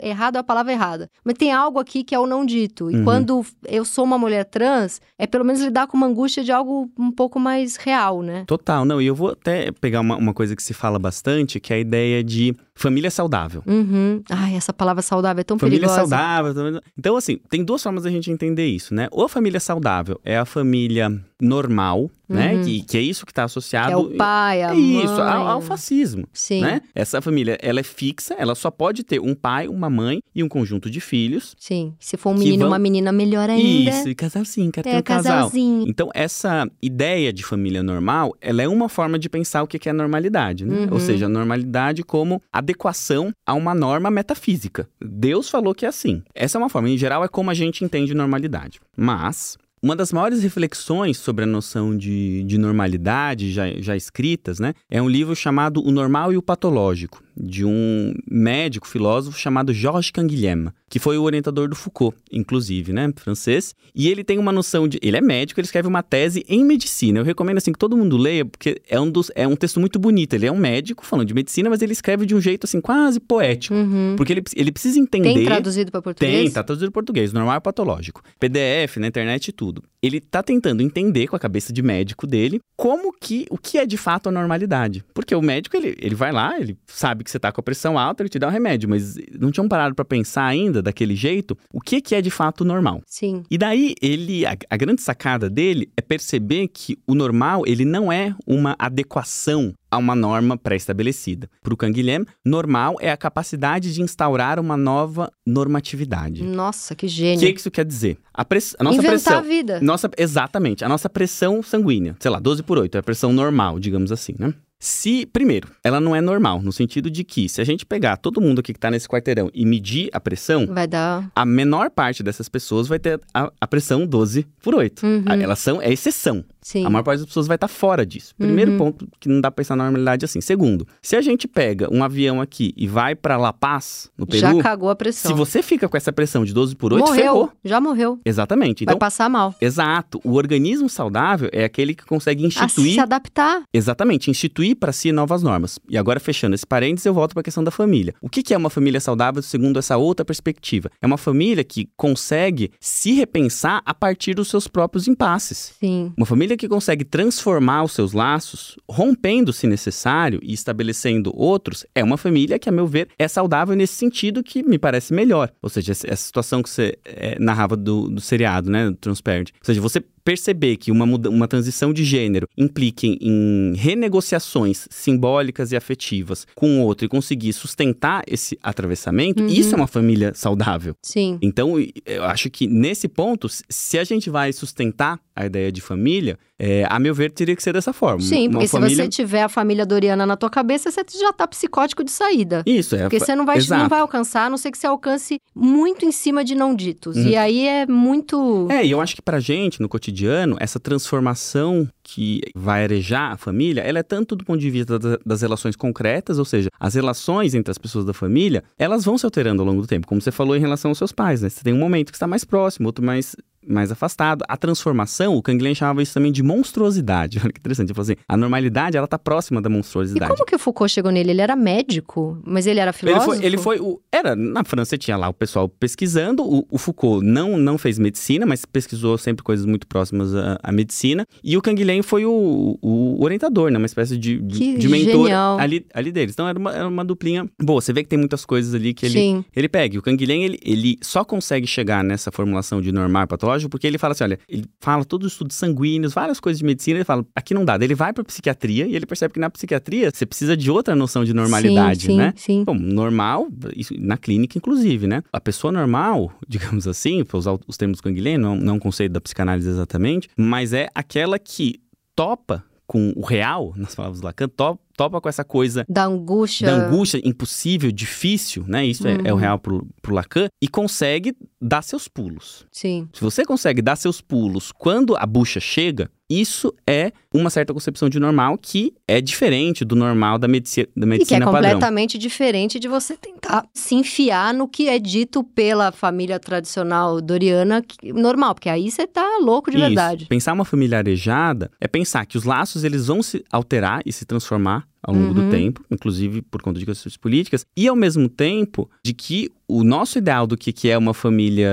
errado 0.00 0.36
é 0.36 0.38
a 0.38 0.44
palavra 0.44 0.72
errada. 0.72 1.10
Mas 1.24 1.34
tem 1.34 1.52
algo 1.52 1.78
aqui 1.78 2.02
que 2.02 2.14
é 2.14 2.18
o 2.18 2.26
não 2.26 2.44
dito. 2.44 2.90
E 2.90 2.96
uhum. 2.96 3.04
quando 3.04 3.46
eu 3.66 3.84
sou 3.84 4.04
uma 4.04 4.18
mulher 4.18 4.44
trans, 4.44 5.00
é 5.18 5.26
pelo 5.26 5.44
menos 5.44 5.60
lidar 5.60 5.86
com 5.86 5.96
uma 5.96 6.06
angústia 6.06 6.42
de 6.42 6.52
algo 6.52 6.90
um 6.98 7.10
pouco 7.10 7.38
mais 7.38 7.76
real, 7.76 8.22
né? 8.22 8.44
Total, 8.46 8.84
não. 8.84 9.00
E 9.00 9.06
eu 9.06 9.14
vou 9.14 9.30
até 9.30 9.70
pegar 9.72 10.00
uma, 10.00 10.16
uma 10.16 10.34
coisa 10.34 10.56
que 10.56 10.62
se 10.62 10.74
fala 10.74 10.98
bastante, 10.98 11.60
que 11.60 11.72
é 11.72 11.76
a 11.76 11.80
ideia 11.80 12.24
de 12.24 12.54
família 12.74 13.10
saudável. 13.10 13.62
Uhum. 13.66 14.22
Ai, 14.30 14.54
essa 14.54 14.72
palavra 14.72 15.02
saudável 15.02 15.40
é 15.40 15.44
tão 15.44 15.58
família 15.58 15.80
perigosa. 15.80 16.16
Família 16.16 16.54
saudável. 16.54 16.82
Então, 16.96 17.16
assim, 17.16 17.38
tem 17.48 17.64
duas 17.64 17.82
formas 17.82 18.02
da 18.04 18.10
gente 18.10 18.30
entender 18.30 18.66
isso, 18.66 18.94
né? 18.94 19.08
Ou 19.10 19.24
a 19.24 19.28
família 19.28 19.58
saudável 19.58 20.20
é 20.24 20.36
a 20.36 20.44
família 20.44 21.10
normal, 21.40 22.10
né? 22.28 22.52
uhum. 22.52 22.58
né? 22.58 22.64
Que, 22.64 22.82
que 22.82 22.98
é 22.98 23.00
isso 23.00 23.24
que 23.24 23.32
está 23.32 23.44
associado. 23.44 23.92
É 23.92 23.96
o 23.96 24.16
pai, 24.16 24.62
a 24.62 24.70
é 24.70 24.74
mãe. 24.74 25.04
Isso, 25.04 25.20
ao, 25.20 25.46
ao 25.48 25.60
fascismo. 25.60 26.26
Sim. 26.32 26.60
Né? 26.60 26.80
Essa 26.94 27.20
família, 27.20 27.58
ela 27.62 27.80
é 27.80 27.82
fixa, 27.82 28.34
ela 28.38 28.54
só 28.54 28.70
pode 28.70 29.02
ter 29.04 29.20
um 29.20 29.34
pai, 29.34 29.65
uma 29.68 29.90
mãe 29.90 30.20
e 30.34 30.42
um 30.42 30.48
conjunto 30.48 30.90
de 30.90 31.00
filhos. 31.00 31.54
Sim. 31.58 31.94
Se 31.98 32.16
for 32.16 32.30
um 32.30 32.38
menino 32.38 32.60
vão... 32.60 32.68
uma 32.68 32.78
menina, 32.78 33.12
melhor 33.12 33.48
ainda. 33.48 33.90
Isso, 33.90 34.08
e 34.08 34.14
casalzinho, 34.14 34.70
quer 34.72 34.80
é, 34.80 34.82
ter 34.82 34.98
um 34.98 35.02
casalzinho. 35.02 35.74
casal. 35.78 35.88
Então, 35.88 36.10
essa 36.14 36.70
ideia 36.82 37.32
de 37.32 37.44
família 37.44 37.82
normal, 37.82 38.34
ela 38.40 38.62
é 38.62 38.68
uma 38.68 38.88
forma 38.88 39.18
de 39.18 39.28
pensar 39.28 39.62
o 39.62 39.66
que 39.66 39.88
é 39.88 39.92
normalidade, 39.92 40.64
né? 40.64 40.86
Uhum. 40.86 40.88
Ou 40.92 41.00
seja, 41.00 41.26
a 41.26 41.28
normalidade 41.28 42.02
como 42.02 42.42
adequação 42.52 43.32
a 43.44 43.54
uma 43.54 43.74
norma 43.74 44.10
metafísica. 44.10 44.88
Deus 45.00 45.48
falou 45.48 45.74
que 45.74 45.84
é 45.84 45.88
assim. 45.88 46.22
Essa 46.34 46.58
é 46.58 46.58
uma 46.58 46.68
forma. 46.68 46.88
Em 46.88 46.98
geral, 46.98 47.24
é 47.24 47.28
como 47.28 47.50
a 47.50 47.54
gente 47.54 47.84
entende 47.84 48.14
normalidade. 48.14 48.80
Mas 48.96 49.56
uma 49.82 49.94
das 49.94 50.12
maiores 50.12 50.42
reflexões 50.42 51.18
sobre 51.18 51.44
a 51.44 51.46
noção 51.46 51.96
de, 51.96 52.42
de 52.44 52.58
normalidade, 52.58 53.52
já, 53.52 53.68
já 53.78 53.94
escritas, 53.94 54.58
né, 54.58 54.74
é 54.90 55.00
um 55.00 55.08
livro 55.08 55.36
chamado 55.36 55.86
O 55.86 55.90
Normal 55.90 56.32
e 56.32 56.36
o 56.36 56.42
Patológico, 56.42 57.22
de 57.36 57.64
um 57.64 58.14
médico, 58.30 58.88
filósofo 58.88 59.38
chamado 59.38 59.72
Georges 59.72 60.10
Canguilhem, 60.10 60.68
que 60.88 60.98
foi 60.98 61.18
o 61.18 61.22
orientador 61.22 61.68
do 61.68 61.76
Foucault, 61.76 62.16
inclusive, 62.32 62.92
né, 62.92 63.12
francês. 63.16 63.74
E 63.94 64.08
ele 64.08 64.24
tem 64.24 64.38
uma 64.38 64.52
noção 64.52 64.88
de... 64.88 64.98
Ele 65.02 65.16
é 65.16 65.20
médico, 65.20 65.60
ele 65.60 65.66
escreve 65.66 65.86
uma 65.86 66.02
tese 66.02 66.44
em 66.48 66.64
medicina. 66.64 67.18
Eu 67.18 67.24
recomendo, 67.24 67.58
assim, 67.58 67.72
que 67.72 67.78
todo 67.78 67.96
mundo 67.96 68.16
leia, 68.16 68.44
porque 68.44 68.80
é 68.88 68.98
um, 68.98 69.10
dos, 69.10 69.30
é 69.34 69.46
um 69.46 69.56
texto 69.56 69.80
muito 69.80 69.98
bonito. 69.98 70.34
Ele 70.34 70.46
é 70.46 70.52
um 70.52 70.56
médico 70.56 71.04
falando 71.04 71.26
de 71.26 71.34
medicina, 71.34 71.68
mas 71.68 71.82
ele 71.82 71.92
escreve 71.92 72.24
de 72.24 72.34
um 72.34 72.40
jeito, 72.40 72.64
assim, 72.64 72.80
quase 72.80 73.20
poético. 73.20 73.74
Uhum. 73.74 74.14
Porque 74.16 74.32
ele, 74.32 74.42
ele 74.54 74.72
precisa 74.72 74.98
entender... 74.98 75.34
Tem 75.34 75.44
traduzido 75.44 75.90
para 75.90 76.00
português? 76.00 76.32
Tem, 76.32 76.50
tá 76.50 76.62
traduzido 76.62 76.90
para 76.90 77.02
português. 77.02 77.32
Normal 77.32 77.60
patológico. 77.60 78.22
PDF, 78.38 78.96
na 78.98 79.08
internet 79.08 79.48
e 79.48 79.52
tudo. 79.52 79.82
Ele 80.02 80.20
tá 80.20 80.42
tentando 80.42 80.82
entender 80.82 81.26
com 81.26 81.36
a 81.36 81.38
cabeça 81.38 81.72
de 81.72 81.82
médico 81.82 82.26
dele 82.26 82.60
como 82.76 83.12
que... 83.12 83.46
O 83.50 83.58
que 83.58 83.78
é, 83.78 83.84
de 83.84 83.96
fato, 83.96 84.28
a 84.28 84.32
normalidade. 84.32 85.04
Porque 85.12 85.34
o 85.34 85.42
médico, 85.42 85.76
ele, 85.76 85.96
ele 86.00 86.14
vai 86.14 86.30
lá, 86.30 86.58
ele 86.60 86.78
sabe 86.86 87.25
que 87.26 87.30
você 87.30 87.38
tá 87.38 87.52
com 87.52 87.60
a 87.60 87.64
pressão 87.64 87.98
alta, 87.98 88.22
ele 88.22 88.30
te 88.30 88.38
dá 88.38 88.48
um 88.48 88.50
remédio, 88.50 88.88
mas 88.88 89.16
não 89.38 89.50
tinham 89.50 89.68
parado 89.68 89.94
para 89.94 90.04
pensar 90.04 90.46
ainda 90.46 90.80
daquele 90.80 91.14
jeito 91.14 91.56
o 91.72 91.80
que, 91.80 92.00
que 92.00 92.14
é 92.14 92.22
de 92.22 92.30
fato 92.30 92.64
normal. 92.64 93.02
Sim. 93.06 93.42
E 93.50 93.58
daí 93.58 93.94
ele 94.00 94.46
a, 94.46 94.56
a 94.70 94.76
grande 94.76 95.02
sacada 95.02 95.50
dele 95.50 95.90
é 95.96 96.00
perceber 96.00 96.68
que 96.68 96.96
o 97.06 97.14
normal 97.14 97.64
ele 97.66 97.84
não 97.84 98.10
é 98.10 98.34
uma 98.46 98.74
adequação 98.78 99.74
a 99.90 99.98
uma 99.98 100.14
norma 100.14 100.56
pré-estabelecida. 100.56 101.48
Para 101.62 101.74
o 101.74 101.76
Canguilhem, 101.76 102.24
normal 102.44 102.96
é 103.00 103.10
a 103.10 103.16
capacidade 103.16 103.92
de 103.94 104.02
instaurar 104.02 104.58
uma 104.58 104.76
nova 104.76 105.30
normatividade. 105.46 106.42
Nossa, 106.42 106.94
que 106.94 107.08
gênio. 107.08 107.38
O 107.38 107.40
que, 107.40 107.52
que 107.52 107.60
isso 107.60 107.70
quer 107.70 107.84
dizer? 107.84 108.18
A, 108.32 108.44
press... 108.44 108.74
a 108.78 108.84
nossa 108.84 108.98
Inventar 108.98 109.12
pressão. 109.12 109.38
a 109.38 109.42
vida. 109.42 109.80
Nossa... 109.80 110.10
Exatamente. 110.18 110.84
A 110.84 110.88
nossa 110.88 111.08
pressão 111.08 111.62
sanguínea, 111.62 112.16
sei 112.20 112.30
lá, 112.30 112.38
12 112.38 112.62
por 112.62 112.78
8, 112.78 112.96
é 112.96 113.00
a 113.00 113.02
pressão 113.02 113.32
normal, 113.32 113.78
digamos 113.78 114.12
assim, 114.12 114.34
né? 114.38 114.52
Se, 114.78 115.24
primeiro, 115.26 115.68
ela 115.82 115.98
não 116.00 116.14
é 116.14 116.20
normal, 116.20 116.60
no 116.60 116.70
sentido 116.70 117.10
de 117.10 117.24
que 117.24 117.48
se 117.48 117.60
a 117.60 117.64
gente 117.64 117.86
pegar 117.86 118.16
todo 118.18 118.40
mundo 118.40 118.60
aqui 118.60 118.72
que 118.72 118.78
está 118.78 118.90
nesse 118.90 119.08
quarteirão 119.08 119.50
e 119.54 119.64
medir 119.64 120.10
a 120.12 120.20
pressão, 120.20 120.66
vai 120.66 120.86
dar. 120.86 121.30
A 121.34 121.46
menor 121.46 121.90
parte 121.90 122.22
dessas 122.22 122.48
pessoas 122.48 122.86
vai 122.86 122.98
ter 122.98 123.20
a, 123.32 123.50
a 123.58 123.66
pressão 123.66 124.06
12 124.06 124.46
por 124.62 124.74
8. 124.74 125.06
Uhum. 125.06 125.24
Elas 125.28 125.60
são, 125.60 125.80
é 125.80 125.90
exceção. 125.90 126.44
Sim. 126.66 126.84
A 126.84 126.90
maior 126.90 127.04
parte 127.04 127.18
das 127.20 127.28
pessoas 127.28 127.46
vai 127.46 127.54
estar 127.54 127.68
tá 127.68 127.72
fora 127.72 128.04
disso. 128.04 128.34
Primeiro 128.36 128.72
uhum. 128.72 128.78
ponto 128.78 129.08
que 129.20 129.28
não 129.28 129.40
dá 129.40 129.52
pra 129.52 129.62
pensar 129.62 129.76
na 129.76 129.84
normalidade 129.84 130.24
assim. 130.24 130.40
Segundo, 130.40 130.84
se 131.00 131.14
a 131.14 131.20
gente 131.20 131.46
pega 131.46 131.88
um 131.94 132.02
avião 132.02 132.40
aqui 132.40 132.74
e 132.76 132.88
vai 132.88 133.14
para 133.14 133.36
La 133.36 133.52
Paz, 133.52 134.10
no 134.18 134.26
Peru. 134.26 134.40
Já 134.40 134.60
cagou 134.60 134.90
a 134.90 134.96
pressão. 134.96 135.30
Se 135.30 135.38
você 135.38 135.62
fica 135.62 135.88
com 135.88 135.96
essa 135.96 136.12
pressão 136.12 136.44
de 136.44 136.52
12 136.52 136.74
por 136.74 136.92
8, 136.92 137.06
morreu. 137.06 137.22
ferrou. 137.22 137.52
Já 137.64 137.80
morreu. 137.80 138.18
Exatamente. 138.24 138.82
Então, 138.82 138.94
vai 138.94 138.98
passar 138.98 139.30
mal. 139.30 139.54
Exato. 139.60 140.20
O 140.24 140.32
organismo 140.32 140.88
saudável 140.88 141.48
é 141.52 141.62
aquele 141.62 141.94
que 141.94 142.04
consegue 142.04 142.44
instituir. 142.44 142.90
A 142.90 142.94
se 142.94 143.00
adaptar. 143.00 143.62
Exatamente. 143.72 144.28
Instituir 144.28 144.74
para 144.74 144.90
si 144.90 145.12
novas 145.12 145.44
normas. 145.44 145.78
E 145.88 145.96
agora, 145.96 146.18
fechando 146.18 146.56
esse 146.56 146.66
parênteses, 146.66 147.06
eu 147.06 147.14
volto 147.14 147.32
para 147.32 147.42
a 147.42 147.44
questão 147.44 147.62
da 147.62 147.70
família. 147.70 148.12
O 148.20 148.28
que 148.28 148.52
é 148.52 148.56
uma 148.56 148.70
família 148.70 148.98
saudável 148.98 149.40
segundo 149.40 149.78
essa 149.78 149.96
outra 149.96 150.24
perspectiva? 150.24 150.90
É 151.00 151.06
uma 151.06 151.16
família 151.16 151.62
que 151.62 151.88
consegue 151.96 152.72
se 152.80 153.12
repensar 153.12 153.82
a 153.86 153.94
partir 153.94 154.34
dos 154.34 154.48
seus 154.48 154.66
próprios 154.66 155.06
impasses. 155.06 155.72
Sim. 155.78 156.12
Uma 156.16 156.26
família 156.26 156.55
que 156.56 156.68
consegue 156.68 157.04
transformar 157.04 157.84
os 157.84 157.92
seus 157.92 158.12
laços, 158.12 158.76
rompendo 158.88 159.52
se 159.52 159.66
necessário 159.66 160.40
e 160.42 160.52
estabelecendo 160.52 161.32
outros, 161.34 161.84
é 161.94 162.02
uma 162.02 162.16
família 162.16 162.58
que, 162.58 162.68
a 162.68 162.72
meu 162.72 162.86
ver, 162.86 163.08
é 163.18 163.28
saudável 163.28 163.76
nesse 163.76 163.94
sentido 163.94 164.42
que 164.42 164.62
me 164.62 164.78
parece 164.78 165.12
melhor. 165.12 165.52
Ou 165.62 165.68
seja, 165.68 165.92
essa 165.92 166.16
situação 166.16 166.62
que 166.62 166.70
você 166.70 166.98
é, 167.04 167.38
narrava 167.38 167.76
do, 167.76 168.08
do 168.08 168.20
seriado, 168.20 168.70
né, 168.70 168.90
do 168.90 168.96
Transparent. 168.96 169.50
Ou 169.50 169.64
seja, 169.64 169.80
você 169.80 170.02
perceber 170.26 170.76
que 170.76 170.90
uma, 170.90 171.04
uma 171.04 171.46
transição 171.46 171.92
de 171.92 172.02
gênero 172.02 172.48
implique 172.58 173.16
em 173.20 173.74
renegociações 173.76 174.88
simbólicas 174.90 175.70
e 175.70 175.76
afetivas 175.76 176.44
com 176.52 176.80
o 176.80 176.82
outro 176.82 177.06
e 177.06 177.08
conseguir 177.08 177.52
sustentar 177.52 178.24
esse 178.26 178.58
atravessamento, 178.60 179.44
uhum. 179.44 179.48
isso 179.48 179.72
é 179.72 179.76
uma 179.76 179.86
família 179.86 180.32
saudável. 180.34 180.96
Sim. 181.00 181.38
Então, 181.40 181.74
eu 182.04 182.24
acho 182.24 182.50
que 182.50 182.66
nesse 182.66 183.06
ponto, 183.06 183.46
se 183.68 183.98
a 184.00 184.02
gente 184.02 184.28
vai 184.28 184.52
sustentar 184.52 185.20
a 185.36 185.46
ideia 185.46 185.70
de 185.70 185.80
família, 185.80 186.38
é, 186.58 186.86
a 186.88 186.98
meu 186.98 187.14
ver, 187.14 187.30
teria 187.30 187.54
que 187.54 187.62
ser 187.62 187.74
dessa 187.74 187.92
forma. 187.92 188.22
Sim, 188.22 188.50
porque 188.50 188.66
família... 188.66 188.96
se 188.96 189.02
você 189.02 189.08
tiver 189.08 189.42
a 189.42 189.48
família 189.48 189.84
Doriana 189.84 190.24
na 190.24 190.36
tua 190.36 190.48
cabeça, 190.48 190.90
você 190.90 191.02
já 191.20 191.30
tá 191.32 191.46
psicótico 191.46 192.02
de 192.02 192.10
saída. 192.10 192.62
Isso, 192.64 192.96
é. 192.96 193.00
Porque 193.00 193.20
você 193.20 193.36
não 193.36 193.44
vai, 193.44 193.58
não 193.68 193.88
vai 193.88 194.00
alcançar, 194.00 194.46
a 194.46 194.50
não 194.50 194.56
ser 194.56 194.70
que 194.70 194.78
você 194.78 194.86
alcance 194.86 195.38
muito 195.54 196.06
em 196.06 196.10
cima 196.10 196.42
de 196.42 196.54
não 196.54 196.74
ditos. 196.74 197.16
Uhum. 197.16 197.28
E 197.28 197.36
aí 197.36 197.66
é 197.66 197.86
muito. 197.86 198.66
É, 198.70 198.84
e 198.84 198.90
eu 198.90 199.00
acho 199.00 199.14
que 199.14 199.20
pra 199.20 199.38
gente, 199.38 199.80
no 199.82 199.88
cotidiano, 199.88 200.15
cotidiano, 200.16 200.56
essa 200.58 200.80
transformação 200.80 201.86
que 202.02 202.40
vai 202.54 202.84
arejar 202.84 203.32
a 203.32 203.36
família, 203.36 203.82
ela 203.82 203.98
é 203.98 204.02
tanto 204.02 204.34
do 204.34 204.44
ponto 204.44 204.58
de 204.58 204.70
vista 204.70 204.98
das 205.24 205.42
relações 205.42 205.76
concretas, 205.76 206.38
ou 206.38 206.44
seja, 206.44 206.70
as 206.80 206.94
relações 206.94 207.54
entre 207.54 207.70
as 207.70 207.78
pessoas 207.78 208.04
da 208.04 208.14
família, 208.14 208.64
elas 208.78 209.04
vão 209.04 209.18
se 209.18 209.26
alterando 209.26 209.62
ao 209.62 209.68
longo 209.68 209.82
do 209.82 209.86
tempo, 209.86 210.06
como 210.06 210.20
você 210.20 210.32
falou 210.32 210.56
em 210.56 210.60
relação 210.60 210.90
aos 210.90 210.98
seus 210.98 211.12
pais, 211.12 211.42
né? 211.42 211.50
Você 211.50 211.62
tem 211.62 211.74
um 211.74 211.78
momento 211.78 212.10
que 212.10 212.16
está 212.16 212.26
mais 212.26 212.44
próximo, 212.44 212.88
outro 212.88 213.04
mais 213.04 213.36
mais 213.68 213.90
afastado. 213.90 214.44
A 214.48 214.56
transformação, 214.56 215.36
o 215.36 215.42
Canguilhem 215.42 215.74
chamava 215.74 216.02
isso 216.02 216.14
também 216.14 216.32
de 216.32 216.42
monstruosidade. 216.42 217.38
Olha 217.42 217.52
que 217.52 217.60
interessante. 217.60 217.88
Ele 217.88 217.94
falou 217.94 218.10
assim, 218.10 218.16
a 218.28 218.36
normalidade, 218.36 218.96
ela 218.96 219.06
tá 219.06 219.18
próxima 219.18 219.60
da 219.60 219.68
monstruosidade. 219.68 220.32
E 220.32 220.34
como 220.34 220.46
que 220.46 220.54
o 220.54 220.58
Foucault 220.58 220.92
chegou 220.92 221.10
nele? 221.10 221.30
Ele 221.30 221.40
era 221.40 221.56
médico, 221.56 222.38
mas 222.44 222.66
ele 222.66 222.80
era 222.80 222.92
filósofo? 222.92 223.32
Ele 223.32 223.38
foi, 223.38 223.46
ele 223.46 223.58
foi 223.58 223.80
o, 223.80 224.00
era, 224.12 224.34
na 224.34 224.64
França 224.64 224.96
tinha 224.96 225.16
lá 225.16 225.28
o 225.28 225.34
pessoal 225.34 225.68
pesquisando, 225.68 226.42
o, 226.42 226.66
o, 226.70 226.78
Foucault 226.78 227.24
não, 227.24 227.56
não 227.56 227.78
fez 227.78 227.98
medicina, 227.98 228.46
mas 228.46 228.64
pesquisou 228.64 229.18
sempre 229.18 229.42
coisas 229.42 229.66
muito 229.66 229.86
próximas 229.86 230.34
à, 230.34 230.58
à 230.62 230.72
medicina, 230.72 231.26
e 231.42 231.56
o 231.56 231.62
Canguilhem 231.62 232.02
foi 232.02 232.24
o, 232.24 232.78
o 232.80 233.22
orientador, 233.22 233.70
né, 233.70 233.78
uma 233.78 233.86
espécie 233.86 234.16
de, 234.16 234.40
de, 234.40 234.76
de 234.76 234.88
mentor 234.88 235.30
ali, 235.58 235.86
ali 235.92 236.12
deles. 236.12 236.34
Então 236.34 236.48
era 236.48 236.58
uma, 236.58 236.72
era 236.74 236.88
uma 236.88 237.04
duplinha 237.04 237.48
boa. 237.60 237.80
Você 237.80 237.92
vê 237.92 238.02
que 238.02 238.08
tem 238.08 238.18
muitas 238.18 238.44
coisas 238.44 238.74
ali 238.74 238.94
que 238.94 239.06
ele, 239.06 239.44
ele 239.54 239.68
pega. 239.68 239.96
E 239.96 239.98
o 239.98 240.02
Canguilhem, 240.02 240.44
ele, 240.44 240.58
ele 240.62 240.98
só 241.02 241.24
consegue 241.24 241.66
chegar 241.66 242.02
nessa 242.02 242.30
formulação 242.30 242.80
de 242.80 242.92
normal 242.92 243.24
e 243.24 243.26
patológico 243.56 243.70
porque 243.70 243.86
ele 243.86 243.98
fala 243.98 244.12
assim: 244.12 244.24
olha, 244.24 244.38
ele 244.48 244.66
fala 244.80 245.04
todos 245.04 245.26
os 245.26 245.32
estudos 245.32 245.56
sanguíneos, 245.56 246.12
várias 246.12 246.38
coisas 246.38 246.58
de 246.58 246.64
medicina, 246.64 246.98
ele 246.98 247.04
fala, 247.04 247.24
aqui 247.34 247.54
não 247.54 247.64
dá. 247.64 247.76
Daí 247.76 247.86
ele 247.86 247.94
vai 247.94 248.12
pra 248.12 248.22
psiquiatria 248.24 248.86
e 248.86 248.94
ele 248.94 249.06
percebe 249.06 249.34
que 249.34 249.40
na 249.40 249.50
psiquiatria 249.50 250.10
você 250.12 250.26
precisa 250.26 250.56
de 250.56 250.70
outra 250.70 250.94
noção 250.94 251.24
de 251.24 251.32
normalidade, 251.32 252.02
sim, 252.02 252.06
sim, 252.06 252.16
né? 252.16 252.32
Sim. 252.36 252.64
Bom, 252.64 252.74
normal, 252.74 253.48
isso, 253.74 253.94
na 253.98 254.16
clínica, 254.16 254.58
inclusive, 254.58 255.06
né? 255.06 255.22
A 255.32 255.40
pessoa 255.40 255.72
normal, 255.72 256.32
digamos 256.46 256.86
assim, 256.86 257.24
para 257.24 257.38
usar 257.38 257.58
os 257.66 257.76
termos 257.76 258.00
Canguilhem, 258.00 258.38
não, 258.38 258.56
não 258.56 258.74
é 258.74 258.76
um 258.76 258.80
conceito 258.80 259.12
da 259.12 259.20
psicanálise 259.20 259.68
exatamente, 259.68 260.28
mas 260.36 260.72
é 260.72 260.88
aquela 260.94 261.38
que 261.38 261.80
topa 262.14 262.64
com 262.86 263.12
o 263.16 263.24
real, 263.24 263.74
nas 263.76 263.94
palavras 263.94 264.20
do 264.20 264.24
Lacan, 264.24 264.48
top, 264.48 264.80
topa 264.96 265.20
com 265.20 265.28
essa 265.28 265.44
coisa 265.44 265.84
Da 265.88 266.04
angústia. 266.04 266.66
da 266.66 266.74
angústia 266.86 267.20
impossível, 267.24 267.92
difícil, 267.92 268.64
né? 268.66 268.84
Isso 268.86 269.06
é, 269.06 269.18
é 269.24 269.32
o 269.32 269.34
Uhum. 269.36 269.40
real 269.40 269.58
pro, 269.58 269.86
pro 270.00 270.14
Lacan, 270.14 270.48
e 270.62 270.66
consegue 270.68 271.34
dar 271.60 271.82
seus 271.82 272.08
pulos. 272.08 272.66
Sim. 272.72 273.08
Se 273.12 273.20
você 273.20 273.44
consegue 273.44 273.82
dar 273.82 273.96
seus 273.96 274.20
pulos 274.20 274.72
quando 274.72 275.16
a 275.16 275.26
bucha 275.26 275.60
chega, 275.60 276.10
isso 276.28 276.74
é 276.88 277.12
uma 277.32 277.50
certa 277.50 277.72
concepção 277.72 278.08
de 278.08 278.18
normal 278.18 278.58
que 278.58 278.92
é 279.06 279.20
diferente 279.20 279.84
do 279.84 279.94
normal 279.94 280.38
da, 280.38 280.48
medici 280.48 280.82
da 280.84 280.88
E 280.88 280.92
que 280.94 281.02
é 281.04 281.06
medicina 281.06 281.44
padrão. 281.46 281.62
completamente 281.72 282.18
diferente 282.18 282.80
de 282.80 282.88
você 282.88 283.16
tentar 283.16 283.64
se 283.72 283.94
enfiar 283.94 284.52
no 284.52 284.66
que 284.66 284.88
é 284.88 284.98
dito 284.98 285.44
pela 285.44 285.92
família 285.92 286.40
tradicional 286.40 287.20
doriana 287.20 287.80
que- 287.82 288.12
normal, 288.12 288.54
porque 288.54 288.68
aí 288.68 288.90
você 288.90 289.06
tá 289.06 289.38
louco 289.40 289.70
de 289.70 289.76
Isso. 289.76 289.86
verdade. 289.86 290.26
Pensar 290.26 290.52
uma 290.52 290.64
família 290.64 290.98
arejada 290.98 291.70
é 291.80 291.86
pensar 291.86 292.26
que 292.26 292.36
os 292.36 292.44
laços 292.44 292.82
eles 292.84 293.06
vão 293.06 293.22
se 293.22 293.44
alterar 293.52 294.00
e 294.04 294.12
se 294.12 294.24
transformar 294.24 294.86
ao 295.02 295.14
longo 295.14 295.28
Uhum. 295.28 295.34
do 295.34 295.50
tempo, 295.50 295.84
inclusive 295.90 296.42
por 296.42 296.60
conta 296.60 296.80
de 296.80 296.86
questões 296.86 297.16
políticas, 297.16 297.64
e 297.76 297.86
ao 297.86 297.94
mesmo 297.94 298.28
tempo 298.28 298.90
de 299.04 299.14
que 299.14 299.52
o 299.68 299.84
nosso 299.84 300.18
ideal 300.18 300.46
do 300.48 300.56
que 300.56 300.88
é 300.88 300.98
uma 300.98 301.14
família 301.14 301.70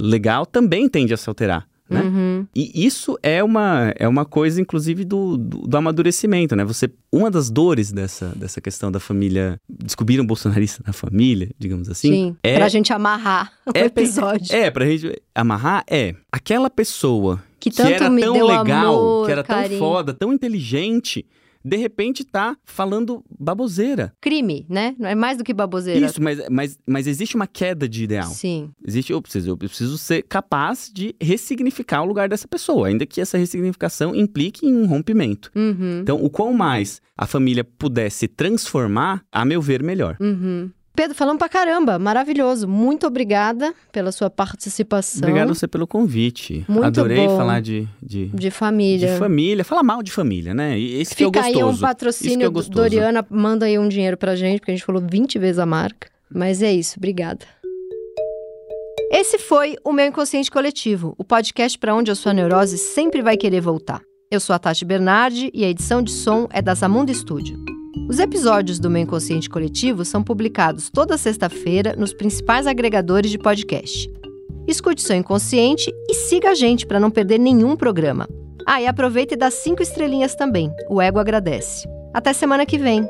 legal 0.00 0.44
também 0.44 0.88
tende 0.88 1.14
a 1.14 1.16
se 1.16 1.28
alterar. 1.28 1.66
Né? 1.88 2.00
Uhum. 2.00 2.46
E 2.56 2.86
isso 2.86 3.18
é 3.22 3.44
uma, 3.44 3.92
é 3.96 4.08
uma 4.08 4.24
coisa, 4.24 4.58
inclusive, 4.60 5.04
do, 5.04 5.36
do, 5.36 5.58
do 5.66 5.76
amadurecimento, 5.76 6.56
né? 6.56 6.64
Você, 6.64 6.90
uma 7.12 7.30
das 7.30 7.50
dores 7.50 7.92
dessa, 7.92 8.28
dessa 8.34 8.58
questão 8.60 8.90
da 8.90 8.98
família, 8.98 9.60
descobrir 9.68 10.18
um 10.20 10.24
bolsonarista 10.26 10.82
na 10.86 10.92
família, 10.94 11.50
digamos 11.58 11.88
assim, 11.90 12.10
Sim. 12.10 12.36
é, 12.42 12.56
Pra 12.56 12.68
gente 12.68 12.92
amarrar 12.92 13.52
o 13.66 13.70
é- 13.76 13.84
episódio. 13.84 14.54
é, 14.54 14.70
pra 14.70 14.86
gente 14.86 15.20
amarrar, 15.34 15.84
é 15.88 16.14
aquela 16.32 16.70
pessoa 16.70 17.42
que 17.60 17.70
que 17.70 17.82
era 17.82 18.08
me 18.10 18.22
tão 18.22 18.32
deu 18.34 18.46
legal, 18.46 18.94
amor, 18.94 19.26
que 19.26 19.32
era 19.32 19.42
carinho. 19.42 19.68
tão 19.70 19.78
foda, 19.78 20.14
tão 20.14 20.32
inteligente, 20.32 21.26
de 21.64 21.76
repente 21.76 22.24
tá 22.24 22.56
falando 22.64 23.24
baboseira. 23.38 24.12
Crime, 24.20 24.66
né? 24.68 24.94
Não 24.98 25.08
é 25.08 25.14
mais 25.14 25.38
do 25.38 25.44
que 25.44 25.54
baboseira. 25.54 26.04
Isso, 26.04 26.22
mas, 26.22 26.46
mas, 26.50 26.78
mas 26.86 27.06
existe 27.06 27.34
uma 27.34 27.46
queda 27.46 27.88
de 27.88 28.04
ideal. 28.04 28.28
Sim. 28.28 28.70
Existe, 28.86 29.12
eu 29.12 29.22
preciso, 29.22 29.50
eu 29.50 29.56
preciso 29.56 29.96
ser 29.96 30.22
capaz 30.24 30.90
de 30.92 31.14
ressignificar 31.20 32.02
o 32.02 32.06
lugar 32.06 32.28
dessa 32.28 32.46
pessoa, 32.46 32.88
ainda 32.88 33.06
que 33.06 33.20
essa 33.20 33.38
ressignificação 33.38 34.14
implique 34.14 34.66
em 34.66 34.76
um 34.76 34.86
rompimento. 34.86 35.50
Uhum. 35.54 36.00
Então, 36.02 36.22
o 36.22 36.28
quão 36.28 36.52
mais 36.52 37.00
a 37.16 37.26
família 37.26 37.64
pudesse 37.64 38.28
transformar, 38.28 39.24
a 39.32 39.44
meu 39.44 39.62
ver, 39.62 39.82
melhor. 39.82 40.16
Uhum. 40.20 40.70
Pedro, 40.96 41.14
falamos 41.16 41.38
pra 41.40 41.48
caramba. 41.48 41.98
Maravilhoso. 41.98 42.68
Muito 42.68 43.04
obrigada 43.06 43.74
pela 43.90 44.12
sua 44.12 44.30
participação. 44.30 45.18
Obrigado 45.28 45.50
a 45.50 45.54
você 45.54 45.66
pelo 45.66 45.88
convite. 45.88 46.64
Muito 46.68 46.84
Adorei 46.86 47.26
bom. 47.26 47.36
falar 47.36 47.60
de, 47.60 47.88
de, 48.00 48.26
De 48.26 48.50
família. 48.50 49.12
de 49.12 49.18
família. 49.18 49.64
Falar 49.64 49.82
mal 49.82 50.02
de 50.04 50.12
família, 50.12 50.54
né? 50.54 50.78
Esse 50.78 51.16
que 51.16 51.24
é 51.24 51.26
o 51.26 51.30
Fica 51.30 51.42
aí 51.46 51.52
gostoso. 51.54 51.70
um 51.72 51.74
que 51.74 51.80
patrocínio 51.80 52.44
é 52.44 52.48
do 52.48 52.52
gostoso. 52.52 52.76
Doriana, 52.80 53.26
manda 53.28 53.66
aí 53.66 53.76
um 53.76 53.88
dinheiro 53.88 54.16
pra 54.16 54.36
gente, 54.36 54.60
porque 54.60 54.70
a 54.70 54.74
gente 54.74 54.84
falou 54.84 55.02
20 55.04 55.36
vezes 55.38 55.58
a 55.58 55.66
marca. 55.66 56.08
Mas 56.32 56.62
é 56.62 56.72
isso, 56.72 56.94
obrigada. 56.96 57.44
Esse 59.10 59.38
foi 59.38 59.76
o 59.84 59.92
meu 59.92 60.06
Inconsciente 60.06 60.50
Coletivo, 60.50 61.14
o 61.18 61.24
podcast 61.24 61.78
para 61.78 61.94
onde 61.94 62.10
a 62.10 62.14
sua 62.14 62.32
neurose 62.32 62.78
sempre 62.78 63.20
vai 63.22 63.36
querer 63.36 63.60
voltar. 63.60 64.00
Eu 64.30 64.40
sou 64.40 64.54
a 64.54 64.58
Tati 64.58 64.84
Bernardi 64.84 65.50
e 65.54 65.64
a 65.64 65.68
edição 65.68 66.02
de 66.02 66.10
som 66.12 66.48
é 66.52 66.60
da 66.62 66.74
Zamunda 66.74 67.12
Studio. 67.12 67.73
Os 68.06 68.18
episódios 68.18 68.78
do 68.78 68.90
meu 68.90 69.00
Inconsciente 69.00 69.48
Coletivo 69.48 70.04
são 70.04 70.22
publicados 70.22 70.90
toda 70.90 71.16
sexta-feira 71.16 71.96
nos 71.96 72.12
principais 72.12 72.66
agregadores 72.66 73.30
de 73.30 73.38
podcast. 73.38 74.10
Escute 74.68 75.00
seu 75.00 75.16
inconsciente 75.16 75.90
e 76.08 76.14
siga 76.14 76.50
a 76.50 76.54
gente 76.54 76.86
para 76.86 77.00
não 77.00 77.10
perder 77.10 77.38
nenhum 77.38 77.74
programa. 77.74 78.28
Ah, 78.66 78.80
e 78.80 78.86
aproveita 78.86 79.34
e 79.34 79.36
dá 79.38 79.50
cinco 79.50 79.82
estrelinhas 79.82 80.34
também. 80.34 80.70
O 80.88 81.00
ego 81.00 81.18
agradece. 81.18 81.88
Até 82.12 82.34
semana 82.34 82.66
que 82.66 82.76
vem. 82.76 83.08